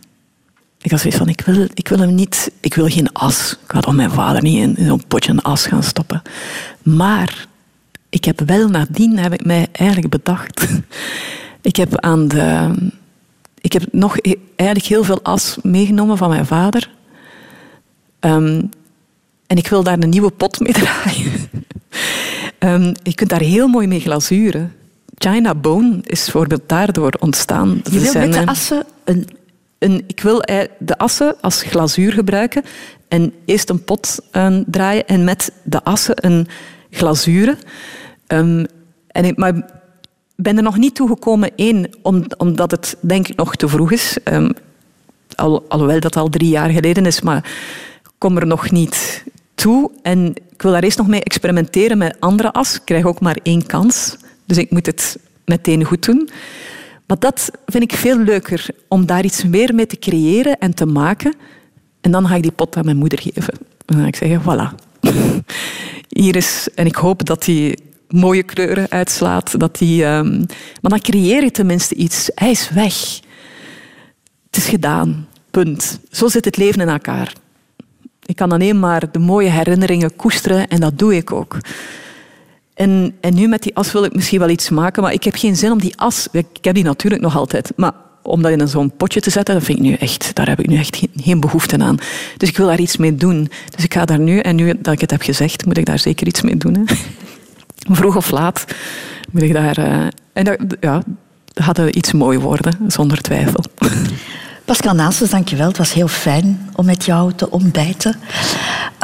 Ik 0.82 0.90
had 0.90 1.00
zoiets 1.00 1.18
van, 1.18 1.28
ik 1.28 1.40
wil, 1.40 1.66
ik 1.74 1.88
wil 1.88 1.98
hem 1.98 2.14
niet... 2.14 2.50
Ik 2.60 2.74
wil 2.74 2.88
geen 2.88 3.12
as. 3.12 3.58
Ik 3.64 3.70
had 3.70 3.92
mijn 3.92 4.10
vader 4.10 4.42
niet 4.42 4.58
in, 4.58 4.76
in 4.76 4.86
zo'n 4.86 5.06
potje 5.08 5.42
as 5.42 5.66
gaan 5.66 5.82
stoppen. 5.82 6.22
Maar 6.82 7.46
ik 8.16 8.24
heb 8.24 8.40
wel 8.46 8.68
nadien, 8.68 9.18
heb 9.18 9.32
ik 9.32 9.44
mij 9.44 9.66
eigenlijk 9.72 10.10
bedacht... 10.10 10.66
Ik 11.60 11.76
heb 11.76 12.00
aan 12.00 12.28
de... 12.28 12.74
Ik 13.60 13.72
heb 13.72 13.82
nog 13.92 14.16
eigenlijk 14.56 14.88
heel 14.88 15.04
veel 15.04 15.22
as 15.22 15.56
meegenomen 15.62 16.16
van 16.16 16.28
mijn 16.28 16.46
vader. 16.46 16.90
Um, 18.20 18.68
en 19.46 19.56
ik 19.56 19.68
wil 19.68 19.82
daar 19.82 19.98
een 19.98 20.08
nieuwe 20.08 20.30
pot 20.30 20.60
mee 20.60 20.72
draaien. 20.82 21.32
Um, 22.58 22.94
je 23.02 23.14
kunt 23.14 23.30
daar 23.30 23.40
heel 23.40 23.68
mooi 23.68 23.86
mee 23.86 24.00
glazuren. 24.00 24.72
China 25.18 25.54
Bone 25.54 25.98
is 26.02 26.22
bijvoorbeeld 26.24 26.62
daardoor 26.66 27.12
ontstaan. 27.18 27.80
Je 27.90 28.00
wil 28.00 28.12
met 28.12 28.32
de 28.32 28.46
assen 28.46 28.84
een... 29.04 29.28
een... 29.78 30.04
Ik 30.06 30.20
wil 30.20 30.40
de 30.78 30.98
assen 30.98 31.36
als 31.40 31.62
glazuur 31.62 32.12
gebruiken 32.12 32.64
en 33.08 33.32
eerst 33.44 33.70
een 33.70 33.84
pot 33.84 34.18
uh, 34.32 34.56
draaien 34.66 35.06
en 35.06 35.24
met 35.24 35.52
de 35.62 35.84
assen 35.84 36.26
een 36.26 36.48
glazuren. 36.90 37.58
Um, 38.28 38.66
en 39.06 39.24
ik, 39.24 39.34
ben 40.36 40.56
er 40.56 40.62
nog 40.62 40.76
niet 40.76 40.94
toe 40.94 41.08
gekomen, 41.08 41.50
één, 41.56 41.90
om, 42.02 42.24
omdat 42.36 42.70
het 42.70 42.96
denk 43.00 43.28
ik 43.28 43.36
nog 43.36 43.56
te 43.56 43.68
vroeg 43.68 43.92
is. 43.92 44.18
Um, 44.24 44.52
al, 45.34 45.64
alhoewel 45.68 46.00
dat 46.00 46.16
al 46.16 46.28
drie 46.28 46.48
jaar 46.48 46.70
geleden 46.70 47.06
is, 47.06 47.20
maar 47.20 47.50
kom 48.18 48.36
er 48.36 48.46
nog 48.46 48.70
niet 48.70 49.24
toe. 49.54 49.90
En 50.02 50.34
ik 50.50 50.62
wil 50.62 50.72
daar 50.72 50.82
eerst 50.82 50.98
nog 50.98 51.06
mee 51.06 51.22
experimenteren 51.22 51.98
met 51.98 52.16
andere 52.20 52.52
as. 52.52 52.74
Ik 52.74 52.84
krijg 52.84 53.04
ook 53.04 53.20
maar 53.20 53.38
één 53.42 53.66
kans. 53.66 54.16
Dus 54.44 54.58
ik 54.58 54.70
moet 54.70 54.86
het 54.86 55.18
meteen 55.44 55.84
goed 55.84 56.04
doen. 56.04 56.28
Maar 57.06 57.18
dat 57.18 57.50
vind 57.66 57.82
ik 57.82 57.92
veel 57.92 58.18
leuker, 58.18 58.66
om 58.88 59.06
daar 59.06 59.24
iets 59.24 59.44
meer 59.44 59.74
mee 59.74 59.86
te 59.86 59.98
creëren 59.98 60.58
en 60.58 60.74
te 60.74 60.86
maken. 60.86 61.34
En 62.00 62.10
dan 62.10 62.28
ga 62.28 62.34
ik 62.34 62.42
die 62.42 62.52
pot 62.52 62.76
aan 62.76 62.84
mijn 62.84 62.96
moeder 62.96 63.18
geven. 63.18 63.54
En 63.54 63.96
dan 63.96 64.00
ga 64.00 64.06
ik 64.06 64.16
zeggen, 64.16 64.40
voilà. 64.40 64.74
Hier 66.20 66.36
is... 66.36 66.68
En 66.74 66.86
ik 66.86 66.94
hoop 66.94 67.24
dat 67.24 67.44
die 67.44 67.78
mooie 68.08 68.42
kleuren 68.42 68.90
uitslaat. 68.90 69.60
Dat 69.60 69.78
die, 69.78 70.04
um... 70.04 70.46
Maar 70.80 70.90
dan 70.90 71.00
creëer 71.00 71.42
je 71.42 71.50
tenminste 71.50 71.94
iets. 71.94 72.30
Hij 72.34 72.50
is 72.50 72.70
weg. 72.70 73.20
Het 74.46 74.56
is 74.56 74.66
gedaan. 74.66 75.28
Punt. 75.50 76.00
Zo 76.10 76.28
zit 76.28 76.44
het 76.44 76.56
leven 76.56 76.80
in 76.80 76.88
elkaar. 76.88 77.32
Ik 78.26 78.36
kan 78.36 78.52
alleen 78.52 78.78
maar 78.78 79.12
de 79.12 79.18
mooie 79.18 79.48
herinneringen 79.48 80.16
koesteren 80.16 80.68
en 80.68 80.80
dat 80.80 80.98
doe 80.98 81.16
ik 81.16 81.32
ook. 81.32 81.58
En, 82.74 83.16
en 83.20 83.34
nu 83.34 83.48
met 83.48 83.62
die 83.62 83.74
as 83.74 83.92
wil 83.92 84.04
ik 84.04 84.14
misschien 84.14 84.38
wel 84.38 84.48
iets 84.48 84.70
maken, 84.70 85.02
maar 85.02 85.12
ik 85.12 85.24
heb 85.24 85.34
geen 85.34 85.56
zin 85.56 85.72
om 85.72 85.78
die 85.78 85.96
as... 85.96 86.28
Ik 86.32 86.46
heb 86.60 86.74
die 86.74 86.84
natuurlijk 86.84 87.22
nog 87.22 87.36
altijd, 87.36 87.72
maar 87.76 87.92
om 88.22 88.42
dat 88.42 88.52
in 88.52 88.68
zo'n 88.68 88.96
potje 88.96 89.20
te 89.20 89.30
zetten, 89.30 89.54
dat 89.54 89.64
vind 89.64 89.78
ik 89.78 89.84
nu 89.84 89.92
echt, 89.92 90.34
daar 90.34 90.48
heb 90.48 90.60
ik 90.60 90.66
nu 90.66 90.76
echt 90.76 90.96
geen, 90.96 91.10
geen 91.16 91.40
behoefte 91.40 91.78
aan. 91.78 91.98
Dus 92.36 92.48
ik 92.48 92.56
wil 92.56 92.66
daar 92.66 92.80
iets 92.80 92.96
mee 92.96 93.14
doen. 93.14 93.48
Dus 93.74 93.84
ik 93.84 93.94
ga 93.94 94.04
daar 94.04 94.18
nu, 94.18 94.38
en 94.38 94.56
nu 94.56 94.74
dat 94.78 94.94
ik 94.94 95.00
het 95.00 95.10
heb 95.10 95.22
gezegd, 95.22 95.66
moet 95.66 95.78
ik 95.78 95.86
daar 95.86 95.98
zeker 95.98 96.26
iets 96.26 96.42
mee 96.42 96.56
doen. 96.56 96.74
Hè. 96.74 96.94
Vroeg 97.76 98.16
of 98.16 98.30
laat 98.30 98.64
moet 99.30 99.42
ik 99.42 99.52
daar... 99.52 99.78
Uh, 99.78 100.06
en 100.32 100.44
dat, 100.44 100.58
ja, 100.80 101.02
gaat 101.54 101.78
iets 101.78 102.12
mooi 102.12 102.38
worden, 102.38 102.78
zonder 102.86 103.20
twijfel. 103.20 103.64
Pascal 104.64 104.94
Naasens, 104.94 105.30
dankjewel. 105.30 105.68
Het 105.68 105.78
was 105.78 105.92
heel 105.92 106.08
fijn 106.08 106.68
om 106.74 106.84
met 106.84 107.04
jou 107.04 107.32
te 107.32 107.50
ontbijten. 107.50 108.16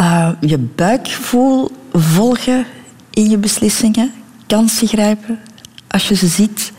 Uh, 0.01 0.29
je 0.41 0.59
buikgevoel 0.59 1.71
volgen 1.93 2.67
in 3.11 3.31
je 3.31 3.39
beslissingen, 3.39 4.13
kansen 4.47 4.89
grijpen 4.89 5.39
als 5.89 6.09
je 6.09 6.15
ze 6.15 6.27
ziet. 6.27 6.73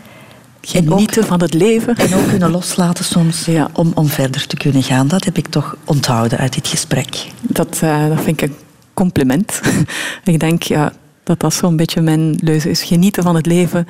Genieten 0.61 1.21
ook, 1.21 1.27
van 1.27 1.41
het 1.41 1.53
leven. 1.53 1.95
En 1.95 2.13
ook 2.13 2.27
kunnen 2.27 2.51
loslaten 2.51 3.05
soms 3.05 3.45
ja. 3.45 3.69
om, 3.73 3.91
om 3.95 4.07
verder 4.07 4.47
te 4.47 4.55
kunnen 4.55 4.83
gaan. 4.83 5.07
Dat 5.07 5.23
heb 5.23 5.37
ik 5.37 5.47
toch 5.47 5.75
onthouden 5.85 6.37
uit 6.37 6.53
dit 6.53 6.67
gesprek. 6.67 7.27
Dat, 7.41 7.79
uh, 7.83 8.07
dat 8.07 8.21
vind 8.21 8.41
ik 8.41 8.49
een 8.49 8.55
compliment. 8.93 9.61
ik 10.23 10.39
denk 10.39 10.63
ja, 10.63 10.93
dat 11.23 11.39
dat 11.39 11.53
zo'n 11.53 11.75
beetje 11.75 12.01
mijn 12.01 12.37
leuze 12.41 12.69
is. 12.69 12.83
Genieten 12.83 13.23
van 13.23 13.35
het 13.35 13.45
leven. 13.45 13.87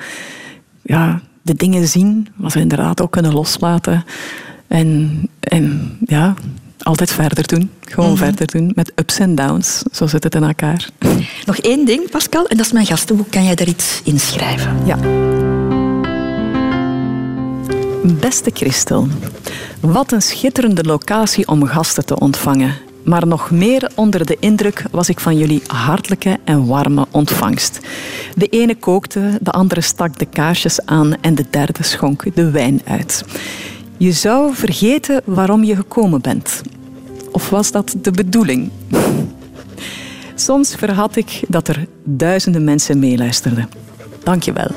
Ja, 0.82 1.20
de 1.42 1.54
dingen 1.54 1.88
zien, 1.88 2.28
maar 2.34 2.50
ze 2.50 2.60
inderdaad 2.60 3.02
ook 3.02 3.10
kunnen 3.10 3.32
loslaten. 3.32 4.04
En, 4.66 5.20
en 5.40 5.96
ja, 6.06 6.34
altijd 6.78 7.12
verder 7.12 7.46
doen. 7.46 7.70
Gewoon 7.80 8.10
mm 8.10 8.16
-hmm. 8.16 8.24
verder 8.24 8.46
doen. 8.46 8.72
Met 8.74 8.92
ups 8.94 9.18
en 9.18 9.34
downs. 9.34 9.82
Zo 9.92 10.06
zit 10.06 10.24
het 10.24 10.34
in 10.34 10.42
elkaar. 10.42 10.88
Nog 11.46 11.56
één 11.56 11.84
ding, 11.84 12.10
Pascal, 12.10 12.46
en 12.46 12.56
dat 12.56 12.66
is 12.66 12.72
mijn 12.72 12.86
gastenboek. 12.86 13.30
Kan 13.30 13.44
jij 13.44 13.54
daar 13.54 13.68
iets 13.68 14.00
in 14.04 14.20
schrijven? 14.20 14.86
Ja. 14.86 14.96
Beste 18.20 18.50
Christel, 18.54 19.08
wat 19.80 20.12
een 20.12 20.22
schitterende 20.22 20.82
locatie 20.82 21.48
om 21.48 21.66
gasten 21.66 22.04
te 22.04 22.18
ontvangen. 22.18 22.74
Maar 23.04 23.26
nog 23.26 23.50
meer 23.50 23.90
onder 23.94 24.26
de 24.26 24.36
indruk 24.40 24.84
was 24.90 25.08
ik 25.08 25.20
van 25.20 25.38
jullie 25.38 25.62
hartelijke 25.66 26.38
en 26.44 26.66
warme 26.66 27.06
ontvangst. 27.10 27.80
De 28.34 28.46
ene 28.46 28.74
kookte, 28.74 29.38
de 29.40 29.50
andere 29.50 29.80
stak 29.80 30.18
de 30.18 30.26
kaarsjes 30.26 30.86
aan 30.86 31.20
en 31.20 31.34
de 31.34 31.44
derde 31.50 31.82
schonk 31.82 32.34
de 32.34 32.50
wijn 32.50 32.80
uit. 32.84 33.24
Je 33.96 34.12
zou 34.12 34.54
vergeten 34.54 35.22
waarom 35.24 35.64
je 35.64 35.76
gekomen 35.76 36.20
bent. 36.20 36.62
Of 37.32 37.50
was 37.50 37.70
dat 37.70 37.94
de 37.98 38.10
bedoeling? 38.10 38.70
Soms 40.34 40.74
verhad 40.74 41.16
ik 41.16 41.40
dat 41.48 41.68
er 41.68 41.86
duizenden 42.04 42.64
mensen 42.64 42.98
meeluisterden. 42.98 43.68
Dankjewel, 44.22 44.70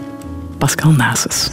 Pascal 0.58 0.92
Nasus. 0.92 1.50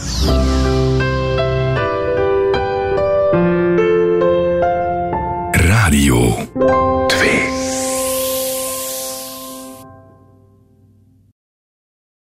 2 6.34 7.53